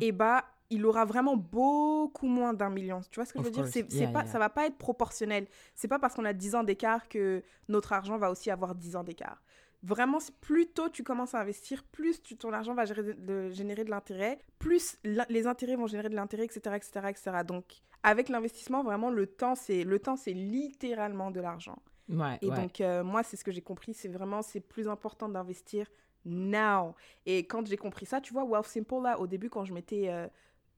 et 0.00 0.12
bah 0.12 0.44
il 0.70 0.84
aura 0.86 1.04
vraiment 1.06 1.36
beaucoup 1.36 2.26
moins 2.26 2.52
d'un 2.54 2.68
million. 2.70 3.00
Tu 3.10 3.16
vois 3.16 3.24
ce 3.24 3.32
que 3.32 3.38
je 3.38 3.44
veux 3.44 3.50
dire? 3.50 3.62
course. 3.62 3.72
C'est 3.72 3.90
c'est 3.90 3.98
Yeah, 4.00 4.08
pas, 4.08 4.22
yeah. 4.24 4.32
Ça 4.32 4.38
va 4.38 4.48
pas 4.50 4.66
être 4.66 4.76
proportionnel. 4.76 5.46
C'est 5.74 5.88
pas 5.88 5.98
parce 5.98 6.14
qu'on 6.14 6.24
a 6.26 6.32
10 6.34 6.54
ans 6.54 6.62
d'écart 6.62 7.08
que 7.08 7.42
notre 7.68 7.92
argent 7.92 8.18
va 8.18 8.30
aussi 8.30 8.50
avoir 8.50 8.74
10 8.74 8.96
ans 8.96 9.02
d'écart. 9.02 9.42
Vraiment, 9.82 10.18
plus 10.40 10.66
tôt 10.66 10.88
tu 10.88 11.02
commences 11.04 11.34
à 11.34 11.40
investir, 11.40 11.84
plus 11.84 12.22
tu- 12.22 12.36
ton 12.36 12.52
argent 12.52 12.74
va 12.74 12.84
gérer 12.84 13.02
de, 13.14 13.48
générer 13.50 13.84
de 13.84 13.90
l'intérêt, 13.90 14.38
plus 14.58 14.98
les 15.04 15.46
intérêts 15.46 15.76
vont 15.76 15.86
générer 15.86 16.08
de 16.08 16.16
l'intérêt, 16.16 16.44
etc., 16.44 16.76
etc., 16.76 17.00
etc. 17.08 17.30
Donc, 17.46 17.64
avec 18.02 18.28
l'investissement, 18.28 18.82
vraiment, 18.82 19.10
le 19.10 19.26
temps, 19.26 19.54
c'est 19.54 19.84
le 19.84 19.98
temps, 19.98 20.16
c'est 20.16 20.32
littéralement 20.34 21.30
de 21.30 21.40
l'argent. 21.40 21.78
Ouais, 22.08 22.38
Et 22.42 22.48
ouais. 22.50 22.56
donc, 22.56 22.80
euh, 22.80 23.04
moi, 23.04 23.22
c'est 23.22 23.36
ce 23.36 23.44
que 23.44 23.52
j'ai 23.52 23.60
compris, 23.62 23.94
c'est 23.94 24.08
vraiment, 24.08 24.42
c'est 24.42 24.60
plus 24.60 24.88
important 24.88 25.28
d'investir 25.28 25.86
now. 26.24 26.94
Et 27.26 27.46
quand 27.46 27.66
j'ai 27.66 27.76
compris 27.76 28.06
ça, 28.06 28.20
tu 28.20 28.32
vois, 28.32 28.44
Wealth 28.44 28.66
Simple, 28.66 29.02
là, 29.02 29.18
au 29.18 29.26
début, 29.26 29.50
quand 29.50 29.64
je 29.64 29.72
mettais 29.72 30.08
euh, 30.10 30.26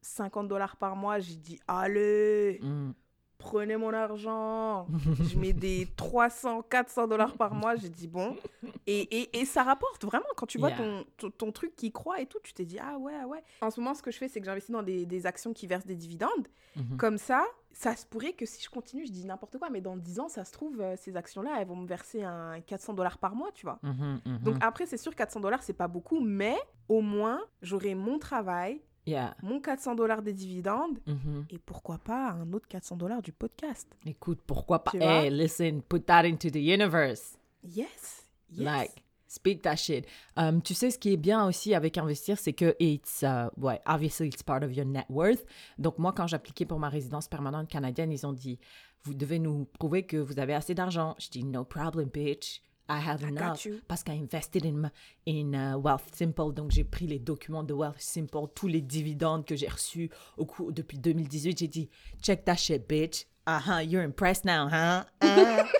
50 0.02 0.48
dollars 0.48 0.76
par 0.76 0.96
mois, 0.96 1.18
j'ai 1.18 1.36
dit, 1.36 1.58
allez, 1.68 2.58
Mm. 2.62 2.92
Prenez 3.40 3.76
mon 3.76 3.92
argent. 3.92 4.86
je 5.28 5.36
mets 5.38 5.52
des 5.52 5.88
300, 5.96 6.62
400 6.62 7.08
dollars 7.08 7.34
par 7.36 7.54
mois, 7.54 7.74
j'ai 7.74 7.88
dit, 7.88 8.06
bon. 8.06 8.36
Et, 8.86 9.00
et, 9.22 9.40
et 9.40 9.44
ça 9.44 9.62
rapporte 9.64 10.04
vraiment, 10.04 10.26
quand 10.36 10.46
tu 10.46 10.58
vois 10.58 10.68
Yeah. 10.70 10.76
ton, 10.78 11.04
ton, 11.16 11.30
ton 11.30 11.52
truc 11.52 11.74
qui 11.74 11.90
croît 11.90 12.20
et 12.20 12.26
tout, 12.26 12.38
tu 12.44 12.52
te 12.52 12.62
dis, 12.62 12.78
ah 12.78 12.96
ouais, 12.98 13.14
ah 13.20 13.26
ouais. 13.26 13.42
En 13.60 13.70
ce 13.70 13.80
moment, 13.80 13.94
ce 13.94 14.02
que 14.02 14.10
je 14.12 14.18
fais, 14.18 14.28
c'est 14.28 14.38
que 14.40 14.46
j'investis 14.46 14.70
dans 14.72 14.82
des, 14.84 15.04
des 15.06 15.26
actions 15.26 15.52
qui 15.52 15.66
versent 15.66 15.86
des 15.86 15.96
dividendes. 15.96 16.46
Mhm. 16.76 16.96
Comme 16.96 17.18
ça, 17.18 17.44
ça 17.72 17.96
se 17.96 18.06
pourrait 18.06 18.32
que 18.34 18.46
si 18.46 18.62
je 18.62 18.68
continue, 18.70 19.06
je 19.06 19.10
dis 19.12 19.24
n'importe 19.24 19.58
quoi, 19.58 19.70
mais 19.70 19.80
dans 19.80 19.96
10 19.96 20.20
ans, 20.20 20.28
ça 20.28 20.44
se 20.44 20.52
trouve, 20.52 20.80
euh, 20.80 20.94
ces 20.96 21.16
actions-là, 21.16 21.56
elles 21.60 21.66
vont 21.66 21.76
me 21.76 21.86
verser 21.86 22.22
un 22.22 22.60
400 22.60 22.94
dollars 22.94 23.18
par 23.18 23.34
mois, 23.34 23.50
tu 23.54 23.64
vois. 23.66 23.78
Mhm, 23.82 24.20
mhm. 24.26 24.38
Donc 24.42 24.56
après, 24.60 24.86
c'est 24.86 24.96
sûr, 24.96 25.14
400 25.14 25.40
dollars, 25.40 25.62
c'est 25.62 25.72
pas 25.72 25.88
beaucoup, 25.88 26.20
mais 26.20 26.56
au 26.88 27.00
moins, 27.00 27.40
j'aurai 27.62 27.94
mon 27.94 28.18
travail, 28.18 28.82
yeah. 29.06 29.34
mon 29.42 29.60
400 29.60 29.94
dollars 29.94 30.22
des 30.22 30.32
dividendes, 30.32 30.98
Mhm. 31.06 31.46
et 31.50 31.58
pourquoi 31.58 31.98
pas 31.98 32.30
un 32.30 32.52
autre 32.52 32.68
400 32.68 32.96
dollars 32.96 33.22
du 33.22 33.32
podcast. 33.32 33.88
Écoute, 34.06 34.40
pourquoi 34.46 34.82
pas? 34.84 34.90
Tu? 34.92 35.02
Hey, 35.02 35.30
listen, 35.30 35.82
put 35.82 36.00
that 36.06 36.24
into 36.26 36.50
the 36.50 36.56
universe. 36.56 37.36
Yes, 37.62 38.24
yes. 38.50 38.64
Like, 38.64 39.04
speak 39.28 39.62
that 39.62 39.76
shit. 39.76 40.06
Um, 40.36 40.60
tu 40.62 40.74
sais, 40.74 40.90
ce 40.90 40.98
qui 40.98 41.12
est 41.12 41.16
bien 41.16 41.46
aussi 41.46 41.74
avec 41.74 41.98
investir, 41.98 42.38
c'est 42.38 42.52
que 42.52 42.74
it's, 42.80 43.22
uh, 43.22 43.48
ouais, 43.60 43.80
obviously, 43.86 44.28
it's 44.28 44.42
part 44.42 44.62
of 44.62 44.72
your 44.74 44.86
net 44.86 45.06
worth. 45.08 45.44
Donc, 45.78 45.98
moi, 45.98 46.12
quand 46.12 46.26
j'appliquais 46.26 46.66
pour 46.66 46.78
ma 46.78 46.88
résidence 46.88 47.28
permanente 47.28 47.68
canadienne, 47.68 48.10
ils 48.12 48.26
ont 48.26 48.32
dit, 48.32 48.58
vous 49.04 49.14
devez 49.14 49.38
nous 49.38 49.66
prouver 49.78 50.04
que 50.04 50.16
vous 50.16 50.38
avez 50.38 50.52
assez 50.54 50.74
d'argent. 50.74 51.14
Je 51.18 51.28
dis, 51.30 51.44
no 51.44 51.64
problem, 51.64 52.08
bitch. 52.08 52.60
I 52.90 52.98
I 52.98 53.28
enough. 53.28 53.66
Parce 53.86 54.02
qu'I 54.02 54.18
invested 54.18 54.64
in, 54.66 54.90
in 55.26 55.54
uh, 55.54 55.76
Wealth 55.78 56.12
Simple. 56.14 56.52
Donc, 56.52 56.70
j'ai 56.72 56.84
pris 56.84 57.06
les 57.06 57.18
documents 57.20 57.62
de 57.62 57.72
Wealth 57.72 58.00
Simple, 58.00 58.48
tous 58.54 58.66
les 58.66 58.80
dividendes 58.82 59.44
que 59.46 59.54
j'ai 59.54 59.68
reçus 59.68 60.10
au 60.36 60.44
cours, 60.44 60.72
depuis 60.72 60.98
2018. 60.98 61.58
J'ai 61.58 61.68
dit, 61.68 61.88
check 62.20 62.44
that 62.44 62.56
shit, 62.56 62.88
bitch. 62.88 63.26
Uh-huh, 63.46 63.80
you're 63.80 64.02
impressed 64.04 64.44
now, 64.44 64.68
huh? 64.68 65.04
Uh. 65.22 65.64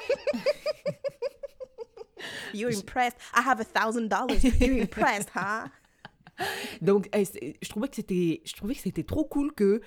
You're 2.52 2.70
impressed. 2.70 3.16
I 3.32 3.42
have 3.42 3.60
a 3.60 3.64
thousand 3.64 4.08
dollars. 4.08 4.42
You're 4.42 4.78
impressed, 4.78 5.30
huh? 5.34 5.68
Donc, 6.82 7.08
eh, 7.12 7.24
c'est- 7.24 7.56
je 7.62 7.68
trouvais 7.68 7.88
que 7.88 7.96
c'était, 7.96 8.40
je 8.44 8.52
trouvais 8.54 8.74
que 8.74 8.80
c'était 8.80 9.04
trop 9.04 9.24
cool 9.24 9.52
que 9.54 9.80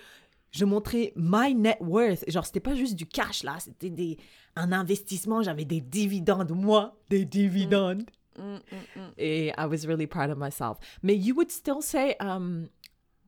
je 0.54 0.66
montrais 0.66 1.12
my 1.16 1.54
net 1.56 1.78
worth. 1.82 2.24
Genre, 2.30 2.46
c'était 2.46 2.60
pas 2.62 2.76
juste 2.76 2.96
du 2.96 3.06
cash 3.06 3.44
là, 3.44 3.58
c'était 3.60 3.90
des, 3.90 4.18
un 4.56 4.72
investissement. 4.72 5.42
J'avais 5.42 5.66
des 5.66 5.82
dividendes, 5.82 6.52
moi, 6.52 6.96
des 7.10 7.26
dividendes. 7.26 8.04
Mm, 8.38 8.58
Et 9.18 9.48
I 9.50 9.66
was 9.66 9.86
really 9.86 10.08
proud 10.08 10.30
of 10.30 10.38
myself. 10.38 10.78
Mais 11.02 11.16
you 11.16 11.36
would 11.36 11.52
still 11.52 11.82
say, 11.82 12.16
um, 12.20 12.68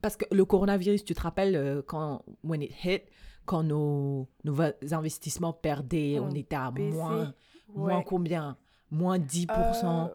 parce 0.01 0.15
que 0.17 0.25
le 0.31 0.45
coronavirus, 0.45 1.03
tu 1.03 1.13
te 1.13 1.21
rappelles 1.21 1.55
euh, 1.55 1.81
quand, 1.85 2.23
when 2.43 2.61
it 2.61 2.71
hit, 2.83 3.03
quand 3.45 3.63
nos, 3.63 4.27
nos 4.43 4.55
investissements 4.91 5.53
perdaient, 5.53 6.19
on 6.19 6.31
était 6.31 6.55
à 6.55 6.71
baissé. 6.71 6.95
moins, 6.95 7.33
moins 7.75 8.01
combien? 8.03 8.57
Moins 8.91 9.17
10%, 9.19 9.47
Euh, 9.47 10.07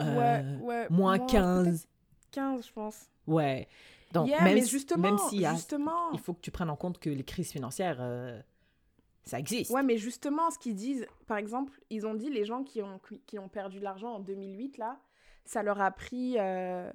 euh, 0.00 0.58
ouais, 0.58 0.64
ouais, 0.64 0.86
moins 0.90 1.16
moins 1.16 1.26
15%. 1.26 1.84
15, 2.32 2.66
je 2.66 2.72
pense. 2.72 3.06
Ouais. 3.26 3.66
Donc, 4.16 4.28
Yeah, 4.28 4.42
même, 4.42 4.54
mais 4.54 4.62
si- 4.62 4.70
justement, 4.70 5.02
même 5.02 5.54
justement. 5.54 6.10
il 6.12 6.18
faut 6.18 6.34
que 6.34 6.40
tu 6.40 6.50
prennes 6.50 6.70
en 6.70 6.76
compte 6.76 6.98
que 6.98 7.10
les 7.10 7.24
crises 7.24 7.50
financières, 7.52 7.98
euh, 8.00 8.40
ça 9.24 9.38
existe. 9.38 9.70
Ouais, 9.70 9.82
mais 9.82 9.96
justement, 9.98 10.50
ce 10.50 10.58
qu'ils 10.58 10.74
disent, 10.74 11.06
par 11.26 11.36
exemple, 11.36 11.72
ils 11.90 12.06
ont 12.06 12.14
dit 12.14 12.30
les 12.30 12.44
gens 12.44 12.62
qui 12.62 12.82
ont, 12.82 13.00
qui 13.26 13.38
ont 13.38 13.48
perdu 13.48 13.78
de 13.78 13.84
l'argent 13.84 14.12
en 14.14 14.20
2008, 14.20 14.78
là, 14.78 14.98
ça 15.44 15.62
leur 15.62 15.80
a 15.80 15.90
pris. 15.90 16.36
euh, 16.38 16.90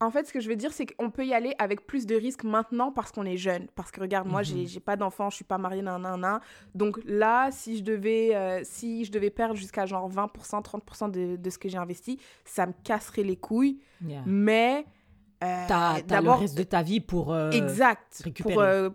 En 0.00 0.10
fait, 0.10 0.26
ce 0.26 0.32
que 0.34 0.40
je 0.40 0.48
veux 0.50 0.56
dire, 0.56 0.74
c'est 0.74 0.84
qu'on 0.84 1.10
peut 1.10 1.24
y 1.24 1.32
aller 1.32 1.54
avec 1.58 1.86
plus 1.86 2.04
de 2.04 2.14
risques 2.14 2.44
maintenant 2.44 2.92
parce 2.92 3.10
qu'on 3.12 3.24
est 3.24 3.38
jeune. 3.38 3.66
Parce 3.74 3.90
que 3.90 3.98
regarde, 4.02 4.28
moi, 4.28 4.42
j'ai 4.42 4.56
Mhm. 4.62 4.66
j'ai 4.66 4.80
pas 4.80 4.94
d'enfant, 4.94 5.30
je 5.30 5.36
suis 5.36 5.44
pas 5.44 5.56
mariée, 5.56 5.80
nan, 5.80 6.02
nan, 6.02 6.20
nan. 6.20 6.40
Donc 6.74 7.00
là, 7.06 7.50
si 7.50 7.78
je 7.78 7.82
devais, 7.82 8.34
euh, 8.36 8.60
si 8.62 9.06
je 9.06 9.10
devais 9.10 9.30
perdre 9.30 9.54
jusqu'à 9.54 9.86
genre 9.86 10.06
20%, 10.10 10.60
30% 10.60 11.08
de, 11.08 11.36
de 11.36 11.50
ce 11.50 11.56
que 11.58 11.70
j'ai 11.70 11.78
investi, 11.78 12.20
ça 12.44 12.66
me 12.66 12.74
casserait 12.84 13.22
les 13.22 13.36
couilles. 13.38 13.80
Yeah. 14.06 14.22
Mais. 14.26 14.84
Euh, 15.44 15.64
T'as, 15.68 16.00
t'as 16.02 16.20
le 16.20 16.30
reste 16.30 16.56
de 16.56 16.62
ta 16.62 16.82
vie 16.82 17.00
pour... 17.00 17.32
euh, 17.32 17.50
Exact. 17.50 18.22
récupérer. 18.24 18.54
Pour, 18.54 18.62
euh, 18.62 18.90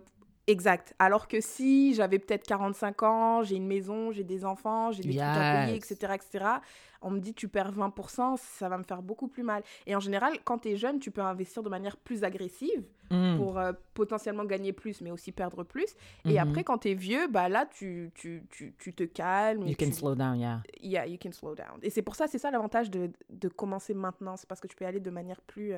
exact. 0.48 0.94
Alors 0.98 1.28
que 1.28 1.40
si 1.40 1.94
j'avais 1.94 2.18
peut-être 2.18 2.44
45 2.46 3.02
ans, 3.04 3.42
j'ai 3.42 3.56
une 3.56 3.66
maison, 3.68 4.10
j'ai 4.12 4.24
des 4.24 4.44
enfants, 4.44 4.90
j'ai 4.92 5.02
des 5.02 5.10
trucs 5.16 5.20
à 5.22 5.64
payer, 5.66 5.74
Yes. 5.76 5.90
etc., 5.92 6.14
etc., 6.14 6.44
on 7.04 7.10
me 7.10 7.18
dit 7.18 7.34
tu 7.34 7.48
perds 7.48 7.72
20%, 7.72 8.36
ça 8.36 8.68
va 8.68 8.78
me 8.78 8.84
faire 8.84 9.02
beaucoup 9.02 9.26
plus 9.26 9.42
mal. 9.42 9.62
Et 9.86 9.96
en 9.96 10.00
général, 10.00 10.34
quand 10.44 10.58
tu 10.58 10.68
es 10.70 10.76
jeune, 10.76 11.00
tu 11.00 11.10
peux 11.10 11.20
investir 11.20 11.62
de 11.64 11.68
manière 11.68 11.96
plus 11.96 12.22
agressive 12.22 12.84
mm, 13.10 13.36
pour 13.38 13.60
potentiellement 13.92 14.44
gagner 14.44 14.72
plus, 14.72 15.00
mais 15.00 15.10
aussi 15.10 15.32
perdre 15.32 15.64
plus. 15.64 15.96
Et 16.24 16.32
mhm. 16.34 16.38
après, 16.38 16.62
quand 16.64 16.78
tu 16.78 16.90
es 16.90 16.94
vieux, 16.94 17.26
bah 17.26 17.48
là, 17.48 17.66
tu, 17.66 18.12
tu, 18.14 18.44
tu, 18.50 18.74
tu 18.78 18.92
te 18.94 19.02
calmes. 19.02 19.66
You 19.66 19.74
can 19.76 19.86
tu- 19.86 19.92
slow 19.94 20.14
down, 20.14 20.38
yeah. 20.38 20.62
Yeah, 20.80 21.06
you 21.06 21.18
can 21.20 21.32
slow 21.32 21.56
down. 21.56 21.78
Et 21.82 21.90
c'est 21.90 22.02
pour 22.02 22.14
ça, 22.14 22.26
c'est 22.28 22.38
ça 22.38 22.52
l'avantage 22.52 22.88
de, 22.88 23.10
de 23.30 23.48
commencer 23.48 23.94
maintenant. 23.94 24.36
C'est 24.36 24.48
parce 24.48 24.60
que 24.60 24.68
tu 24.68 24.76
peux 24.76 24.84
y 24.84 24.88
aller 24.88 25.00
de 25.00 25.10
manière 25.10 25.40
plus 25.40 25.74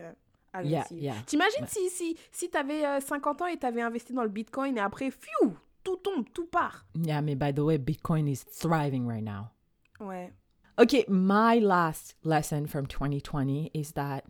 euh, 0.55 0.63
Yeah, 0.63 0.81
agressive. 0.83 1.03
yeah. 1.03 1.15
T'imagines 1.27 1.63
Ouais. 1.63 1.69
si, 1.69 1.91
si, 1.91 2.17
si 2.33 2.51
tu 2.51 2.57
avais 2.57 3.01
50 3.01 3.43
ans 3.43 3.47
et 3.47 3.59
tu 3.59 3.67
avais 3.67 3.83
investi 3.83 4.13
dans 4.13 4.23
le 4.23 4.29
Bitcoin 4.29 4.77
et 4.77 4.81
après, 4.81 5.11
fiou, 5.11 5.57
tout 5.83 5.97
tombe, 5.97 6.25
tout 6.33 6.47
part. 6.47 6.87
Yeah, 6.95 7.21
mais 7.23 7.35
by 7.35 7.53
the 7.53 7.61
way, 7.61 7.79
Bitcoin 7.79 8.27
is 8.29 8.45
thriving 8.45 9.07
right 9.07 9.23
now. 9.25 9.51
Ouais. 10.01 10.33
Okay, 10.79 11.05
my 11.09 11.61
last 11.61 12.17
lesson 12.25 12.67
from 12.67 12.87
2020 12.87 13.71
is 13.75 13.93
that 13.93 14.23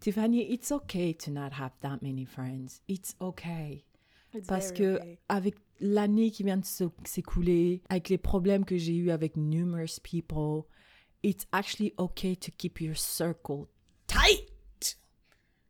Tiffany, 0.00 0.42
it's 0.52 0.70
okay 0.70 1.12
to 1.12 1.30
not 1.30 1.52
have 1.54 1.72
that 1.82 2.00
many 2.02 2.24
friends. 2.24 2.80
It's 2.88 3.14
okay. 3.20 3.84
It's 4.32 4.46
Parce 4.46 4.70
que 4.72 4.96
okay. 4.96 5.18
avec 5.28 5.56
l'année 5.80 6.30
qui 6.30 6.44
vient 6.44 6.58
de 6.58 6.64
s'écouler, 7.04 7.82
avec 7.90 8.08
les 8.08 8.18
problèmes 8.18 8.64
que 8.64 8.76
j'ai 8.76 8.94
eus 8.96 9.10
avec 9.10 9.36
numerous 9.36 9.98
people, 10.02 10.66
it's 11.22 11.46
actually 11.52 11.92
okay 11.98 12.36
to 12.36 12.50
keep 12.56 12.80
your 12.80 12.94
circle 12.96 13.66
tight. 14.06 14.48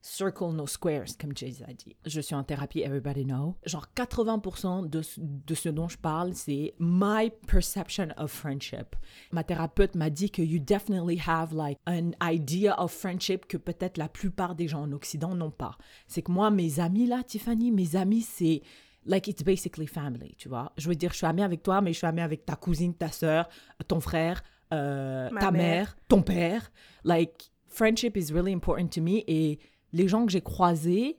Circle 0.00 0.52
no 0.54 0.66
squares, 0.66 1.16
comme 1.20 1.36
Jay 1.36 1.52
a 1.66 1.72
dit. 1.72 1.96
Je 2.06 2.20
suis 2.20 2.34
en 2.34 2.44
thérapie, 2.44 2.80
everybody 2.82 3.24
know. 3.24 3.56
Genre 3.66 3.86
80% 3.96 4.88
de, 4.88 5.02
ce- 5.02 5.20
de 5.20 5.54
ce 5.54 5.68
dont 5.68 5.88
je 5.88 5.98
parle, 5.98 6.34
c'est 6.34 6.74
my 6.78 7.30
perception 7.48 8.08
of 8.16 8.30
friendship. 8.30 8.94
Ma 9.32 9.42
thérapeute 9.42 9.96
m'a 9.96 10.08
dit 10.10 10.30
que 10.30 10.40
you 10.40 10.60
definitely 10.60 11.20
have 11.26 11.52
like 11.52 11.78
an 11.86 12.12
idea 12.22 12.80
of 12.80 12.92
friendship 12.92 13.46
que 13.46 13.56
peut-être 13.56 13.96
la 13.98 14.08
plupart 14.08 14.54
des 14.54 14.68
gens 14.68 14.82
en 14.82 14.92
Occident 14.92 15.34
n'ont 15.34 15.50
pas. 15.50 15.76
C'est 16.06 16.22
que 16.22 16.30
moi, 16.30 16.50
mes 16.50 16.78
amis 16.80 17.06
là, 17.06 17.22
Tiffany, 17.24 17.72
mes 17.72 17.96
amis, 17.96 18.22
c'est 18.22 18.62
like 19.04 19.26
it's 19.26 19.42
basically 19.42 19.86
family, 19.88 20.34
tu 20.38 20.48
vois. 20.48 20.72
Je 20.76 20.88
veux 20.88 20.94
dire, 20.94 21.10
je 21.12 21.16
suis 21.18 21.26
amie 21.26 21.42
avec 21.42 21.62
toi, 21.62 21.80
mais 21.80 21.92
je 21.92 21.98
suis 21.98 22.06
amie 22.06 22.20
avec 22.20 22.46
ta 22.46 22.54
cousine, 22.56 22.94
ta 22.94 23.10
sœur, 23.10 23.48
ton 23.88 24.00
frère, 24.00 24.42
euh, 24.72 25.28
ta 25.40 25.50
mère. 25.50 25.52
mère, 25.52 25.96
ton 26.08 26.22
père. 26.22 26.70
Like, 27.04 27.50
friendship 27.66 28.16
is 28.16 28.32
really 28.32 28.52
important 28.52 28.86
to 28.88 29.00
me. 29.02 29.22
Et 29.26 29.58
les 29.92 30.08
gens 30.08 30.26
que 30.26 30.32
j'ai 30.32 30.40
croisés 30.40 31.18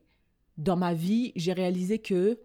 dans 0.58 0.76
ma 0.76 0.94
vie, 0.94 1.32
j'ai 1.36 1.54
réalisé 1.54 2.00
que 2.00 2.40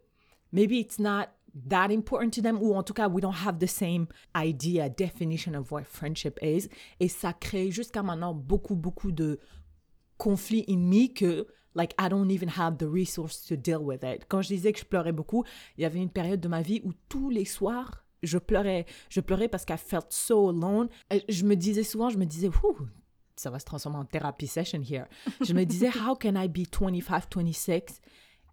maybe 0.52 0.72
it's 0.72 0.98
not 0.98 1.26
that 1.68 1.90
important 1.90 2.30
to 2.30 2.42
them, 2.42 2.58
ou 2.60 2.74
en 2.74 2.82
tout 2.82 2.94
cas, 2.94 3.08
we 3.08 3.20
don't 3.20 3.34
have 3.46 3.58
the 3.58 3.66
same 3.66 4.06
idea, 4.36 4.88
definition 4.88 5.54
of 5.54 5.70
what 5.70 5.84
friendship 5.84 6.38
is. 6.42 6.68
Et 7.00 7.08
ça 7.08 7.32
crée 7.32 7.70
jusqu'à 7.70 8.02
maintenant 8.02 8.34
beaucoup, 8.34 8.74
beaucoup 8.74 9.12
de 9.12 9.38
conflits 10.18 10.64
in 10.68 10.78
me 10.78 11.08
que, 11.08 11.46
like, 11.74 11.94
I 11.98 12.08
don't 12.08 12.30
even 12.30 12.48
have 12.48 12.78
the 12.78 12.88
resource 12.88 13.44
to 13.46 13.56
deal 13.56 13.82
with 13.82 14.02
it. 14.02 14.26
Quand 14.28 14.42
je 14.42 14.48
disais 14.48 14.72
que 14.72 14.80
je 14.80 14.84
pleurais 14.84 15.12
beaucoup, 15.12 15.44
il 15.76 15.82
y 15.82 15.84
avait 15.84 16.00
une 16.00 16.10
période 16.10 16.40
de 16.40 16.48
ma 16.48 16.62
vie 16.62 16.80
où 16.84 16.92
tous 17.08 17.30
les 17.30 17.44
soirs, 17.44 18.04
je 18.22 18.38
pleurais. 18.38 18.86
Je 19.10 19.20
pleurais 19.20 19.48
parce 19.48 19.64
qu'I 19.64 19.76
felt 19.76 20.06
so 20.10 20.48
alone. 20.48 20.88
Et 21.10 21.22
je 21.28 21.44
me 21.44 21.56
disais 21.56 21.82
souvent, 21.82 22.08
je 22.08 22.18
me 22.18 22.24
disais, 22.24 22.48
Ouh, 22.48 22.88
ça 23.36 23.50
va 23.50 23.58
se 23.58 23.64
transformer 23.64 23.98
en 23.98 24.04
therapy 24.04 24.46
session 24.46 24.80
here. 24.82 25.06
Je 25.40 25.52
me 25.52 25.64
disais, 25.64 25.90
how 26.08 26.14
can 26.14 26.34
I 26.36 26.48
be 26.48 26.68
25, 26.70 27.28
26 27.28 28.00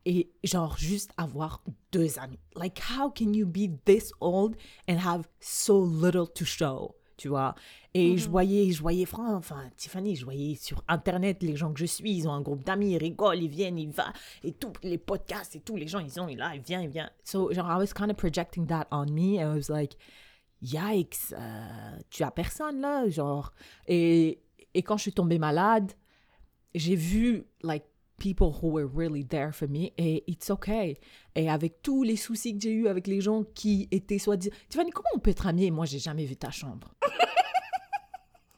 et 0.05 0.31
genre 0.43 0.77
juste 0.77 1.11
avoir 1.17 1.63
deux 1.91 2.17
amis? 2.19 2.39
Like, 2.55 2.79
how 2.79 3.09
can 3.11 3.33
you 3.33 3.45
be 3.45 3.69
this 3.85 4.11
old 4.19 4.55
and 4.89 4.97
have 4.97 5.27
so 5.39 5.83
little 5.83 6.27
to 6.33 6.45
show? 6.45 6.95
Tu 7.17 7.27
vois? 7.27 7.53
Et 7.93 8.17
je 8.17 8.27
voyais, 8.27 8.71
je 8.71 8.81
voyais, 8.81 9.05
Fran- 9.05 9.35
enfin, 9.35 9.69
Tiffany, 9.77 10.15
je 10.15 10.25
voyais 10.25 10.55
sur 10.55 10.83
Internet 10.87 11.43
les 11.43 11.55
gens 11.55 11.71
que 11.71 11.79
je 11.79 11.85
suis, 11.85 12.11
ils 12.11 12.27
ont 12.27 12.31
un 12.31 12.41
groupe 12.41 12.63
d'amis, 12.63 12.93
ils 12.93 12.97
rigolent, 12.97 13.43
ils 13.43 13.47
viennent, 13.49 13.77
ils 13.77 13.91
vont, 13.91 14.01
et 14.43 14.53
tous 14.53 14.73
les 14.81 14.97
podcasts 14.97 15.55
et 15.55 15.59
tous 15.59 15.75
les 15.75 15.87
gens, 15.87 15.99
ils 15.99 16.19
ont, 16.19 16.27
ils 16.27 16.37
là, 16.37 16.55
ils 16.55 16.61
viennent, 16.61 16.81
ils 16.81 16.89
viennent. 16.89 17.11
So, 17.23 17.53
genre, 17.53 17.67
I 17.69 17.77
was 17.77 17.93
kind 17.93 18.09
of 18.09 18.17
projecting 18.17 18.65
that 18.67 18.87
on 18.89 19.05
me. 19.11 19.37
And 19.39 19.53
I 19.53 19.55
was 19.55 19.69
like, 19.69 19.97
yikes, 20.63 21.33
euh, 21.37 21.97
tu 22.09 22.23
as 22.23 22.31
personne 22.31 22.81
là, 22.81 23.07
genre. 23.09 23.51
Et, 23.87 24.39
et 24.73 24.83
quand 24.83 24.97
je 24.97 25.03
suis 25.03 25.13
tombée 25.13 25.39
malade, 25.39 25.91
j'ai 26.75 26.95
vu, 26.95 27.45
like, 27.63 27.83
people 28.17 28.51
who 28.61 28.69
were 28.69 28.87
really 28.87 29.25
there 29.25 29.51
for 29.51 29.67
me, 29.67 29.91
et 29.97 30.23
it's 30.27 30.49
okay. 30.51 30.99
Et 31.35 31.49
avec 31.49 31.81
tous 31.81 32.03
les 32.03 32.15
soucis 32.15 32.53
que 32.53 32.61
j'ai 32.61 32.71
eu 32.71 32.87
avec 32.87 33.07
les 33.07 33.19
gens 33.19 33.43
qui 33.55 33.87
étaient 33.89 34.19
soi-disant. 34.19 34.53
Tiffany, 34.69 34.91
comment 34.91 35.09
on 35.15 35.19
peut 35.19 35.31
être 35.31 35.47
amis? 35.47 35.65
Et 35.65 35.71
moi, 35.71 35.85
j'ai 35.85 35.97
jamais 35.97 36.25
vu 36.25 36.35
ta 36.35 36.51
chambre. 36.51 36.93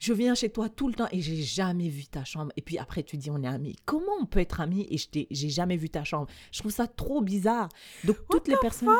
Je 0.00 0.12
viens 0.12 0.34
chez 0.34 0.50
toi 0.50 0.68
tout 0.68 0.86
le 0.86 0.92
temps 0.92 1.08
et 1.12 1.22
j'ai 1.22 1.40
jamais 1.40 1.88
vu 1.88 2.04
ta 2.04 2.24
chambre. 2.24 2.52
Et 2.58 2.60
puis 2.60 2.76
après, 2.76 3.02
tu 3.02 3.16
dis 3.16 3.30
on 3.30 3.42
est 3.42 3.46
amis. 3.46 3.74
Comment 3.86 4.12
on 4.20 4.26
peut 4.26 4.40
être 4.40 4.60
amis? 4.60 4.86
Et 4.90 4.98
je 4.98 5.06
j'ai 5.30 5.48
jamais 5.48 5.78
vu 5.78 5.88
ta 5.88 6.04
chambre? 6.04 6.28
Je 6.52 6.58
trouve 6.58 6.72
ça 6.72 6.86
trop 6.86 7.22
bizarre. 7.22 7.70
Donc, 8.04 8.18
toutes 8.28 8.48
les 8.48 8.58
personnes. 8.58 8.90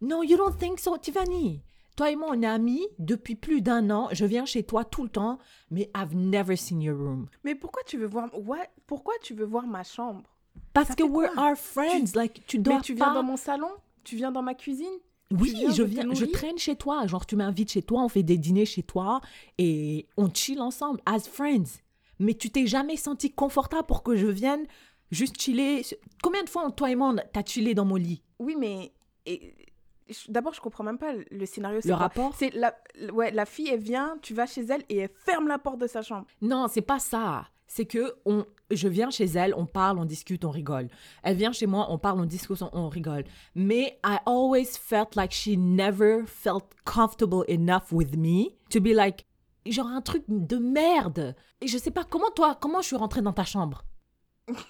Non, 0.00 0.22
you 0.22 0.38
don't 0.38 0.56
think 0.56 0.80
so, 0.80 0.96
Tiffany. 0.96 1.60
Toi 1.96 2.10
et 2.10 2.16
moi, 2.16 2.28
on 2.32 2.42
est 2.42 2.46
amis 2.46 2.84
depuis 2.98 3.36
plus 3.36 3.60
d'un 3.62 3.88
an. 3.90 4.08
Je 4.12 4.24
viens 4.24 4.44
chez 4.46 4.64
toi 4.64 4.84
tout 4.84 5.04
le 5.04 5.08
temps, 5.08 5.38
mais 5.70 5.90
I've 5.96 6.14
never 6.14 6.56
seen 6.56 6.82
your 6.82 6.98
room. 6.98 7.26
Mais 7.44 7.54
pourquoi 7.54 7.82
tu 7.86 7.98
veux 7.98 8.06
voir? 8.06 8.28
Pourquoi 8.86 9.14
tu 9.22 9.34
veux 9.34 9.44
voir 9.44 9.66
ma 9.66 9.84
chambre? 9.84 10.22
Parce 10.72 10.88
Ça 10.88 10.94
que 10.94 11.04
we're 11.04 11.30
our 11.38 11.56
friends. 11.56 12.14
like, 12.16 12.42
tu 12.46 12.58
dois 12.58 12.76
Mais 12.76 12.80
tu 12.82 12.94
viens 12.94 13.06
pas... 13.08 13.14
dans 13.14 13.22
mon 13.22 13.36
salon? 13.36 13.68
Tu 14.02 14.16
viens 14.16 14.32
dans 14.32 14.42
ma 14.42 14.54
cuisine? 14.54 14.92
Oui, 15.30 15.52
viens, 15.54 15.70
je 15.72 15.82
viens, 15.82 16.12
je 16.12 16.24
traîne 16.26 16.58
chez 16.58 16.76
toi. 16.76 17.06
Genre, 17.06 17.24
tu 17.26 17.36
m'invites 17.36 17.70
chez 17.72 17.82
toi, 17.82 18.02
on 18.02 18.08
fait 18.08 18.22
des 18.22 18.36
dîners 18.38 18.66
chez 18.66 18.82
toi 18.82 19.20
et 19.58 20.06
on 20.16 20.28
chill 20.32 20.60
ensemble, 20.60 21.00
as 21.06 21.20
friends. 21.28 21.80
Mais 22.18 22.34
tu 22.34 22.50
t'es 22.50 22.66
jamais 22.66 22.96
senti 22.96 23.32
confortable 23.32 23.86
pour 23.86 24.02
que 24.02 24.16
je 24.16 24.26
vienne 24.26 24.66
juste 25.10 25.40
chiller. 25.40 25.82
Combien 26.22 26.42
de 26.44 26.48
fois, 26.48 26.70
toi 26.72 26.90
et 26.90 26.94
moi, 26.96 27.14
t'as 27.32 27.44
chillé 27.44 27.74
dans 27.74 27.84
mon 27.84 27.96
lit? 27.96 28.22
Oui, 28.38 28.54
mais 28.58 28.92
et- 29.26 29.54
d'abord, 30.28 30.54
je 30.54 30.60
comprends 30.60 30.84
même 30.84 30.98
pas 30.98 31.12
le 31.30 31.46
scénario. 31.46 31.80
Le 31.84 31.94
rapport 31.94 32.34
C'est 32.36 32.54
la, 32.54 32.74
ouais, 33.12 33.30
la 33.30 33.46
fille, 33.46 33.68
elle 33.68 33.80
vient, 33.80 34.16
tu 34.22 34.34
vas 34.34 34.46
chez 34.46 34.62
elle 34.62 34.82
et 34.88 34.98
elle 34.98 35.10
ferme 35.12 35.48
la 35.48 35.58
porte 35.58 35.78
de 35.78 35.86
sa 35.86 36.02
chambre. 36.02 36.26
Non, 36.42 36.66
c'est 36.68 36.82
pas 36.82 36.98
ça. 36.98 37.48
C'est 37.66 37.86
que 37.86 38.14
on, 38.26 38.44
je 38.70 38.88
viens 38.88 39.10
chez 39.10 39.24
elle, 39.24 39.54
on 39.56 39.66
parle, 39.66 39.98
on 39.98 40.04
discute, 40.04 40.44
on 40.44 40.50
rigole. 40.50 40.88
Elle 41.22 41.36
vient 41.36 41.52
chez 41.52 41.66
moi, 41.66 41.86
on 41.90 41.98
parle, 41.98 42.20
on 42.20 42.24
discute, 42.26 42.60
on, 42.62 42.70
on 42.72 42.88
rigole. 42.88 43.24
Mais 43.54 43.98
I 44.04 44.18
always 44.26 44.76
felt 44.78 45.16
like 45.16 45.32
she 45.32 45.56
never 45.56 46.24
felt 46.26 46.66
comfortable 46.84 47.44
enough 47.48 47.90
with 47.90 48.16
me 48.16 48.50
to 48.70 48.80
be 48.80 48.94
like, 48.94 49.26
genre 49.66 49.88
un 49.88 50.02
truc 50.02 50.24
de 50.28 50.58
merde. 50.58 51.34
Et 51.60 51.66
je 51.66 51.78
sais 51.78 51.90
pas 51.90 52.04
comment 52.04 52.30
toi, 52.30 52.56
comment 52.60 52.82
je 52.82 52.88
suis 52.88 52.96
rentrée 52.96 53.22
dans 53.22 53.32
ta 53.32 53.44
chambre? 53.44 53.84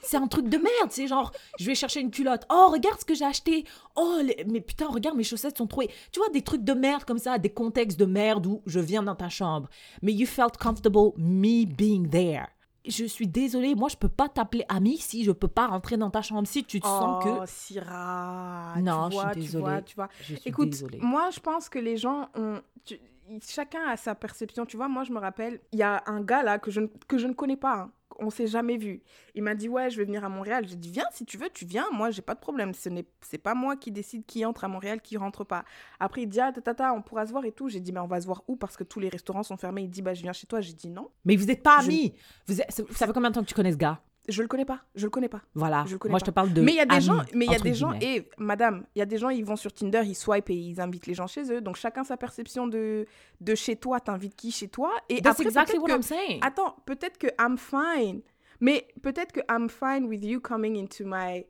C'est 0.02 0.16
un 0.18 0.28
truc 0.28 0.48
de 0.48 0.56
merde, 0.56 0.90
c'est 0.90 1.08
genre, 1.08 1.32
je 1.58 1.66
vais 1.66 1.74
chercher 1.74 2.00
une 2.00 2.10
culotte. 2.12 2.44
Oh, 2.48 2.68
regarde 2.70 3.00
ce 3.00 3.04
que 3.04 3.14
j'ai 3.14 3.24
acheté. 3.24 3.64
Oh, 3.96 4.18
les- 4.22 4.44
mais 4.48 4.60
putain, 4.60 4.86
regarde, 4.86 5.16
mes 5.16 5.24
chaussettes 5.24 5.58
sont 5.58 5.66
trouées. 5.66 5.90
Tu 6.12 6.20
vois, 6.20 6.28
des 6.28 6.42
trucs 6.42 6.62
de 6.62 6.74
merde 6.74 7.04
comme 7.04 7.18
ça, 7.18 7.38
des 7.38 7.50
contextes 7.50 7.98
de 7.98 8.04
merde 8.04 8.46
où 8.46 8.62
je 8.66 8.78
viens 8.78 9.02
dans 9.02 9.16
ta 9.16 9.28
chambre. 9.28 9.68
Mais 10.00 10.12
you 10.12 10.26
felt 10.26 10.56
comfortable 10.58 11.10
me 11.16 11.64
being 11.66 12.08
there. 12.08 12.46
Je 12.86 13.04
suis 13.06 13.26
désolée, 13.26 13.74
moi, 13.74 13.88
je 13.88 13.96
peux 13.96 14.08
pas 14.10 14.28
t'appeler 14.28 14.64
ami 14.68 14.98
si 14.98 15.24
je 15.24 15.32
peux 15.32 15.48
pas 15.48 15.66
rentrer 15.68 15.96
dans 15.96 16.10
ta 16.10 16.20
chambre. 16.22 16.46
Si 16.46 16.62
tu 16.64 16.80
te 16.80 16.86
sens 16.86 17.24
oh, 17.26 17.40
que. 17.40 17.46
Syrah. 17.50 18.74
Non, 18.80 19.08
tu 19.08 19.14
je 19.14 19.16
suis 19.16 19.24
vois, 19.24 19.32
tu 19.34 19.40
désolée. 19.40 19.64
vois, 19.64 19.82
tu 19.82 19.94
vois. 19.96 20.08
Je 20.20 20.34
suis 20.36 20.50
Écoute, 20.50 20.70
désolée. 20.70 20.98
moi, 21.00 21.30
je 21.30 21.40
pense 21.40 21.68
que 21.68 21.78
les 21.78 21.96
gens 21.96 22.28
ont. 22.36 22.60
tu- 22.84 23.00
chacun 23.48 23.80
a 23.88 23.96
sa 23.96 24.14
perception. 24.14 24.66
Tu 24.66 24.76
vois, 24.76 24.88
moi, 24.88 25.02
je 25.04 25.12
me 25.12 25.18
rappelle, 25.18 25.60
il 25.72 25.78
y 25.78 25.82
a 25.82 26.02
un 26.06 26.20
gars 26.20 26.42
là 26.42 26.58
que 26.58 26.70
je, 26.70 26.80
ne- 26.82 26.88
que 27.08 27.16
je 27.18 27.26
ne 27.26 27.32
connais 27.32 27.56
pas. 27.56 27.74
hein. 27.74 27.90
On 28.18 28.30
s'est 28.30 28.46
jamais 28.46 28.76
vu. 28.76 29.02
Il 29.34 29.42
m'a 29.42 29.54
dit 29.54 29.68
Ouais, 29.68 29.90
je 29.90 29.96
vais 29.96 30.04
venir 30.04 30.24
à 30.24 30.28
Montréal. 30.28 30.64
J'ai 30.68 30.76
dit 30.76 30.90
Viens, 30.90 31.06
si 31.12 31.24
tu 31.24 31.36
veux, 31.36 31.48
tu 31.52 31.64
viens. 31.64 31.86
Moi, 31.92 32.10
j'ai 32.10 32.22
pas 32.22 32.34
de 32.34 32.40
problème. 32.40 32.72
Ce 32.74 32.88
n'est 32.88 33.04
c'est 33.20 33.38
pas 33.38 33.54
moi 33.54 33.76
qui 33.76 33.90
décide 33.90 34.24
qui 34.26 34.44
entre 34.44 34.64
à 34.64 34.68
Montréal, 34.68 35.00
qui 35.00 35.16
rentre 35.16 35.44
pas. 35.44 35.64
Après, 36.00 36.22
il 36.22 36.28
dit 36.28 36.40
Ah, 36.40 36.52
tata, 36.52 36.92
on 36.94 37.02
pourra 37.02 37.26
se 37.26 37.32
voir 37.32 37.44
et 37.44 37.52
tout. 37.52 37.68
J'ai 37.68 37.80
dit 37.80 37.92
Mais 37.92 38.00
on 38.00 38.06
va 38.06 38.20
se 38.20 38.26
voir 38.26 38.42
où? 38.48 38.56
Parce 38.56 38.76
que 38.76 38.84
tous 38.84 39.00
les 39.00 39.08
restaurants 39.08 39.42
sont 39.42 39.56
fermés. 39.56 39.82
Il 39.82 39.90
dit 39.90 40.02
Bah, 40.02 40.14
je 40.14 40.22
viens 40.22 40.32
chez 40.32 40.46
toi. 40.46 40.60
J'ai 40.60 40.72
dit 40.74 40.88
Non. 40.90 41.10
Mais 41.24 41.36
vous 41.36 41.50
êtes 41.50 41.62
pas 41.62 41.80
Je- 41.80 41.86
amis. 41.86 42.14
Vous 42.46 42.60
êtes- 42.60 42.70
ça 42.70 43.06
fait 43.06 43.12
combien 43.12 43.30
de 43.30 43.34
temps 43.34 43.42
que 43.42 43.48
tu 43.48 43.54
connais 43.54 43.72
ce 43.72 43.76
gars? 43.76 44.00
Je 44.28 44.40
le 44.42 44.48
connais 44.48 44.64
pas. 44.64 44.80
Je 44.94 45.04
le 45.06 45.10
connais 45.10 45.28
pas. 45.28 45.42
Voilà. 45.54 45.84
Je 45.86 45.92
le 45.92 45.98
connais 45.98 46.12
Moi, 46.12 46.18
pas. 46.20 46.24
je 46.24 46.30
te 46.30 46.34
parle 46.34 46.52
de. 46.52 46.62
mais 46.62 46.72
il 46.72 46.76
y 46.76 46.80
a 46.80 46.86
des 46.86 46.94
amis, 46.94 47.04
gens, 47.04 47.22
mais 47.34 47.44
il 47.44 47.52
y 47.52 47.54
a 47.54 47.58
des 47.58 47.74
gens, 47.74 47.92
guillemets. 47.92 48.16
et 48.16 48.30
madame, 48.38 48.86
il 48.94 49.00
y 49.00 49.02
a 49.02 49.06
des 49.06 49.18
gens, 49.18 49.28
ils 49.28 49.44
vont 49.44 49.56
sur 49.56 49.72
Tinder, 49.72 50.02
ils 50.04 50.14
swipe 50.14 50.48
et 50.50 50.54
ils 50.54 50.80
invitent 50.80 51.06
les 51.06 51.14
gens 51.14 51.26
chez 51.26 51.52
eux. 51.52 51.60
Donc 51.60 51.76
chacun 51.76 52.04
sa 52.04 52.16
perception 52.16 52.66
de, 52.66 53.06
de 53.40 53.54
chez 53.54 53.76
toi, 53.76 54.00
t'invites 54.00 54.34
qui 54.36 54.50
chez 54.50 54.68
toi. 54.68 54.92
Et 55.08 55.20
That's 55.20 55.32
après, 55.32 55.44
exactly 55.44 55.78
what 55.78 55.88
que- 55.88 55.92
I'm 55.96 56.02
saying. 56.02 56.40
Attends, 56.42 56.76
peut-être 56.86 57.18
que 57.18 57.26
I'm 57.38 57.58
fine. 57.58 58.22
Mais 58.60 58.88
peut-être 59.02 59.32
que 59.32 59.40
I'm 59.50 59.68
fine 59.68 60.06
with 60.06 60.24
you 60.24 60.40
coming 60.40 60.76
into 60.82 61.04
my... 61.04 61.44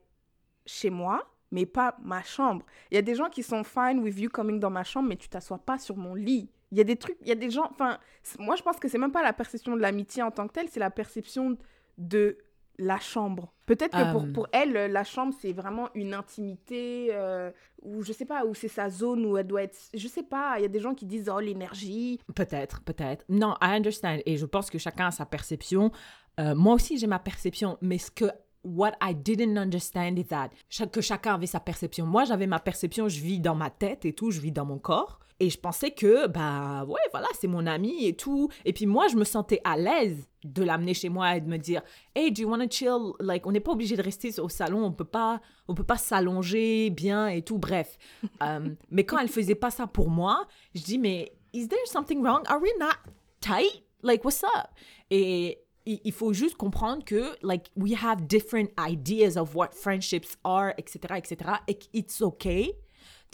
chez 0.67 0.91
moi, 0.91 1.23
mais 1.53 1.67
pas 1.67 1.97
ma 2.03 2.23
chambre. 2.23 2.65
Il 2.91 2.95
y 2.95 2.99
a 2.99 3.03
des 3.03 3.15
gens 3.15 3.29
qui 3.29 3.43
sont 3.45 3.63
fine 3.63 4.01
with 4.01 4.19
you 4.19 4.29
coming 4.31 4.59
dans 4.59 4.71
ma 4.71 4.83
chambre, 4.83 5.09
mais 5.09 5.17
tu 5.17 5.29
t'assois 5.29 5.59
pas 5.59 5.79
sur 5.79 5.97
mon 5.97 6.15
lit. 6.15 6.51
Il 6.73 6.79
y 6.79 6.81
a 6.81 6.85
des 6.85 6.97
trucs, 6.97 7.17
il 7.21 7.29
y 7.29 7.33
a 7.33 7.37
des 7.37 7.51
gens... 7.51 7.69
Enfin, 7.71 7.99
moi, 8.41 8.57
je 8.57 8.63
pense 8.63 8.79
que 8.81 8.89
c'est 8.89 8.99
même 8.99 9.13
pas 9.13 9.23
la 9.23 9.33
perception 9.33 9.77
de 9.77 9.81
l'amitié 9.81 10.25
en 10.25 10.33
tant 10.33 10.49
que 10.49 10.55
telle, 10.55 10.69
c'est 10.69 10.81
la 10.81 10.91
perception 10.91 11.57
de 11.99 12.37
la 12.79 12.99
chambre. 12.99 13.53
Peut-être 13.67 13.97
que 13.97 14.13
pour, 14.13 14.23
Euh. 14.25 14.33
pour 14.33 14.49
elle, 14.53 14.73
la 14.73 15.05
chambre, 15.05 15.33
c'est 15.41 15.53
vraiment 15.53 15.89
une 15.95 16.13
intimité, 16.13 17.09
euh, 17.13 17.51
ou 17.83 18.03
je 18.03 18.13
sais 18.13 18.25
pas, 18.25 18.45
ou 18.45 18.55
c'est 18.55 18.69
sa 18.69 18.91
zone 18.91 19.25
où 19.25 19.37
elle 19.39 19.47
doit 19.47 19.63
être... 19.63 19.77
Je 19.95 20.09
sais 20.09 20.23
pas, 20.23 20.55
il 20.59 20.63
y 20.63 20.65
a 20.65 20.69
des 20.69 20.81
gens 20.81 20.95
qui 20.95 21.07
disent, 21.07 21.31
oh, 21.35 21.41
l'énergie, 21.41 22.21
Peut-être, 22.35 22.83
peut-être. 22.83 23.25
Non, 23.29 23.55
I 23.63 23.77
understand. 23.77 24.19
Et 24.27 24.37
je 24.37 24.47
pense 24.47 24.71
que 24.71 24.79
chacun 24.79 25.07
a 25.07 25.11
sa 25.11 25.25
perception. 25.25 25.93
Euh, 26.41 26.55
moi 26.55 26.75
aussi, 26.75 26.99
j'ai 26.99 27.07
ma 27.07 27.19
perception. 27.19 27.79
Mais 27.81 27.99
ce 27.99 28.11
que. 28.11 28.27
What 28.65 28.93
I 29.03 29.15
didn't 29.15 29.59
understand 29.59 30.17
is 30.17 30.25
that. 30.29 30.49
Que 30.91 31.01
chacun 31.03 31.35
avait 31.35 31.47
sa 31.47 31.61
perception. 31.61 32.07
Moi, 32.07 32.25
j'avais 32.25 32.47
ma 32.47 32.59
perception, 32.59 33.09
je 33.09 33.21
vis 33.21 33.39
dans 33.39 33.55
ma 33.55 33.69
tête 33.69 34.07
et 34.07 34.15
tout, 34.15 34.31
je 34.31 34.41
vis 34.41 34.53
dans 34.53 34.65
mon 34.65 34.79
corps. 34.79 35.19
Et 35.41 35.51
je 35.51 35.59
pensais 35.59 35.91
que, 35.91 36.29
bah, 36.29 36.85
ouais, 36.85 37.01
voilà, 37.11 37.27
c'est 37.39 37.49
mon 37.49 37.67
ami 37.67 38.07
et 38.07 38.15
tout. 38.15 38.49
Et 38.65 38.73
puis 38.73 38.87
moi, 38.87 39.09
je 39.09 39.17
me 39.17 39.25
sentais 39.25 39.61
à 39.65 39.77
l'aise 39.77 40.29
de 40.45 40.63
l'amener 40.63 40.95
chez 40.95 41.09
moi 41.09 41.37
et 41.37 41.41
de 41.41 41.49
me 41.49 41.57
dire, 41.57 41.83
hey, 42.15 42.31
do 42.31 42.43
you 42.43 42.49
want 42.49 42.59
to 42.59 42.71
chill? 42.71 43.13
Like, 43.19 43.47
on 43.47 43.53
n'est 43.53 43.61
pas 43.61 43.73
obligé 43.73 43.97
de 43.97 44.03
rester 44.03 44.39
au 44.39 44.49
salon, 44.49 44.85
on 44.85 44.93
peut 44.93 45.05
pas, 45.05 45.41
on 45.67 45.75
peut 45.75 45.85
pas 45.85 45.97
s'allonger 45.97 46.91
bien 46.91 47.27
et 47.29 47.43
tout. 47.43 47.59
Bref. 47.59 47.99
Euh, 48.43 48.69
mais 48.91 49.05
quand 49.05 49.19
elle 49.19 49.29
faisait 49.29 49.55
pas 49.55 49.71
ça 49.71 49.87
pour 49.87 50.11
moi, 50.11 50.47
je 50.75 50.83
dis, 50.83 50.99
mais 50.99 51.33
is 51.55 51.69
there 51.69 51.79
something 51.87 52.21
wrong? 52.23 52.43
Are 52.47 52.61
we 52.61 52.71
not 52.79 52.97
tight? 53.41 53.85
Like, 54.03 54.25
what's 54.25 54.43
up? 54.43 54.69
Et 55.09 55.65
il 55.87 56.13
faut 56.13 56.33
juste 56.33 56.57
comprendre 56.57 57.05
que, 57.05 57.37
like, 57.43 57.71
we 57.77 57.95
have 57.95 58.27
different 58.27 58.71
ideas 58.79 59.37
of 59.37 59.55
what 59.55 59.69
friendships 59.73 60.37
are, 60.45 60.75
etc., 60.77 61.17
etc. 61.17 61.59
Et 61.69 61.79
it's 61.93 62.21
okay 62.21 62.77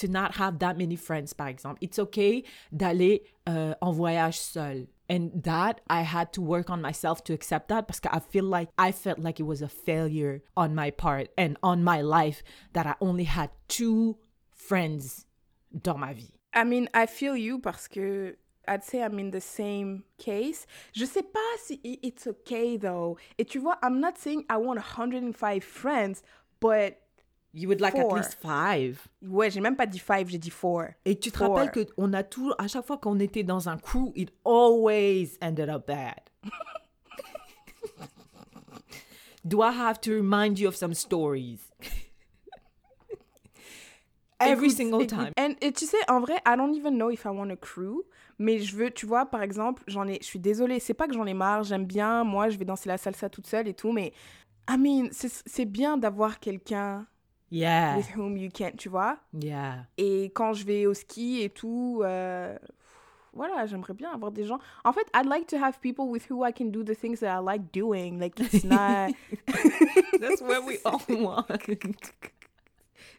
to 0.01 0.09
not 0.09 0.37
have 0.37 0.59
that 0.59 0.77
many 0.77 0.97
friends, 0.97 1.33
par 1.33 1.49
exemple. 1.49 1.79
It's 1.81 1.99
okay 1.99 2.45
d'aller 2.73 3.23
euh, 3.49 3.75
en 3.81 3.93
voyage 3.93 4.39
seul. 4.39 4.87
And 5.09 5.43
that, 5.43 5.81
I 5.89 6.03
had 6.03 6.33
to 6.35 6.41
work 6.41 6.71
on 6.71 6.81
myself 6.81 7.25
to 7.25 7.33
accept 7.33 7.69
that 7.69 7.89
que 7.89 8.09
I 8.13 8.21
feel 8.21 8.45
like 8.45 8.69
I 8.79 8.93
felt 8.93 9.19
like 9.19 9.41
it 9.41 9.47
was 9.47 9.61
a 9.61 9.69
failure 9.69 10.43
on 10.57 10.75
my 10.75 10.91
part 10.91 11.31
and 11.37 11.57
on 11.63 11.83
my 11.83 12.01
life 12.01 12.45
that 12.75 12.87
I 12.87 12.95
only 13.01 13.25
had 13.25 13.51
two 13.67 14.19
friends 14.53 15.27
dans 15.83 15.99
ma 15.99 16.13
vie. 16.13 16.33
I 16.55 16.65
mean, 16.65 16.89
I 16.95 17.07
feel 17.07 17.37
you 17.37 17.59
parce 17.59 17.89
que 17.89 18.37
I'd 18.69 18.85
say 18.85 19.03
I'm 19.03 19.19
in 19.19 19.33
the 19.33 19.41
same 19.41 20.05
case. 20.17 20.67
Je 20.93 21.05
sais 21.05 21.23
pas 21.23 21.57
si 21.59 21.81
it's 21.83 22.29
okay 22.29 22.77
though. 22.77 23.19
Et 23.37 23.45
tu 23.45 23.59
vois, 23.59 23.79
I'm 23.83 24.01
not 24.01 24.17
saying 24.17 24.45
I 24.49 24.59
want 24.59 24.77
105 24.77 25.65
friends, 25.65 26.23
but 26.61 26.99
You 27.53 27.69
would 27.69 27.81
like 27.81 27.95
Four. 27.97 28.13
at 28.13 28.17
least 28.17 28.39
five. 28.41 29.01
ouais, 29.23 29.51
j'ai 29.51 29.61
même 29.61 29.75
pas 29.77 29.87
dit 29.87 29.99
five, 29.99 30.29
j'ai 30.29 30.39
dit 30.39 30.51
four. 30.51 30.85
Et 31.05 31.19
tu 31.19 31.33
te 31.33 31.39
Four. 31.39 31.57
rappelles 31.57 31.73
que 31.73 31.87
on 31.97 32.13
a 32.13 32.23
tout, 32.23 32.53
à 32.59 32.69
chaque 32.69 32.87
fois 32.87 32.97
qu'on 32.99 33.19
était 33.19 33.43
dans 33.43 33.69
un 33.69 33.77
crew, 33.77 34.13
it 34.15 34.31
always 34.45 35.37
ended 35.43 35.69
up 35.69 35.87
bad. 35.87 36.21
Do 39.45 39.63
I 39.63 39.71
have 39.73 40.01
to 40.03 40.13
remind 40.13 40.59
you 40.59 40.69
of 40.69 40.77
some 40.77 40.95
stories? 40.95 41.61
Every 44.43 44.69
Écoute, 44.69 44.77
single 44.77 45.03
écoute, 45.03 45.09
time. 45.11 45.33
and- 45.39 45.55
et 45.61 45.73
tu 45.73 45.85
sais, 45.87 45.99
en 46.09 46.21
vrai, 46.21 46.37
I 46.47 46.57
don't 46.57 46.75
even 46.75 46.97
know 46.97 47.11
if 47.11 47.25
I 47.27 47.29
want 47.29 47.51
a 47.51 47.57
crew. 47.57 48.05
Mais 48.39 48.59
je 48.61 48.75
veux, 48.75 48.91
tu 48.91 49.05
vois, 49.05 49.27
par 49.27 49.43
exemple, 49.43 49.83
j'en 49.87 50.09
ai, 50.09 50.19
je 50.23 50.27
suis 50.27 50.39
désolée, 50.39 50.81
c'est 50.81 50.95
pas 50.95 51.07
que 51.07 51.13
j'en 51.13 51.27
ai 51.27 51.35
marre, 51.35 51.63
j'aime 51.65 51.85
bien, 51.85 52.25
moi, 52.25 52.49
je 52.49 52.57
vais 52.57 52.65
danser 52.65 52.89
la 52.89 52.97
salsa 52.97 53.29
toute 53.29 53.47
seule 53.47 53.69
et 53.69 53.75
tout, 53.75 53.93
mais 53.93 54.15
I 54.69 54.79
mean, 54.79 55.09
c'est 55.13 55.65
bien 55.67 55.99
d'avoir 55.99 56.39
quelqu'un 56.41 57.07
Yeah, 57.51 57.97
with 57.97 58.11
whom 58.17 58.37
you 58.37 58.49
can, 58.49 58.77
tu 58.77 58.89
vois? 58.89 59.19
yeah. 59.33 59.87
Et 59.99 60.31
quand 60.35 60.53
je 60.53 60.65
vais 60.65 60.87
au 60.87 60.95
ski 60.95 61.43
et 61.43 61.51
tout, 61.51 62.01
euh, 62.05 62.57
voilà, 63.33 63.67
j'aimerais 63.67 63.95
bien 63.95 64.11
avoir 64.13 64.31
des 64.31 64.45
gens. 64.45 64.59
En 64.85 64.93
fait, 64.93 65.07
I'd 65.15 65.27
like 65.27 65.47
to 65.49 65.57
have 65.57 65.79
people 65.81 66.07
with 66.09 66.31
who 66.31 66.45
I 66.45 66.53
can 66.53 66.67
do 66.67 66.83
the 66.83 66.95
things 66.95 67.21
that 67.21 67.29
I 67.29 67.41
like 67.45 67.73
doing. 67.73 68.19
Like, 68.19 68.39
it's 68.39 68.65
not... 68.65 69.13
That's 70.21 70.41
what 70.41 70.65
we 70.65 70.79
all 70.85 71.01
want. 71.09 71.47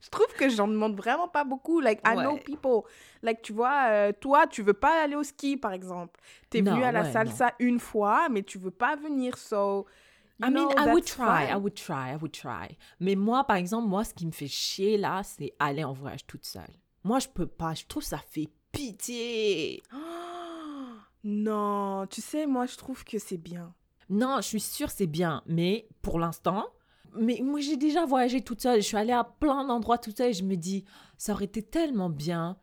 je 0.02 0.10
trouve 0.10 0.34
que 0.38 0.50
j'en 0.50 0.68
demande 0.68 0.96
vraiment 0.96 1.28
pas 1.28 1.44
beaucoup. 1.44 1.80
Like, 1.82 2.02
I 2.06 2.16
know 2.16 2.38
people. 2.38 2.84
Like, 3.22 3.42
tu 3.42 3.54
vois, 3.54 3.88
euh, 3.90 4.12
toi, 4.18 4.48
tu 4.48 4.64
veux 4.64 4.74
pas 4.74 5.04
aller 5.04 5.16
au 5.16 5.24
ski, 5.24 5.58
par 5.58 5.74
exemple. 5.74 6.20
T'es 6.50 6.62
venu 6.62 6.84
à 6.84 6.92
la 6.92 7.04
ouais, 7.04 7.12
salsa 7.12 7.54
une 7.60 7.80
fois, 7.80 8.28
mais 8.30 8.44
tu 8.44 8.58
veux 8.58 8.72
pas 8.72 8.96
venir, 8.96 9.38
so... 9.38 9.86
I 10.42 10.50
mean, 10.50 10.54
know, 10.54 10.72
I 10.78 10.94
would 10.94 11.06
try, 11.06 11.44
I 11.44 11.48
fine. 11.52 11.62
would 11.62 11.76
try, 11.76 12.12
I 12.14 12.16
would 12.22 12.32
try. 12.34 12.78
Mais 13.00 13.16
moi, 13.16 13.44
par 13.44 13.58
exemple, 13.58 13.88
moi, 13.88 14.04
ce 14.04 14.14
qui 14.14 14.26
me 14.26 14.32
fait 14.32 14.48
chier 14.48 14.98
là, 14.98 15.22
c'est 15.24 15.54
aller 15.60 15.84
en 15.84 15.94
voyage 15.94 16.26
toute 16.28 16.46
seule. 16.46 16.74
Moi, 17.04 17.20
je 17.20 17.28
peux 17.28 17.48
pas. 17.48 17.74
Je 17.74 17.86
trouve 17.88 18.04
ça 18.04 18.18
fait 18.20 18.50
pitié. 18.72 19.82
Non, 21.24 22.08
tu 22.10 22.20
sais, 22.22 22.48
moi, 22.48 22.66
je 22.66 22.76
trouve 22.78 23.04
que 23.04 23.20
c'est 23.20 23.38
bien. 23.38 23.74
Non, 24.10 24.38
je 24.38 24.42
suis 24.48 24.60
sûre 24.60 24.89
c'est 24.89 25.08
bien, 25.08 25.44
mais 25.46 25.88
pour 26.02 26.20
l'instant, 26.20 26.66
mais 27.18 27.39
moi 27.44 27.60
j'ai 27.62 27.78
déjà 27.78 28.06
voyagé 28.06 28.42
toute 28.42 28.60
seule, 28.62 28.82
je 28.82 28.88
suis 28.88 28.98
allée 28.98 29.14
à 29.14 29.24
plein 29.24 29.64
d'endroits 29.66 29.98
toute 29.98 30.18
seule 30.18 30.32
et 30.32 30.34
je 30.34 30.44
me 30.44 30.56
dis, 30.56 30.84
ça 31.18 31.32
aurait 31.34 31.46
été 31.46 31.62
tellement 31.62 32.10
bien 32.10 32.58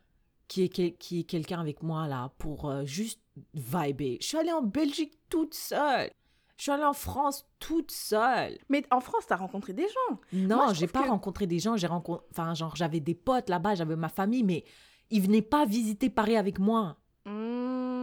qu'il 0.49 0.64
y 0.64 0.66
ait, 0.66 0.68
quel- 0.68 0.97
qu'il 0.99 1.16
y 1.16 1.20
ait 1.20 1.24
quelqu'un 1.24 1.61
avec 1.61 1.83
moi 1.83 2.07
là 2.07 2.33
pour 2.39 2.68
euh, 2.68 2.85
juste 2.85 3.20
vibrer. 3.55 4.18
Je 4.20 4.26
suis 4.26 4.37
allée 4.37 4.53
en 4.53 4.61
Belgique 4.62 5.14
toute 5.31 5.55
seule. 5.55 6.11
Je 6.59 6.65
suis 6.65 6.73
allée 6.73 6.85
en 6.85 6.93
France 6.93 7.47
toute 7.61 7.91
seule. 7.91 8.59
Mais 8.69 8.85
en 8.91 9.01
France, 9.01 9.25
t'as 9.27 9.37
rencontré 9.37 9.73
des 9.73 9.87
gens. 9.87 10.19
Non, 10.35 10.75
j'ai 10.75 10.87
pas 10.89 11.05
que- 11.05 11.09
rencontré 11.09 11.47
des 11.47 11.59
gens, 11.61 11.77
j'ai 11.77 11.87
rencontré 11.87 12.25
enfin 12.33 12.53
genre 12.55 12.77
j'avais 12.77 13.01
des 13.01 13.15
potes 13.15 13.49
là-bas, 13.49 13.77
j'avais 13.77 13.97
ma 13.97 14.09
famille 14.09 14.43
mais 14.43 14.65
ils 15.11 15.23
venaient 15.23 15.41
pas 15.41 15.65
visiter 15.65 16.11
Paris 16.11 16.37
avec 16.37 16.59
moi. 16.59 16.97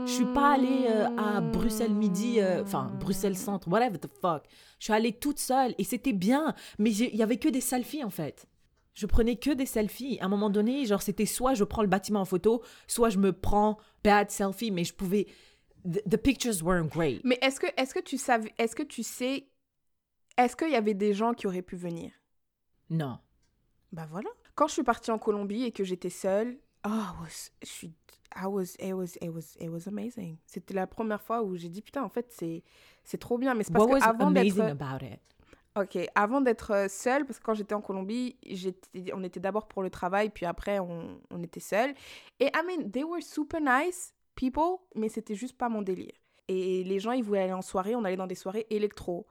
Je 0.07 0.11
suis 0.11 0.25
pas 0.33 0.53
allée 0.53 0.85
euh, 0.87 1.07
à 1.17 1.41
Bruxelles 1.41 1.93
midi, 1.93 2.39
euh, 2.39 2.61
enfin 2.63 2.91
Bruxelles 2.99 3.35
centre, 3.37 3.67
whatever 3.67 3.97
the 3.97 4.07
fuck. 4.21 4.43
Je 4.79 4.85
suis 4.85 4.93
allée 4.93 5.13
toute 5.13 5.39
seule 5.39 5.73
et 5.77 5.83
c'était 5.83 6.13
bien, 6.13 6.53
mais 6.79 6.91
il 6.93 7.15
y 7.15 7.23
avait 7.23 7.37
que 7.37 7.49
des 7.49 7.61
selfies 7.61 8.03
en 8.03 8.09
fait. 8.09 8.45
Je 8.93 9.07
prenais 9.07 9.35
que 9.35 9.49
des 9.51 9.65
selfies. 9.65 10.19
À 10.21 10.25
un 10.25 10.29
moment 10.29 10.49
donné, 10.49 10.85
genre 10.85 11.01
c'était 11.01 11.25
soit 11.25 11.55
je 11.55 11.63
prends 11.65 11.81
le 11.81 11.87
bâtiment 11.89 12.21
en 12.21 12.25
photo, 12.25 12.61
soit 12.87 13.09
je 13.09 13.17
me 13.17 13.33
prends 13.33 13.77
bad 14.03 14.31
selfie, 14.31 14.71
mais 14.71 14.83
je 14.85 14.93
pouvais. 14.93 15.27
The, 15.85 16.01
the 16.09 16.17
pictures 16.17 16.63
weren't 16.63 16.89
great. 16.89 17.21
Mais 17.23 17.37
est-ce 17.41 17.59
que, 17.59 17.67
est 17.77 17.93
que 17.93 17.99
tu 17.99 18.17
savais, 18.17 18.51
est-ce 18.57 18.75
que 18.75 18.83
tu 18.83 19.03
sais, 19.03 19.47
est-ce 20.37 20.55
qu'il 20.55 20.71
y 20.71 20.75
avait 20.75 20.95
des 20.95 21.13
gens 21.13 21.33
qui 21.33 21.45
auraient 21.45 21.61
pu 21.61 21.75
venir? 21.75 22.11
Non. 22.89 23.19
Bah 23.91 24.07
voilà. 24.09 24.29
Quand 24.55 24.67
je 24.67 24.73
suis 24.73 24.83
partie 24.83 25.11
en 25.11 25.19
Colombie 25.19 25.63
et 25.63 25.71
que 25.71 25.83
j'étais 25.83 26.09
seule, 26.09 26.57
oh, 26.85 26.89
I 26.89 27.11
was, 27.21 27.51
je 27.61 27.67
suis, 27.69 27.93
I 28.35 28.45
was, 28.47 28.75
it 28.79 28.93
was, 28.93 29.15
it 29.21 29.29
was, 29.29 29.55
it 29.59 29.69
was 29.69 29.87
amazing. 29.87 30.37
C'était 30.47 30.73
la 30.73 30.87
première 30.87 31.21
fois 31.21 31.43
où 31.43 31.55
j'ai 31.55 31.69
dit 31.69 31.81
putain, 31.83 32.03
en 32.03 32.09
fait, 32.09 32.31
c'est, 32.31 32.63
c'est 33.03 33.19
trop 33.19 33.37
bien. 33.37 33.53
Mais 33.53 33.63
c'est 33.63 33.71
parce 33.71 33.85
What 33.85 33.91
que 33.91 33.99
was 33.99 34.07
avant 34.09 34.27
amazing 34.27 34.55
d'être, 34.55 34.81
about 34.81 35.05
it? 35.05 35.19
ok, 35.75 36.09
avant 36.15 36.41
d'être 36.41 36.71
euh, 36.71 36.87
seule, 36.87 37.25
parce 37.25 37.37
que 37.37 37.43
quand 37.43 37.53
j'étais 37.53 37.75
en 37.75 37.81
Colombie, 37.81 38.37
j'étais, 38.43 39.13
on 39.13 39.23
était 39.23 39.39
d'abord 39.39 39.67
pour 39.67 39.83
le 39.83 39.91
travail, 39.91 40.29
puis 40.31 40.47
après 40.47 40.79
on, 40.79 41.21
on 41.29 41.43
était 41.43 41.59
seul. 41.59 41.93
Et 42.39 42.47
I 42.47 42.61
mean, 42.65 42.89
they 42.89 43.03
were 43.03 43.21
super 43.21 43.61
nice 43.61 44.14
people, 44.35 44.77
mais 44.95 45.09
c'était 45.09 45.35
juste 45.35 45.57
pas 45.57 45.69
mon 45.69 45.81
délire. 45.81 46.13
Et 46.47 46.83
les 46.83 46.99
gens, 46.99 47.11
ils 47.11 47.23
voulaient 47.23 47.41
aller 47.41 47.53
en 47.53 47.61
soirée, 47.61 47.95
on 47.95 48.03
allait 48.03 48.17
dans 48.17 48.27
des 48.27 48.35
soirées 48.35 48.67
électro. 48.69 49.27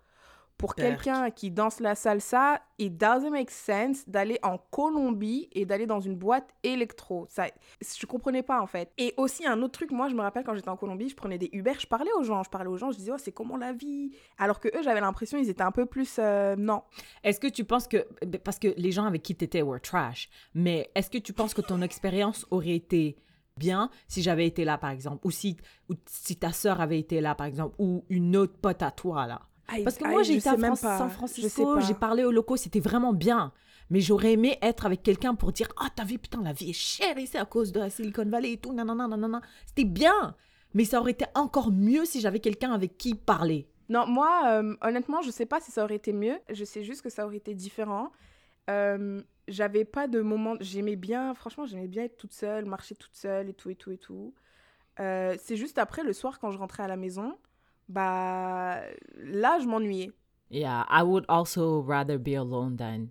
pour 0.56 0.76
quelqu'un 0.76 1.30
qui 1.30 1.50
danse 1.50 1.80
la 1.80 1.94
salsa, 1.94 2.60
it 2.78 2.96
doesn't 2.96 3.30
make 3.30 3.50
sense 3.50 4.08
d'aller 4.08 4.38
en 4.42 4.58
Colombie 4.58 5.48
et 5.52 5.66
d'aller 5.66 5.86
dans 5.86 6.00
une 6.00 6.14
boîte 6.14 6.48
électro. 6.62 7.26
Ça, 7.28 7.46
je 7.80 8.06
comprenais 8.06 8.42
pas 8.42 8.60
en 8.60 8.66
fait. 8.66 8.92
Et 8.96 9.14
aussi 9.16 9.46
un 9.46 9.60
autre 9.62 9.72
truc, 9.72 9.90
moi 9.90 10.08
je 10.08 10.14
me 10.14 10.20
rappelle 10.22 10.44
quand 10.44 10.54
j'étais 10.54 10.68
en 10.68 10.76
Colombie, 10.76 11.08
je 11.08 11.16
prenais 11.16 11.38
des 11.38 11.50
Uber, 11.52 11.72
je 11.78 11.86
parlais 11.86 12.12
aux 12.16 12.22
gens, 12.22 12.42
je 12.44 12.50
parlais 12.50 12.68
aux 12.68 12.76
gens, 12.76 12.92
je 12.92 12.98
disais 12.98 13.12
oh 13.12 13.18
c'est 13.18 13.32
comment 13.32 13.56
la 13.56 13.72
vie, 13.72 14.12
alors 14.38 14.60
que 14.60 14.68
eux 14.68 14.82
j'avais 14.82 15.00
l'impression 15.00 15.38
ils 15.38 15.50
étaient 15.50 15.62
un 15.62 15.72
peu 15.72 15.86
plus 15.86 16.16
euh, 16.18 16.54
non. 16.56 16.82
Est-ce 17.24 17.40
que 17.40 17.48
tu 17.48 17.64
penses 17.64 17.88
que. 17.88 18.06
Parce 18.44 18.58
que 18.58 18.68
les 18.76 18.92
gens 18.92 19.04
avec 19.06 19.22
qui 19.22 19.34
tu 19.34 19.44
étais 19.44 19.62
were 19.62 19.80
trash, 19.80 20.28
mais 20.54 20.90
est-ce 20.94 21.10
que 21.10 21.18
tu 21.18 21.32
penses 21.32 21.54
que 21.54 21.62
ton 21.62 21.82
expérience 21.82 22.46
aurait 22.50 22.76
été 22.76 23.16
bien 23.56 23.90
si 24.08 24.22
j'avais 24.22 24.46
été 24.46 24.64
là, 24.64 24.78
par 24.78 24.90
exemple, 24.90 25.20
ou 25.26 25.30
si, 25.30 25.56
ou 25.88 25.94
si 26.06 26.36
ta 26.36 26.52
sœur 26.52 26.80
avait 26.80 26.98
été 26.98 27.20
là, 27.20 27.34
par 27.34 27.46
exemple, 27.46 27.74
ou 27.78 28.04
une 28.08 28.36
autre 28.36 28.54
pote 28.60 28.82
à 28.82 28.90
toi, 28.90 29.26
là 29.26 29.42
Parce 29.84 29.96
que 29.96 30.04
moi, 30.08 30.22
j'ai 30.22 30.36
été 30.36 30.48
à 30.48 30.56
Fran- 30.56 30.76
San 30.76 31.10
Francisco, 31.10 31.80
j'ai 31.80 31.94
parlé 31.94 32.24
aux 32.24 32.32
locaux, 32.32 32.56
c'était 32.56 32.80
vraiment 32.80 33.12
bien. 33.12 33.52
Mais 33.90 34.00
j'aurais 34.00 34.32
aimé 34.32 34.58
être 34.62 34.86
avec 34.86 35.02
quelqu'un 35.02 35.34
pour 35.34 35.52
dire 35.52 35.68
Ah, 35.78 35.88
t'as 35.94 36.04
vu, 36.04 36.18
putain, 36.18 36.42
la 36.42 36.52
vie 36.54 36.70
est 36.70 36.72
chère 36.72 37.18
ici 37.18 37.36
à 37.36 37.44
cause 37.44 37.70
de 37.70 37.80
la 37.80 37.90
Silicon 37.90 38.24
Valley 38.24 38.52
et 38.52 38.56
tout, 38.56 38.72
nanana, 38.72 39.06
nanana. 39.06 39.42
C'était 39.66 39.84
bien. 39.84 40.34
Mais 40.72 40.84
ça 40.86 41.00
aurait 41.00 41.12
été 41.12 41.26
encore 41.34 41.70
mieux 41.70 42.04
si 42.06 42.20
j'avais 42.20 42.40
quelqu'un 42.40 42.72
avec 42.72 42.96
qui 42.96 43.14
parler. 43.14 43.68
Non, 43.90 44.06
moi, 44.06 44.40
euh, 44.46 44.74
honnêtement, 44.80 45.20
je 45.20 45.30
sais 45.30 45.44
pas 45.46 45.60
si 45.60 45.70
ça 45.70 45.84
aurait 45.84 45.96
été 45.96 46.12
mieux. 46.14 46.38
Je 46.50 46.64
sais 46.64 46.82
juste 46.82 47.02
que 47.02 47.10
ça 47.10 47.26
aurait 47.26 47.36
été 47.36 47.54
différent. 47.54 48.10
Euh, 48.70 49.22
j'avais 49.48 49.84
pas 49.84 50.08
de 50.08 50.20
moment. 50.20 50.54
J'aimais 50.60 50.96
bien, 50.96 51.34
franchement, 51.34 51.66
j'aimais 51.66 51.88
bien 51.88 52.04
être 52.04 52.16
toute 52.16 52.32
seule, 52.32 52.64
marcher 52.64 52.94
toute 52.94 53.14
seule 53.14 53.48
et 53.48 53.54
tout, 53.54 53.70
et 53.70 53.76
tout, 53.76 53.90
et 53.90 53.98
tout. 53.98 54.34
Euh, 55.00 55.36
c'est 55.40 55.56
juste 55.56 55.78
après, 55.78 56.02
le 56.02 56.12
soir, 56.12 56.38
quand 56.38 56.50
je 56.50 56.58
rentrais 56.58 56.82
à 56.82 56.88
la 56.88 56.96
maison, 56.96 57.36
bah 57.88 58.80
là, 59.16 59.58
je 59.60 59.66
m'ennuyais. 59.66 60.12
Yeah, 60.50 60.86
I 60.88 61.02
would 61.02 61.24
also 61.28 61.82
rather 61.82 62.18
be 62.18 62.36
alone 62.36 62.76
than 62.76 63.08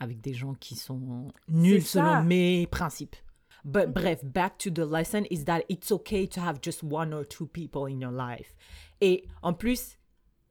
avec 0.00 0.20
des 0.20 0.34
gens 0.34 0.54
qui 0.54 0.74
sont 0.74 1.28
nuls 1.48 1.82
selon 1.82 2.22
mes 2.22 2.66
principes. 2.66 3.16
But 3.64 3.92
bref, 3.92 4.24
back 4.24 4.58
to 4.58 4.70
the 4.70 4.84
lesson 4.84 5.24
is 5.30 5.44
that 5.44 5.62
it's 5.68 5.92
okay 5.92 6.26
to 6.26 6.40
have 6.40 6.60
just 6.60 6.82
one 6.82 7.14
or 7.14 7.24
two 7.24 7.46
people 7.46 7.86
in 7.86 8.00
your 8.00 8.10
life. 8.10 8.56
Et 9.00 9.24
en 9.42 9.52
plus, 9.52 9.98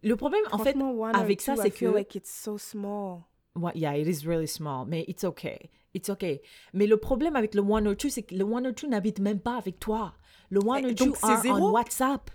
le 0.04 0.16
problème 0.16 0.44
en 0.52 0.60
fait 0.60 0.76
avec 1.14 1.42
ça 1.42 1.56
c'est 1.58 1.72
que 1.72 1.86
like 1.86 2.16
it's 2.16 2.32
so 2.32 2.58
small. 2.58 3.24
Ouais, 3.56 3.72
yeah, 3.76 3.94
it 3.96 4.08
is 4.08 4.26
really 4.26 4.48
small, 4.48 4.86
mais 4.86 5.04
it's 5.08 5.24
okay. 5.24 5.70
It's 5.94 6.10
okay. 6.10 6.42
Mais 6.74 6.88
le 6.88 6.96
problème 6.98 7.36
avec 7.36 7.54
le 7.54 7.62
one 7.62 7.86
or 7.88 7.96
two, 7.98 8.10
c'est 8.10 8.24
que 8.24 8.34
le 8.34 8.46
one 8.46 8.66
or 8.66 8.74
two 8.74 8.88
n'habite 8.88 9.20
même 9.20 9.40
pas 9.42 9.58
avec 9.58 9.80
toi. 9.80 10.14
Le 10.50 10.60
one 10.60 10.86
or 10.86 10.96
two 10.96 11.06
donc 11.08 11.18
c'est 11.18 11.26
are 11.26 11.40
on 11.40 11.42
zéro? 11.42 11.72
WhatsApp. 11.72 12.32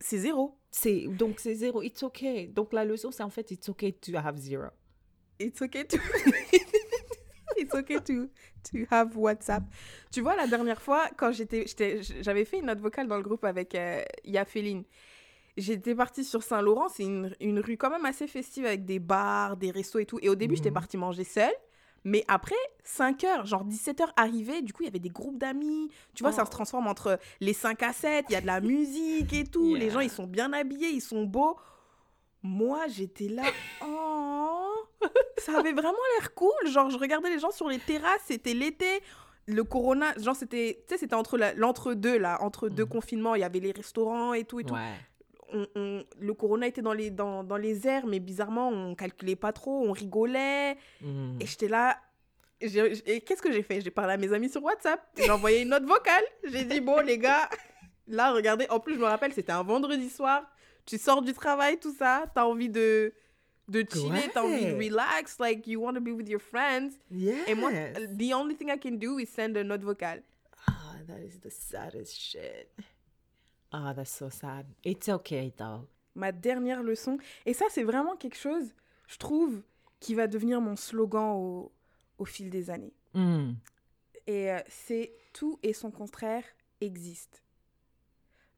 C'est 0.00 0.18
zéro? 0.18 0.58
C'est 0.70 1.06
donc 1.08 1.40
c'est 1.40 1.54
zéro. 1.54 1.82
It's 1.82 2.02
okay. 2.02 2.46
Donc 2.46 2.72
la 2.72 2.84
leçon 2.84 3.10
c'est 3.10 3.22
en 3.22 3.30
fait 3.30 3.50
it's 3.50 3.68
okay 3.68 3.92
to 3.92 4.12
have 4.16 4.36
zero. 4.36 4.68
It's 5.40 5.60
okay 5.62 5.84
to. 5.86 5.96
It's 7.58 7.74
okay 7.74 7.98
to, 8.00 8.28
to 8.70 8.78
have 8.90 9.16
WhatsApp. 9.16 9.62
Tu 10.12 10.20
vois, 10.20 10.36
la 10.36 10.46
dernière 10.46 10.82
fois, 10.82 11.08
quand 11.16 11.32
j'étais- 11.32 11.64
j'avais 12.20 12.44
fait 12.44 12.58
une 12.58 12.66
note 12.66 12.80
vocale 12.80 13.08
dans 13.08 13.16
le 13.16 13.22
groupe 13.22 13.44
avec 13.46 13.74
euh, 13.74 14.02
Yafeline. 14.24 14.84
J'étais 15.56 15.94
partie 15.94 16.22
sur 16.24 16.42
Saint-Laurent, 16.42 16.88
c'est 16.88 17.04
une, 17.04 17.34
une 17.40 17.60
rue 17.60 17.76
quand 17.78 17.88
même 17.90 18.04
assez 18.04 18.26
festive 18.26 18.66
avec 18.66 18.84
des 18.84 18.98
bars, 18.98 19.56
des 19.56 19.70
restos 19.70 19.98
et 19.98 20.06
tout. 20.06 20.18
Et 20.20 20.28
au 20.28 20.34
début, 20.34 20.56
j'étais 20.56 20.68
Mhm. 20.70 20.74
partie 20.74 20.96
manger 20.96 21.24
seule. 21.24 21.52
Mais 22.04 22.24
après, 22.28 22.54
5 22.84 23.24
heures, 23.24 23.46
genre 23.46 23.64
17 23.64 24.00
heures 24.00 24.12
arrivées, 24.16 24.62
du 24.62 24.72
coup, 24.72 24.82
il 24.82 24.86
y 24.86 24.88
avait 24.88 24.98
des 25.00 25.08
groupes 25.08 25.38
d'amis. 25.38 25.90
Tu 26.14 26.22
vois, 26.22 26.30
ça 26.30 26.44
se 26.44 26.50
Oh. 26.50 26.52
transforme 26.52 26.86
entre 26.86 27.18
les 27.40 27.52
5 27.52 27.82
à 27.82 27.92
7, 27.92 28.26
il 28.28 28.32
y 28.34 28.36
a 28.36 28.40
de 28.40 28.46
la 28.46 28.60
musique 28.60 29.32
et 29.32 29.44
tout. 29.44 29.74
Les 29.74 29.90
gens, 29.90 30.00
ils 30.00 30.10
sont 30.10 30.26
bien 30.26 30.52
habillés, 30.52 30.90
ils 30.90 31.00
sont 31.00 31.24
beaux. 31.24 31.56
Moi, 32.42 32.86
j'étais 32.88 33.28
là. 33.28 33.42
Oh, 33.82 34.72
ça 35.38 35.58
avait 35.58 35.72
vraiment 35.72 35.98
l'air 36.18 36.34
cool. 36.34 36.52
Genre, 36.66 36.90
je 36.90 36.98
regardais 36.98 37.30
les 37.30 37.38
gens 37.38 37.50
sur 37.50 37.68
les 37.68 37.78
terrasses, 37.78 38.22
c'était 38.26 38.54
l'été. 38.54 39.00
Le 39.46 39.62
corona, 39.64 40.12
genre, 40.18 40.34
c'était, 40.36 40.82
tu 40.86 40.94
sais, 40.94 40.98
c'était 40.98 41.14
entre 41.14 41.38
l'entre-deux, 41.56 42.18
là, 42.18 42.38
entre 42.42 42.68
deux 42.68 42.84
Mhm. 42.84 42.88
confinements. 42.88 43.34
Il 43.34 43.40
y 43.40 43.44
avait 43.44 43.60
les 43.60 43.72
restaurants 43.72 44.32
et 44.32 44.44
tout 44.44 44.60
et 44.60 44.64
tout. 44.64 44.74
Ouais. 44.74 44.94
On- 45.52 45.66
on- 45.76 46.04
le 46.18 46.34
corona 46.34 46.66
était 46.66 46.82
dans 46.82 46.92
les, 46.92 47.10
dans, 47.10 47.44
dans 47.44 47.56
les 47.56 47.86
airs, 47.86 48.06
mais 48.06 48.18
bizarrement, 48.20 48.68
on 48.68 48.94
calculait 48.94 49.36
pas 49.36 49.52
trop, 49.52 49.86
on 49.86 49.92
rigolait. 49.92 50.76
Mm. 51.00 51.38
Et 51.40 51.46
j'étais 51.46 51.68
là. 51.68 51.98
Et 52.60 53.20
qu'est-ce 53.20 53.42
que 53.42 53.52
j'ai 53.52 53.62
fait? 53.62 53.80
J'ai 53.82 53.90
parlé 53.90 54.14
à 54.14 54.16
mes 54.16 54.32
amis 54.32 54.48
sur 54.48 54.62
WhatsApp. 54.64 55.00
J'ai 55.16 55.30
envoyé 55.30 55.62
une 55.62 55.68
note 55.68 55.84
vocale. 55.84 56.24
J'ai 56.44 56.64
dit, 56.64 56.80
bon, 56.80 57.00
les 57.04 57.18
gars, 57.18 57.50
là, 58.08 58.32
regardez. 58.32 58.66
En 58.70 58.80
plus, 58.80 58.94
je 58.94 58.98
me 58.98 59.04
rappelle, 59.04 59.32
c'était 59.34 59.52
un 59.52 59.62
vendredi 59.62 60.08
soir. 60.08 60.42
Tu 60.86 60.96
sors 60.98 61.20
du 61.20 61.34
travail, 61.34 61.78
tout 61.78 61.92
ça. 61.94 62.24
T'as 62.34 62.44
envie 62.44 62.70
de, 62.70 63.12
de 63.68 63.80
chiller, 63.92 64.30
t'as 64.32 64.42
envie 64.42 64.64
de 64.66 64.74
relax. 64.74 65.38
Like, 65.38 65.66
you 65.66 65.82
want 65.82 65.94
to 65.94 66.00
be 66.00 66.08
with 66.08 66.28
your 66.28 66.40
friends. 66.40 66.92
Yes. 67.10 67.46
Et 67.46 67.54
moi, 67.54 67.70
the 67.72 68.32
only 68.34 68.56
thing 68.56 68.70
I 68.70 68.78
can 68.78 68.92
do 68.96 69.18
is 69.18 69.26
send 69.26 69.56
a 69.58 69.62
note 69.62 69.82
vocale. 69.82 70.22
Ah, 70.66 70.94
that 71.06 71.18
is 71.18 71.38
the 71.40 71.50
saddest 71.50 72.18
shit. 72.18 72.70
Ah, 73.72 73.92
that's 73.94 74.10
so 74.16 74.30
sad. 74.30 74.66
It's 74.84 75.08
okay 75.08 75.52
though. 75.56 75.86
Ma 76.14 76.32
dernière 76.32 76.82
leçon. 76.82 77.18
Et 77.44 77.52
ça, 77.52 77.66
c'est 77.70 77.82
vraiment 77.84 78.16
quelque 78.16 78.36
chose, 78.38 78.74
je 79.06 79.18
trouve, 79.18 79.62
qui 80.00 80.14
va 80.14 80.26
devenir 80.28 80.60
mon 80.60 80.76
slogan 80.76 81.34
au, 81.36 81.72
au 82.18 82.24
fil 82.24 82.48
des 82.50 82.70
années. 82.70 82.94
Mm. 83.14 83.52
Et 84.26 84.50
euh, 84.52 84.58
c'est 84.68 85.12
tout 85.32 85.58
et 85.62 85.72
son 85.72 85.90
contraire 85.90 86.44
existe. 86.80 87.42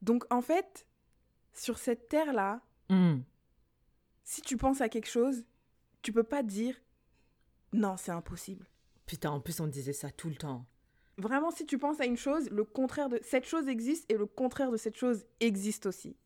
Donc 0.02 0.24
en 0.30 0.40
fait, 0.40 0.86
sur 1.52 1.78
cette 1.78 2.08
terre-là, 2.08 2.60
Mm. 2.90 3.18
si 4.24 4.40
tu 4.40 4.56
penses 4.56 4.80
à 4.80 4.88
quelque 4.88 5.08
chose, 5.10 5.44
tu 6.00 6.10
peux 6.12 6.22
pas 6.22 6.42
dire 6.42 6.74
non, 7.74 7.98
c'est 7.98 8.12
impossible. 8.12 8.66
Putain, 9.04 9.30
en 9.30 9.40
plus 9.40 9.60
on 9.60 9.66
disait 9.66 9.92
ça 9.92 10.10
tout 10.10 10.30
le 10.30 10.36
temps. 10.36 10.64
Vraiment, 11.18 11.50
si 11.50 11.66
tu 11.66 11.78
penses 11.78 12.00
à 12.00 12.06
une 12.06 12.16
chose, 12.16 12.48
le 12.50 12.64
contraire 12.64 13.08
de 13.08 13.18
cette 13.22 13.44
chose 13.46 13.68
existe 13.68 14.10
et 14.10 14.16
le 14.16 14.26
contraire 14.26 14.70
de 14.70 14.76
cette 14.76 14.96
chose 14.96 15.24
existe 15.40 15.86
aussi. 15.86 16.16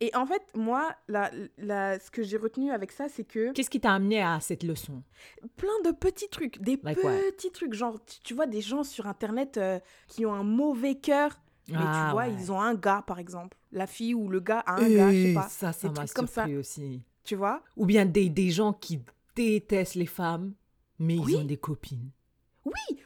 Et 0.00 0.14
en 0.14 0.26
fait, 0.26 0.42
moi, 0.54 0.94
la, 1.08 1.30
la- 1.56 1.98
ce 1.98 2.10
que 2.10 2.22
j'ai 2.22 2.36
retenu 2.36 2.70
avec 2.72 2.92
ça, 2.92 3.08
c'est 3.08 3.24
que 3.24 3.52
Qu'est-ce 3.52 3.70
qui 3.70 3.80
t'a 3.80 3.94
amené 3.94 4.20
à 4.22 4.38
cette 4.40 4.64
leçon? 4.64 5.02
Plein 5.56 5.80
de 5.84 5.92
petits 5.92 6.28
trucs, 6.28 6.60
des 6.60 6.78
Like 6.82 7.02
what? 7.02 7.10
petits 7.30 7.50
trucs, 7.52 7.72
genre 7.72 8.04
tu, 8.04 8.20
tu 8.20 8.34
vois 8.34 8.46
des 8.46 8.60
gens 8.60 8.82
sur 8.84 9.06
internet 9.06 9.56
euh, 9.56 9.78
qui 10.08 10.26
ont 10.26 10.34
un 10.34 10.42
mauvais 10.42 10.96
cœur, 10.96 11.40
mais 11.68 11.76
Ah, 11.78 12.06
tu 12.08 12.12
vois, 12.12 12.24
ouais. 12.24 12.34
ils 12.34 12.52
ont 12.52 12.60
un 12.60 12.74
gars 12.74 13.02
par 13.06 13.18
exemple, 13.18 13.56
la 13.70 13.86
fille 13.86 14.12
ou 14.14 14.28
le 14.28 14.40
gars 14.40 14.58
a 14.66 14.74
un 14.80 14.88
gars, 14.90 15.10
je 15.12 15.22
sais 15.28 15.34
pas, 15.34 15.48
Ça, 15.48 15.72
ça 15.72 15.88
m'a 15.90 16.06
comme 16.08 16.26
ça. 16.26 16.46
aussi. 16.58 17.00
tu 17.24 17.36
vois? 17.36 17.62
Ou 17.76 17.86
bien 17.86 18.04
des, 18.04 18.28
des 18.28 18.50
gens 18.50 18.72
qui 18.74 19.00
détestent 19.36 19.94
les 19.94 20.04
femmes, 20.06 20.52
mais 20.98 21.18
Oui. 21.18 21.32
ils 21.32 21.36
ont 21.38 21.44
des 21.44 21.56
copines. 21.56 22.10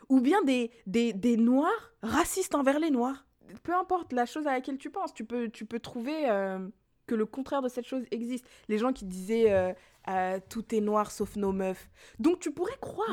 Ou 0.08 0.20
bien 0.20 0.42
des, 0.42 0.70
des, 0.86 1.12
des 1.12 1.36
noirs 1.36 1.92
racistes 2.02 2.54
envers 2.54 2.78
les 2.78 2.90
noirs. 2.90 3.26
Peu 3.62 3.74
importe 3.74 4.12
la 4.12 4.26
chose 4.26 4.46
à 4.46 4.52
laquelle 4.52 4.78
tu 4.78 4.90
penses, 4.90 5.14
tu 5.14 5.24
peux, 5.24 5.48
tu 5.48 5.64
peux 5.66 5.80
trouver 5.80 6.28
euh, 6.30 6.68
que 7.06 7.14
le 7.14 7.26
contraire 7.26 7.62
de 7.62 7.68
cette 7.68 7.86
chose 7.86 8.04
existe. 8.10 8.44
Les 8.68 8.78
gens 8.78 8.92
qui 8.92 9.04
disaient 9.04 9.52
euh, 9.52 9.72
euh, 10.08 10.38
tout 10.50 10.74
est 10.74 10.80
noir 10.80 11.10
sauf 11.10 11.36
nos 11.36 11.52
meufs. 11.52 11.88
Donc 12.18 12.40
tu 12.40 12.50
pourrais 12.52 12.76
croire. 12.80 13.08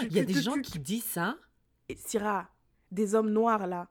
Tu- 0.00 0.06
Il 0.06 0.12
y 0.16 0.20
a 0.20 0.24
des 0.24 0.34
tu- 0.34 0.40
gens 0.42 0.52
tu- 0.54 0.62
qui 0.62 0.78
disent 0.78 1.04
ça? 1.04 1.36
Et 1.88 1.96
Syrah, 1.96 2.48
des 2.90 3.14
hommes 3.14 3.30
noirs 3.30 3.66
là. 3.66 3.88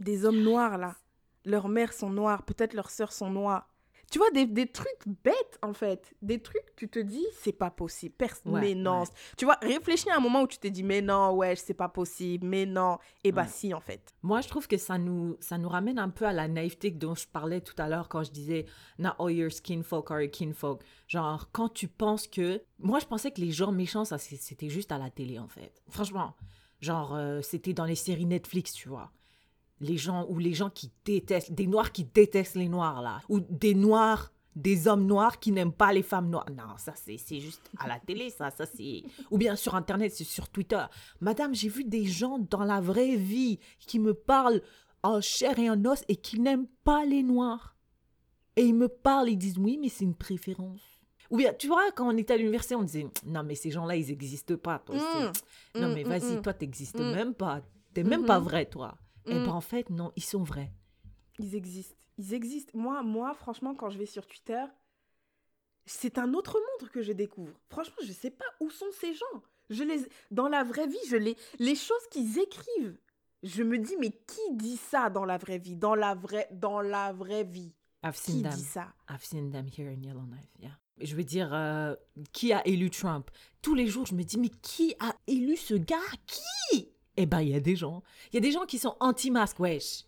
Des 0.00 0.24
hommes 0.24 0.42
noirs 0.42 0.78
là. 0.78 0.96
Leurs 1.44 1.68
mères 1.68 1.92
sont 1.92 2.10
noires, 2.10 2.44
peut-être 2.44 2.74
leurs 2.74 2.90
sœurs 2.90 3.12
sont 3.12 3.30
noires. 3.30 3.68
Tu 4.12 4.18
vois, 4.18 4.30
des, 4.30 4.44
des 4.44 4.66
trucs 4.66 5.08
bêtes 5.24 5.58
en 5.62 5.72
fait. 5.72 6.12
Des 6.20 6.38
trucs, 6.38 6.76
tu 6.76 6.86
te 6.86 6.98
dis, 6.98 7.24
c'est 7.40 7.50
pas 7.52 7.70
possible. 7.70 8.14
Ouais, 8.44 8.60
mais 8.60 8.74
non. 8.74 9.00
ouais. 9.00 9.06
Tu 9.38 9.46
vois, 9.46 9.56
réfléchis 9.62 10.10
à 10.10 10.16
un 10.16 10.20
moment 10.20 10.42
où 10.42 10.46
tu 10.46 10.58
t'es 10.58 10.70
dit, 10.70 10.82
mais 10.82 11.00
non, 11.00 11.32
ouais, 11.34 11.56
c'est 11.56 11.72
pas 11.72 11.88
possible, 11.88 12.46
mais 12.46 12.66
non. 12.66 12.98
Et 13.24 13.32
bah 13.32 13.42
Ouais. 13.44 13.48
si 13.48 13.72
en 13.72 13.80
fait. 13.80 14.14
Moi, 14.22 14.42
je 14.42 14.48
trouve 14.48 14.68
que 14.68 14.76
ça 14.76 14.98
nous, 14.98 15.38
ça 15.40 15.56
nous 15.56 15.70
ramène 15.70 15.98
un 15.98 16.10
peu 16.10 16.26
à 16.26 16.32
la 16.34 16.46
naïveté 16.46 16.90
dont 16.90 17.14
je 17.14 17.26
parlais 17.26 17.62
tout 17.62 17.74
à 17.78 17.88
l'heure 17.88 18.10
quand 18.10 18.22
je 18.22 18.30
disais 18.30 18.66
Not 18.98 19.12
all 19.18 19.32
your 19.32 19.50
skin 19.50 19.82
folk 19.82 20.10
are 20.10 20.20
your 20.20 20.30
kinfolk. 20.30 20.82
Genre, 21.08 21.48
quand 21.50 21.70
tu 21.70 21.88
penses 21.88 22.26
que. 22.28 22.62
Moi, 22.80 22.98
je 22.98 23.06
pensais 23.06 23.30
que 23.30 23.40
les 23.40 23.50
gens 23.50 23.72
méchants, 23.72 24.04
ça, 24.04 24.18
c'était 24.18 24.68
juste 24.68 24.92
à 24.92 24.98
la 24.98 25.08
télé, 25.08 25.38
en 25.38 25.48
fait. 25.48 25.72
Franchement. 25.88 26.36
Genre, 26.80 27.14
euh, 27.14 27.40
c'était 27.42 27.72
dans 27.72 27.86
les 27.86 27.94
séries 27.94 28.26
Netflix, 28.26 28.72
tu 28.74 28.88
vois. 28.90 29.10
Les 29.80 29.96
gens, 29.96 30.26
ou 30.28 30.38
les 30.38 30.54
gens 30.54 30.70
qui 30.70 30.90
détestent, 31.04 31.52
des 31.52 31.66
noirs 31.66 31.90
qui 31.92 32.04
détestent 32.04 32.54
les 32.54 32.68
noirs, 32.68 33.02
là. 33.02 33.20
Ou 33.28 33.40
des 33.40 33.74
noirs, 33.74 34.32
des 34.54 34.86
hommes 34.86 35.06
noirs 35.06 35.40
qui 35.40 35.50
n'aiment 35.50 35.72
pas 35.72 35.92
les 35.92 36.02
femmes 36.02 36.28
noires. 36.30 36.46
Non, 36.56 36.76
ça, 36.76 36.92
c'est 36.94 37.40
juste 37.40 37.62
à 37.78 37.88
la 37.88 37.98
télé, 37.98 38.30
ça. 38.30 38.50
ça 38.50 38.66
c'est 38.66 39.02
Ou 39.30 39.38
bien 39.38 39.56
sur 39.56 39.74
Internet, 39.74 40.12
c'est 40.14 40.24
sur 40.24 40.48
Twitter. 40.48 40.84
Madame, 41.20 41.54
j'ai 41.54 41.68
vu 41.68 41.84
des 41.84 42.04
gens 42.04 42.38
dans 42.38 42.62
la 42.64 42.80
vraie 42.80 43.16
vie 43.16 43.58
qui 43.80 43.98
me 43.98 44.14
parlent 44.14 44.62
en 45.02 45.20
chair 45.20 45.58
et 45.58 45.68
en 45.68 45.84
os 45.84 46.04
et 46.08 46.16
qui 46.16 46.38
n'aiment 46.38 46.68
pas 46.84 47.04
les 47.04 47.22
noirs. 47.24 47.76
Et 48.54 48.62
ils 48.64 48.74
me 48.74 48.88
parlent, 48.88 49.30
ils 49.30 49.38
disent 49.38 49.58
oui, 49.58 49.78
mais 49.80 49.88
c'est 49.88 50.04
une 50.04 50.14
préférence. 50.14 50.80
Ou 51.30 51.38
bien, 51.38 51.54
tu 51.54 51.66
vois, 51.66 51.90
quand 51.92 52.06
on 52.12 52.16
était 52.18 52.34
à 52.34 52.36
l'université, 52.36 52.74
on 52.76 52.82
disait 52.82 53.06
non, 53.24 53.42
mais 53.42 53.54
ces 53.54 53.70
gens-là, 53.70 53.96
ils 53.96 54.06
n'existent 54.08 54.56
pas. 54.58 54.78
Toi, 54.80 54.96
c'est- 54.98 55.80
non, 55.80 55.88
Mm, 55.88 55.94
mais 55.94 56.04
mm, 56.04 56.08
vas-y, 56.08 56.36
mm. 56.36 56.42
toi, 56.42 56.52
t'existes 56.52 57.00
même 57.00 57.32
pas. 57.34 57.62
T'es 57.94 58.04
même 58.04 58.26
pas 58.26 58.38
vrai, 58.38 58.66
toi. 58.66 58.96
Et 59.26 59.34
Mm. 59.34 59.44
ben, 59.44 59.52
en 59.52 59.60
fait, 59.60 59.90
non, 59.90 60.12
ils 60.16 60.22
sont 60.24 60.42
vrais. 60.42 60.72
Ils 61.38 61.54
existent. 61.54 61.96
Ils 62.18 62.34
existent. 62.34 62.72
Moi, 62.74 63.02
moi, 63.02 63.34
franchement, 63.34 63.74
quand 63.74 63.88
je 63.90 63.98
vais 63.98 64.06
sur 64.06 64.26
Twitter, 64.26 64.64
c'est 65.86 66.18
un 66.18 66.34
autre 66.34 66.54
monde 66.80 66.90
que 66.90 67.02
je 67.02 67.12
découvre. 67.12 67.52
Franchement, 67.68 67.96
je 68.04 68.12
sais 68.12 68.30
pas 68.30 68.44
où 68.60 68.70
sont 68.70 68.90
ces 69.00 69.14
gens. 69.14 69.42
Je 69.70 69.82
les, 69.84 70.06
dans 70.30 70.48
la 70.48 70.62
vraie 70.64 70.86
vie, 70.86 70.98
je 71.08 71.16
les, 71.16 71.36
les 71.58 71.74
choses 71.74 72.06
qu'ils 72.10 72.38
écrivent. 72.38 72.98
Je 73.42 73.62
me 73.62 73.78
dis, 73.78 73.96
mais 73.98 74.10
qui 74.10 74.40
dit 74.56 74.76
ça 74.76 75.10
dans 75.10 75.24
la 75.24 75.38
vraie 75.38 75.58
vie? 75.58 75.74
Dans 75.76 75.94
la 75.94 76.14
vraie, 76.14 76.48
dans 76.52 76.80
la 76.80 77.12
vraie 77.12 77.44
vie. 77.44 77.72
I've 78.04 78.16
seen 78.16 78.36
Qui 78.36 78.42
them. 78.42 78.52
dit 78.52 78.62
ça? 78.64 78.92
I've 79.10 79.24
seen 79.24 79.50
them 79.50 79.66
here 79.66 79.88
in 79.90 80.02
Yellowknife, 80.02 80.48
yeah. 80.60 80.78
Je 81.00 81.16
veux 81.16 81.24
dire, 81.24 81.52
euh, 81.52 81.96
qui 82.32 82.52
a 82.52 82.64
élu 82.66 82.90
Trump? 82.90 83.30
Tous 83.62 83.74
les 83.74 83.86
jours, 83.88 84.06
je 84.06 84.14
me 84.14 84.22
dis, 84.22 84.38
mais 84.38 84.50
qui 84.50 84.94
a 85.00 85.14
élu 85.26 85.56
ce 85.56 85.74
gars? 85.74 85.96
Qui? 86.26 86.91
Eh 87.16 87.26
ben, 87.26 87.40
il 87.40 87.50
y 87.50 87.54
a 87.54 87.60
des 87.60 87.76
gens. 87.76 88.02
Il 88.32 88.36
y 88.36 88.38
a 88.38 88.40
des 88.40 88.52
gens 88.52 88.64
qui 88.64 88.78
sont 88.78 88.96
anti-masque, 89.00 89.60
wesh. 89.60 90.04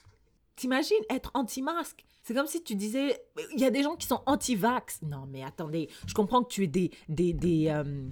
T'imagines 0.57 0.97
être 1.11 1.31
anti-masque? 1.35 2.05
C'est 2.23 2.33
comme 2.33 2.47
si 2.47 2.63
tu 2.63 2.75
disais, 2.75 3.21
il 3.55 3.61
y 3.61 3.67
a 3.67 3.71
des 3.71 3.83
gens 3.83 3.97
qui 3.97 4.07
sont 4.07 4.23
anti-vax. 4.27 5.03
Non, 5.03 5.27
mais 5.29 5.43
attendez, 5.43 5.91
je 6.07 6.15
comprends 6.15 6.43
que 6.43 6.49
tu 6.49 6.65
aies 6.65 6.69
des, 6.69 6.91
des, 7.09 7.35
des, 7.35 7.69
euh, 7.69 8.09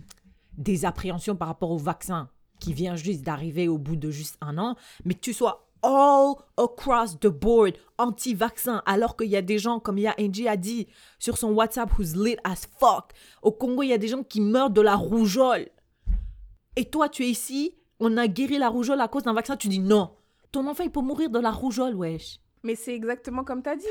des 0.58 0.84
appréhensions 0.84 1.36
par 1.36 1.48
rapport 1.48 1.70
au 1.70 1.78
vaccin 1.78 2.28
qui 2.60 2.74
vient 2.74 2.94
juste 2.94 3.22
d'arriver 3.22 3.68
au 3.68 3.78
bout 3.78 3.96
de 3.96 4.10
juste 4.10 4.36
un 4.40 4.58
an, 4.58 4.76
mais 5.04 5.14
que 5.14 5.20
tu 5.20 5.32
sois 5.32 5.68
all 5.82 6.34
across 6.56 7.18
the 7.18 7.26
board 7.26 7.74
anti-vaccin, 7.98 8.82
alors 8.86 9.16
qu'il 9.16 9.28
y 9.28 9.36
a 9.36 9.42
des 9.42 9.58
gens, 9.58 9.80
comme 9.80 9.98
il 9.98 10.02
y 10.02 10.06
a 10.06 10.14
Angie 10.20 10.46
a 10.46 10.56
dit 10.56 10.86
sur 11.18 11.38
son 11.38 11.52
WhatsApp, 11.52 11.90
who's 11.98 12.14
lit 12.14 12.36
as 12.44 12.68
fuck. 12.78 13.12
Au 13.42 13.50
Congo, 13.50 13.82
il 13.82 13.88
y 13.88 13.92
a 13.92 13.98
des 13.98 14.08
gens 14.08 14.22
qui 14.22 14.40
meurent 14.40 14.70
de 14.70 14.80
la 14.80 14.94
rougeole. 14.94 15.68
Et 16.76 16.84
toi, 16.84 17.08
tu 17.08 17.24
es 17.24 17.30
ici, 17.30 17.74
on 18.00 18.16
a 18.16 18.26
guéri 18.28 18.58
la 18.58 18.68
rougeole 18.68 19.00
à 19.00 19.08
cause 19.08 19.22
d'un 19.24 19.32
vaccin, 19.32 19.56
tu 19.56 19.68
dis 19.68 19.78
non. 19.80 20.10
Ton 20.50 20.66
enfant, 20.66 20.84
il 20.84 20.90
peut 20.90 21.00
mourir 21.00 21.30
de 21.30 21.38
la 21.38 21.50
rougeole, 21.50 21.94
wesh. 21.94 22.38
Mais 22.62 22.74
c'est 22.74 22.94
exactement 22.94 23.42
comme 23.44 23.62
t'as 23.62 23.76
dit. 23.76 23.86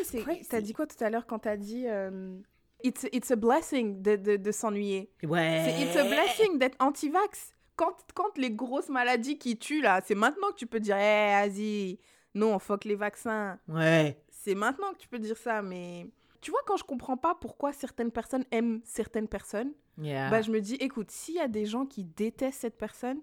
T'as 0.50 0.62
dit 0.62 0.74
quoi 0.74 0.88
tout 0.88 1.02
à 1.04 1.10
l'heure 1.10 1.26
quand 1.26 1.40
t'as 1.40 1.58
dit 1.58 1.86
euh, 1.88 2.38
it's, 2.84 3.06
it's 3.12 3.32
a 3.32 3.36
blessing 3.36 4.02
de, 4.02 4.16
de, 4.16 4.36
de 4.38 4.52
s'ennuyer. 4.52 5.12
Ouais. 5.24 5.64
C'est 5.66 5.84
it's 5.84 5.96
a 5.98 6.04
blessing 6.04 6.58
d'être 6.58 6.78
anti-vax. 6.80 7.54
Quand, 7.76 7.96
quand 8.14 8.38
les 8.38 8.52
grosses 8.52 8.90
maladies 8.90 9.38
qui 9.38 9.58
tuent 9.58 9.82
là, 9.82 10.02
c'est 10.06 10.16
maintenant 10.16 10.50
que 10.52 10.56
tu 10.56 10.68
peux 10.68 10.80
dire, 10.80 10.96
hé, 10.98 11.32
vas-y, 11.48 12.00
non, 12.36 12.60
fuck 12.60 12.86
les 12.86 12.96
vaccins. 12.96 13.60
Ouais. 13.68 14.22
C'est 14.30 14.56
maintenant 14.56 14.92
que 14.94 14.98
tu 15.00 15.08
peux 15.08 15.20
dire 15.20 15.38
ça, 15.38 15.62
mais 15.62 16.06
tu 16.42 16.52
vois, 16.52 16.62
quand 16.66 16.78
je 16.78 16.84
comprends 16.84 17.18
pas 17.18 17.36
pourquoi 17.36 17.74
certaines 17.74 18.12
personnes 18.12 18.46
aiment 18.52 18.82
certaines 18.84 19.28
personnes, 19.28 19.72
Yeah. 19.98 20.30
bah, 20.32 20.42
je 20.42 20.52
me 20.52 20.62
dis, 20.62 20.76
écoute, 20.76 21.12
s'il 21.12 21.36
y 21.36 21.40
a 21.40 21.48
des 21.50 21.66
gens 21.66 21.86
qui 21.86 22.04
détestent 22.06 22.62
cette 22.62 22.78
personne, 22.78 23.20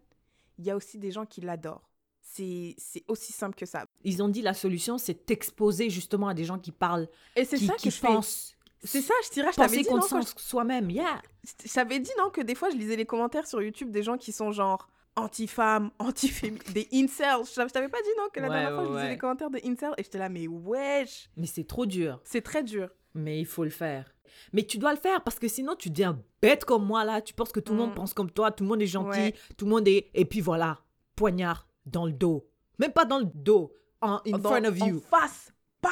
il 0.59 0.65
y 0.67 0.71
a 0.71 0.77
aussi 0.77 0.99
des 0.99 1.11
gens 1.11 1.25
qui 1.27 1.41
l'adorent. 1.41 1.89
C'est 2.21 2.77
aussi 3.09 3.33
simple 3.33 3.57
que 3.57 3.67
ça. 3.67 3.87
Ils 4.05 4.23
ont 4.23 4.29
dit 4.29 4.43
la 4.43 4.55
solution, 4.55 4.99
c'est 4.99 5.15
t'exposer 5.27 5.91
justement 5.91 6.29
à 6.29 6.35
des 6.35 6.45
gens 6.45 6.59
qui 6.59 6.73
parlent, 6.73 7.09
Et 7.35 7.45
c'est 7.45 7.57
qui, 7.57 7.67
ça 7.67 7.75
qui 7.75 7.89
que 7.91 8.01
pensent. 8.01 8.55
C'est 8.85 9.01
ça, 9.01 9.15
je 9.25 9.31
dirais, 9.31 9.49
je 9.51 9.57
t'avais 9.57 9.83
Penser 9.83 9.83
dit, 9.83 9.89
quand 10.11 10.23
je- 10.23 10.33
soi-même, 10.41 10.89
yeah. 10.91 11.21
je 11.65 11.73
t'avais 11.73 11.99
dit, 11.99 12.11
non, 12.19 12.31
que 12.31 12.41
des 12.43 12.55
fois, 12.55 12.71
je 12.71 12.77
lisais 12.77 12.95
les 12.95 13.07
commentaires 13.07 13.47
sur 13.49 13.61
YouTube 13.61 13.91
des 13.91 14.05
gens 14.05 14.17
qui 14.17 14.31
sont 14.31 14.53
genre 14.53 14.89
anti-femmes, 15.17 15.91
anti-féministes, 15.99 16.73
des 16.73 16.87
incels. 16.93 17.45
Je 17.45 17.73
t'avais 17.73 17.89
pas 17.89 18.01
dit, 18.03 18.11
non, 18.19 18.29
que 18.33 18.39
la 18.39 18.49
Ouais, 18.49 18.55
dernière 18.55 18.75
fois, 18.75 18.85
je 18.85 18.89
lisais 18.91 19.03
ouais. 19.03 19.09
les 19.11 19.19
commentaires 19.19 19.51
des 19.51 19.63
incels 19.65 19.95
et 19.99 20.05
j'étais 20.05 20.19
là, 20.19 20.29
mais 20.29 20.47
wesh, 20.47 21.29
Mais 21.37 21.47
c'est 21.47 21.65
trop 21.67 21.87
dur. 21.87 22.21
c'est 22.25 22.43
très 22.43 22.63
dur. 22.63 22.89
Mais 23.15 23.41
il 23.41 23.47
faut 23.47 23.65
le 23.65 23.71
faire. 23.71 24.15
Mais 24.53 24.63
tu 24.65 24.79
dois 24.79 24.93
le 24.93 24.99
faire 24.99 25.23
parce 25.23 25.39
que 25.39 25.49
sinon 25.49 25.75
tu 25.77 25.91
deviens 25.91 26.19
bête 26.43 26.65
comme 26.65 26.85
moi 26.87 27.05
là. 27.05 27.21
Tu 27.21 27.35
penses 27.35 27.53
que 27.53 27.61
tout 27.61 27.73
le 27.73 27.79
monde 27.79 27.91
Mm. 27.91 27.95
pense 27.95 28.15
comme 28.15 28.31
toi, 28.31 28.51
tout 28.51 28.65
le 28.65 28.69
monde 28.71 28.83
est 28.83 28.87
gentil, 28.87 29.19
Ouais. 29.19 29.35
tout 29.57 29.65
le 29.65 29.71
monde 29.71 29.87
est. 29.89 30.11
Et 30.15 30.25
puis 30.25 30.41
voilà, 30.41 30.79
poignard 31.17 31.67
dans 31.87 32.07
le 32.07 32.13
dos. 32.13 32.47
Même 32.79 32.93
pas 32.93 33.05
dans 33.05 33.19
le 33.19 33.27
dos, 33.35 33.73
en 34.01 34.21
in 34.27 34.39
Dans- 34.39 34.51
front 34.51 34.65
of 34.65 34.79
you. 34.79 35.03
En 35.13 35.19
face, 35.21 35.53
pas. 35.81 35.91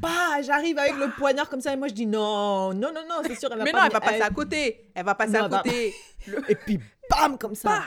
Bah, 0.00 0.40
j'arrive 0.42 0.78
avec 0.78 0.94
le 0.96 1.10
poignard 1.16 1.48
comme 1.50 1.60
ça 1.60 1.72
et 1.72 1.76
moi 1.76 1.88
je 1.88 1.94
dis 1.94 2.06
non, 2.06 2.72
non, 2.72 2.92
non, 2.92 3.00
non, 3.08 3.16
c'est 3.26 3.34
sûr, 3.34 3.48
elle 3.50 3.58
va 3.58 3.64
Mais 3.64 3.72
pas 3.72 3.80
non, 3.80 3.86
elle 3.86 3.92
va 3.92 4.00
passer 4.00 4.20
à 4.20 4.30
côté. 4.30 4.90
Elle 4.94 5.04
va 5.04 5.14
passer 5.16 5.32
Non, 5.32 5.44
à 5.46 5.62
côté. 5.62 5.92
Le- 6.28 6.50
Et 6.50 6.54
puis 6.54 6.78
bam 7.10 7.36
comme 7.38 7.54
ça. 7.56 7.82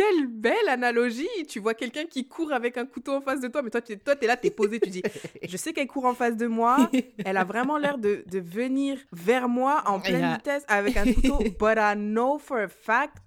Quelle 0.00 0.26
belle 0.28 0.68
analogie 0.68 1.28
Tu 1.46 1.60
vois 1.60 1.74
quelqu'un 1.74 2.06
qui 2.06 2.26
court 2.26 2.52
avec 2.54 2.78
un 2.78 2.86
couteau 2.86 3.16
en 3.16 3.20
face 3.20 3.40
de 3.40 3.48
toi, 3.48 3.60
mais 3.60 3.68
toi, 3.68 3.82
tu 3.82 3.98
toi, 3.98 4.14
es 4.18 4.26
là, 4.26 4.34
t'es 4.36 4.50
posé, 4.50 4.80
tu 4.80 4.88
dis, 4.88 5.02
je 5.46 5.56
sais 5.58 5.74
qu'elle 5.74 5.88
court 5.88 6.06
en 6.06 6.14
face 6.14 6.38
de 6.38 6.46
moi, 6.46 6.90
elle 7.24 7.36
a 7.36 7.44
vraiment 7.44 7.76
l'air 7.76 7.98
de, 7.98 8.24
de 8.26 8.38
venir 8.38 8.98
vers 9.12 9.46
moi 9.48 9.82
en 9.86 10.00
pleine 10.00 10.20
Yeah. 10.20 10.36
vitesse 10.36 10.64
avec 10.68 10.96
un 10.96 11.12
couteau, 11.12 11.38
but 11.58 11.76
I 11.76 11.94
know 11.96 12.38
for 12.38 12.58
a 12.58 12.68
fact 12.68 13.18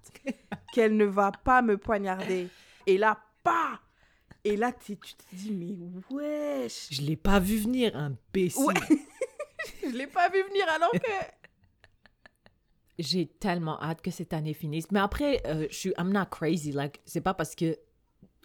qu'elle 0.72 0.96
ne 0.96 1.04
va 1.04 1.30
pas 1.30 1.62
me 1.62 1.76
poignarder. 1.78 2.48
Et 2.86 2.98
là, 2.98 3.18
pas 3.44 3.80
Et 4.44 4.56
là, 4.56 4.72
tu 4.72 4.96
te 4.96 5.12
dis, 5.32 5.52
mais 5.52 5.74
wesh 6.10 6.88
Je 6.90 7.02
l'ai 7.02 7.16
pas 7.16 7.38
vu 7.38 7.56
venir, 7.56 7.96
imbécile. 7.96 8.64
Ouais. 8.64 8.74
Je 9.82 9.88
l'ai 9.96 10.06
pas 10.08 10.28
vu 10.28 10.42
venir 10.42 10.68
alors 10.68 10.90
que... 10.92 11.43
J'ai 12.98 13.26
tellement 13.26 13.80
hâte 13.82 14.02
que 14.02 14.10
cette 14.10 14.32
année 14.32 14.54
finisse. 14.54 14.90
Mais 14.92 15.00
après, 15.00 15.42
euh, 15.46 15.66
je 15.70 15.76
suis, 15.76 15.94
I'm 15.98 16.12
not 16.12 16.26
crazy. 16.30 16.72
Like, 16.72 17.00
c'est 17.04 17.20
pas 17.20 17.34
parce 17.34 17.54
que 17.54 17.76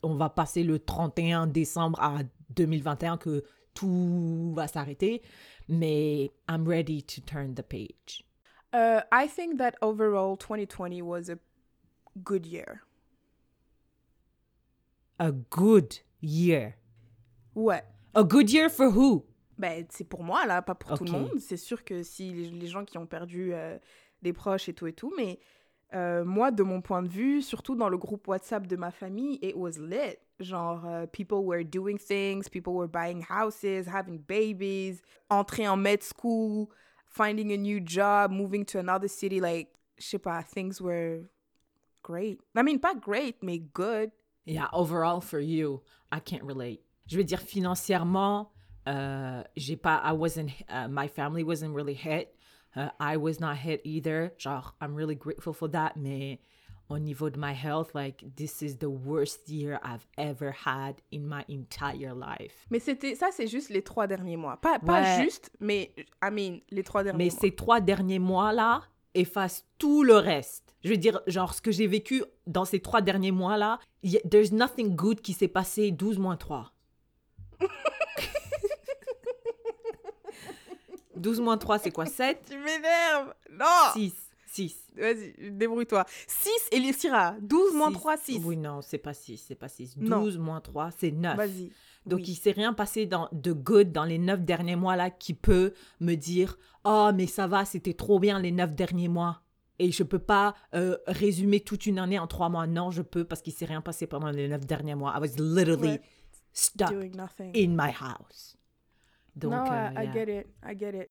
on 0.02 0.16
va 0.16 0.30
passer 0.30 0.64
le 0.64 0.80
31 0.80 1.48
décembre 1.48 2.02
à 2.02 2.20
2021 2.56 3.18
que 3.18 3.44
tout 3.74 4.54
va 4.56 4.68
s'arrêter. 4.68 5.22
Mais 5.68 6.32
I'm 6.50 6.68
ready 6.68 7.04
to 7.04 7.22
turn 7.22 7.54
the 7.54 7.62
page. 7.62 8.26
Uh, 8.74 9.02
I 9.12 9.28
think 9.28 9.58
that 9.58 9.74
overall 9.82 10.36
2020 10.36 11.02
was 11.02 11.30
a 11.30 11.38
good 12.24 12.46
year. 12.46 12.82
A 15.20 15.32
good 15.32 16.00
year. 16.22 16.76
Ouais. 17.56 17.84
A 18.16 18.24
good 18.24 18.50
year 18.52 18.70
for 18.70 18.90
who? 18.90 19.26
Ben, 19.58 19.86
c'est 19.90 20.06
pour 20.06 20.24
moi, 20.24 20.46
là, 20.46 20.62
pas 20.62 20.76
pour 20.76 20.98
tout 20.98 21.04
le 21.04 21.12
monde. 21.12 21.40
C'est 21.40 21.58
sûr 21.58 21.84
que 21.84 22.02
si 22.02 22.32
les, 22.32 22.50
les 22.50 22.68
gens 22.68 22.86
qui 22.86 22.98
ont 22.98 23.06
perdu 23.06 23.54
euh, 23.54 23.78
des 24.22 24.34
proches 24.34 24.70
et 24.70 24.74
tout 24.74 24.88
et 24.88 24.94
tout, 24.94 25.14
mais 25.18 25.40
euh, 25.96 26.24
moi, 26.24 26.52
de 26.52 26.62
mon 26.62 26.82
point 26.82 27.02
de 27.02 27.08
vue, 27.08 27.42
surtout 27.42 27.76
dans 27.76 27.90
le 27.90 27.98
groupe 27.98 28.28
WhatsApp 28.28 28.68
de 28.68 28.76
ma 28.76 28.92
famille, 28.92 29.40
it 29.42 29.56
was 29.56 29.80
lit. 29.80 30.18
Genre, 30.40 30.86
euh, 30.86 31.06
people 31.08 31.40
were 31.44 31.64
doing 31.64 31.98
things, 31.98 32.48
people 32.48 32.74
were 32.74 32.88
buying 32.88 33.26
houses, 33.28 33.88
having 33.88 34.20
babies, 34.20 35.02
entrer 35.30 35.68
en 35.68 35.78
med 35.78 36.04
school, 36.04 36.70
finding 37.08 37.52
a 37.52 37.58
new 37.58 37.80
job, 37.84 38.32
moving 38.32 38.64
to 38.66 38.78
another 38.78 39.10
city. 39.10 39.40
Like, 39.40 39.70
je 39.98 40.06
sais 40.06 40.20
pas, 40.20 40.44
things 40.44 40.80
were 40.80 41.28
great. 42.04 42.40
I 42.56 42.62
mean, 42.62 42.80
pas 42.80 42.96
great, 42.96 43.42
mais 43.42 43.60
good. 43.74 44.12
Yeah, 44.46 44.68
overall 44.72 45.22
for 45.22 45.40
you, 45.40 45.82
I 46.12 46.20
can't 46.20 46.44
relate. 46.44 46.82
Je 47.08 47.18
veux 47.18 47.24
dire 47.24 47.42
financièrement, 47.42 48.52
euh, 48.88 49.44
j'ai 49.58 49.76
pas, 49.76 50.02
I 50.04 50.14
wasn't, 50.14 50.52
uh, 50.70 50.88
my 50.88 51.08
family 51.08 51.44
wasn't 51.44 51.74
really 51.74 51.96
hit. 51.96 52.30
Uh, 52.76 52.90
I 53.00 53.18
was 53.18 53.40
not 53.40 53.58
hit 53.58 53.82
either. 53.84 54.32
Genre, 54.38 54.74
I'm 54.82 54.96
really 54.96 55.16
grateful 55.16 55.54
for 55.54 55.70
that. 55.72 55.94
Mais 55.96 56.40
au 56.90 56.98
niveau 57.00 57.30
de 57.30 57.38
my 57.40 57.54
health, 57.54 57.94
like 57.94 58.24
this 58.36 58.62
is 58.62 58.78
the 58.80 58.90
worst 58.90 59.48
year 59.50 59.80
I've 59.84 60.06
ever 60.18 60.52
had 60.66 60.96
in 61.12 61.22
my 61.28 61.44
entire 61.50 62.14
life. 62.16 62.66
Mais 62.70 62.80
c'était 62.80 63.16
ça, 63.16 63.30
c'est 63.32 63.48
juste 63.48 63.70
les 63.70 63.82
trois 63.84 64.08
derniers 64.08 64.38
mois. 64.38 64.58
Pas, 64.58 64.80
pas 64.80 65.02
Ouais. 65.02 65.24
juste, 65.24 65.52
mais 65.60 65.92
I 66.24 66.30
mean, 66.32 66.60
les 66.70 66.84
trois 66.84 67.04
derniers 67.04 67.18
Mais 67.26 67.30
mois. 67.32 67.40
ces 67.42 67.56
trois 67.56 67.80
derniers 67.82 68.20
mois-là 68.20 68.82
effacent 69.16 69.66
tout 69.78 70.04
le 70.04 70.16
reste. 70.16 70.76
Je 70.84 70.90
veux 70.92 70.98
dire, 70.98 71.22
genre, 71.28 71.54
ce 71.54 71.62
que 71.62 71.72
j'ai 71.72 71.88
vécu 71.88 72.24
dans 72.48 72.66
ces 72.66 72.80
trois 72.80 73.02
derniers 73.02 73.32
mois-là, 73.32 73.80
there's 74.30 74.52
nothing 74.52 74.96
good 74.96 75.22
qui 75.22 75.34
s'est 75.34 75.48
passé 75.48 75.92
12 75.92 76.18
moins 76.20 76.38
3. 76.38 76.72
12 81.20 81.42
moins 81.42 81.58
3, 81.58 81.80
c'est 81.80 81.92
quoi 81.92 82.06
7 82.08 82.44
Tu 82.50 82.58
m'énerves 82.58 83.34
Non 83.52 83.66
6. 83.94 84.14
6. 84.52 84.76
Vas-y, 84.98 85.52
débrouille-toi. 85.52 86.06
6 86.28 86.50
et 86.72 86.80
les 86.80 86.92
Syrah. 86.94 87.36
12 87.42 87.74
moins 87.76 87.92
3, 87.92 88.18
6. 88.18 88.42
Oui, 88.44 88.58
non, 88.58 88.82
c'est 88.82 88.98
pas 88.98 89.14
6, 89.14 89.38
c'est 89.48 89.56
pas 89.56 89.68
6. 89.70 89.96
Non. 89.98 90.22
12 90.24 90.38
moins 90.40 90.60
3, 90.60 90.90
c'est 90.98 91.12
9. 91.12 91.38
Vas-y. 91.38 91.72
Donc, 92.06 92.20
Oui. 92.22 92.26
il 92.30 92.36
s'est 92.36 92.52
rien 92.52 92.74
passé 92.74 93.06
dans, 93.06 93.30
de 93.32 93.52
good 93.54 93.92
dans 93.92 94.06
les 94.06 94.18
9 94.18 94.42
derniers 94.42 94.76
mois-là 94.76 95.12
qui 95.12 95.34
peut 95.36 95.74
me 96.00 96.16
dire 96.16 96.58
Oh, 96.84 97.12
mais 97.14 97.28
ça 97.28 97.46
va, 97.46 97.64
c'était 97.66 97.94
trop 97.94 98.20
bien 98.20 98.40
les 98.40 98.52
9 98.52 98.74
derniers 98.74 99.08
mois. 99.10 99.42
Et 99.78 99.92
je 99.92 100.04
peux 100.04 100.20
pas 100.20 100.56
euh, 100.74 100.98
résumer 101.08 101.60
toute 101.62 101.86
une 101.86 102.00
année 102.00 102.18
en 102.20 102.26
3 102.28 102.50
mois. 102.50 102.66
Non, 102.68 102.90
je 102.92 103.02
peux 103.04 103.24
parce 103.26 103.42
qu'il 103.42 103.54
s'est 103.54 103.66
rien 103.66 103.82
passé 103.82 104.08
pendant 104.08 104.32
les 104.32 104.48
9 104.48 104.66
derniers 104.66 104.96
mois. 104.96 105.14
I 105.16 105.20
was 105.22 105.38
literally 105.42 105.90
Ouais. 105.92 106.02
stuck 106.52 106.92
Doing 106.92 107.12
nothing. 107.16 107.52
in 107.56 107.76
my 107.82 107.92
house. 107.94 108.58
Donc, 109.36 109.52
no, 109.52 109.64
I, 109.64 110.04
I 110.04 110.06
get 110.08 110.30
it. 110.30 110.48
I 110.64 110.74
get 110.74 110.96
it. 110.96 111.10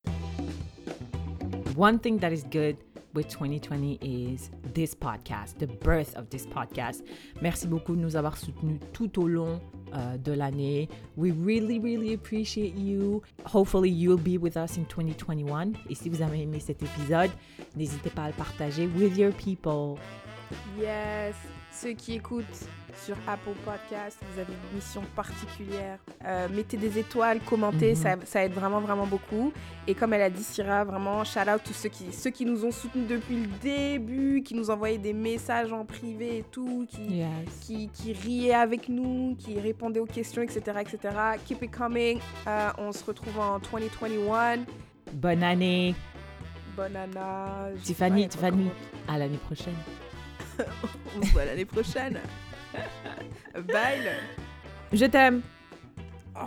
One 1.77 1.99
thing 1.99 2.19
that 2.19 2.33
is 2.33 2.45
good 2.45 2.77
with 3.15 3.29
2020 3.29 3.99
is 4.03 4.51
this 4.75 4.95
podcast, 4.95 5.59
the 5.59 5.67
birth 5.67 6.17
of 6.17 6.29
this 6.31 6.47
podcast. 6.47 7.03
Merci 7.41 7.67
beaucoup 7.67 7.95
de 7.95 8.01
nous 8.01 8.17
avoir 8.17 8.37
soutenus 8.37 8.81
tout 8.93 9.19
au 9.19 9.29
long 9.29 9.61
euh, 9.95 10.17
de 10.19 10.33
l'année. 10.33 10.89
We 11.17 11.33
really, 11.33 11.79
really 11.79 12.15
appreciate 12.15 12.77
you. 12.77 13.23
Hopefully, 13.45 13.91
you'll 13.91 14.19
be 14.19 14.39
with 14.39 14.57
us 14.57 14.77
in 14.77 14.85
2021. 14.85 15.75
Et 15.89 15.95
si 15.95 16.09
vous 16.09 16.23
avez 16.23 16.43
aimé 16.43 16.61
cet 16.61 16.83
épisode, 16.83 17.31
n'hésitez 17.77 18.11
pas 18.11 18.25
à 18.25 18.29
le 18.29 18.35
partager 18.35 18.87
with 18.87 19.17
your 19.17 19.33
people. 19.33 19.99
Yes. 20.79 21.35
Ceux 21.81 21.93
qui 21.93 22.15
écoutent 22.15 22.45
sur 23.05 23.15
Apple 23.29 23.55
Podcast, 23.65 24.19
vous 24.33 24.41
avez 24.41 24.53
une 24.53 24.77
mission 24.77 25.03
particulière. 25.15 25.99
Euh, 26.25 26.49
mettez 26.53 26.77
des 26.77 26.99
étoiles, 26.99 27.39
commentez, 27.41 27.91
Mhm. 27.91 27.95
ça, 27.97 28.17
ça 28.25 28.45
aide 28.45 28.53
vraiment, 28.53 28.81
vraiment 28.81 29.07
beaucoup. 29.07 29.53
Et 29.87 29.95
comme 29.95 30.13
elle 30.13 30.23
a 30.23 30.31
dit, 30.31 30.43
Syrah, 30.43 30.83
vraiment, 30.85 31.23
shout 31.23 31.39
out 31.49 31.61
tous 31.65 31.75
ceux 31.75 31.89
qui, 31.89 32.13
ceux 32.13 32.31
qui 32.31 32.45
nous 32.45 32.65
ont 32.65 32.73
soutenus 32.73 33.07
depuis 33.07 33.37
le 33.43 33.47
début, 33.63 34.43
qui 34.43 34.55
nous 34.55 34.71
envoyaient 34.71 34.99
des 34.99 35.13
messages 35.13 35.73
en 35.73 35.85
privé 35.85 36.39
et 36.39 36.45
tout, 36.51 36.87
qui, 36.89 37.19
Yes. 37.19 37.29
qui, 37.61 37.89
qui 37.91 38.13
riaient 38.13 38.55
avec 38.55 38.89
nous, 38.89 39.37
qui 39.39 39.61
répondaient 39.61 40.01
aux 40.01 40.07
questions, 40.07 40.43
etc. 40.43 40.61
etc. 40.81 41.15
Keep 41.45 41.63
it 41.63 41.71
coming. 41.71 42.19
Euh, 42.49 42.71
on 42.79 42.91
se 42.91 43.05
retrouve 43.05 43.39
en 43.39 43.61
2021. 43.61 44.65
Bonne 45.13 45.43
année. 45.45 45.95
Bonne 46.77 46.97
année. 46.97 47.77
Tiffany, 47.85 48.29
Tiffany. 48.29 48.71
À 49.07 49.17
l'année 49.19 49.39
prochaine. 49.39 49.75
On 51.17 51.23
se 51.23 51.33
voit 51.33 51.45
l'année 51.45 51.65
prochaine. 51.65 52.19
Bye. 53.55 54.11
Je 54.93 55.07
t'aime. 55.07 55.43
Oh, 56.37 56.47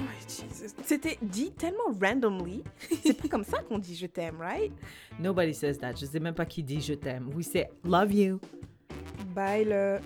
my 0.00 0.20
Jesus. 0.28 0.74
C'était 0.84 1.18
dit 1.20 1.52
tellement 1.52 1.92
randomly. 2.00 2.62
C'est 3.02 3.20
pas 3.20 3.28
comme 3.28 3.44
ça 3.44 3.58
qu'on 3.62 3.78
dit 3.78 3.96
je 3.96 4.06
t'aime, 4.06 4.40
right? 4.40 4.72
Nobody 5.18 5.54
says 5.54 5.78
that. 5.78 5.94
Je 5.96 6.06
sais 6.06 6.20
même 6.20 6.34
pas 6.34 6.46
qui 6.46 6.62
dit 6.62 6.80
je 6.80 6.94
t'aime. 6.94 7.30
We 7.34 7.46
say 7.46 7.68
love 7.84 8.12
you. 8.12 8.40
Bye. 9.34 9.64
le. 9.64 9.98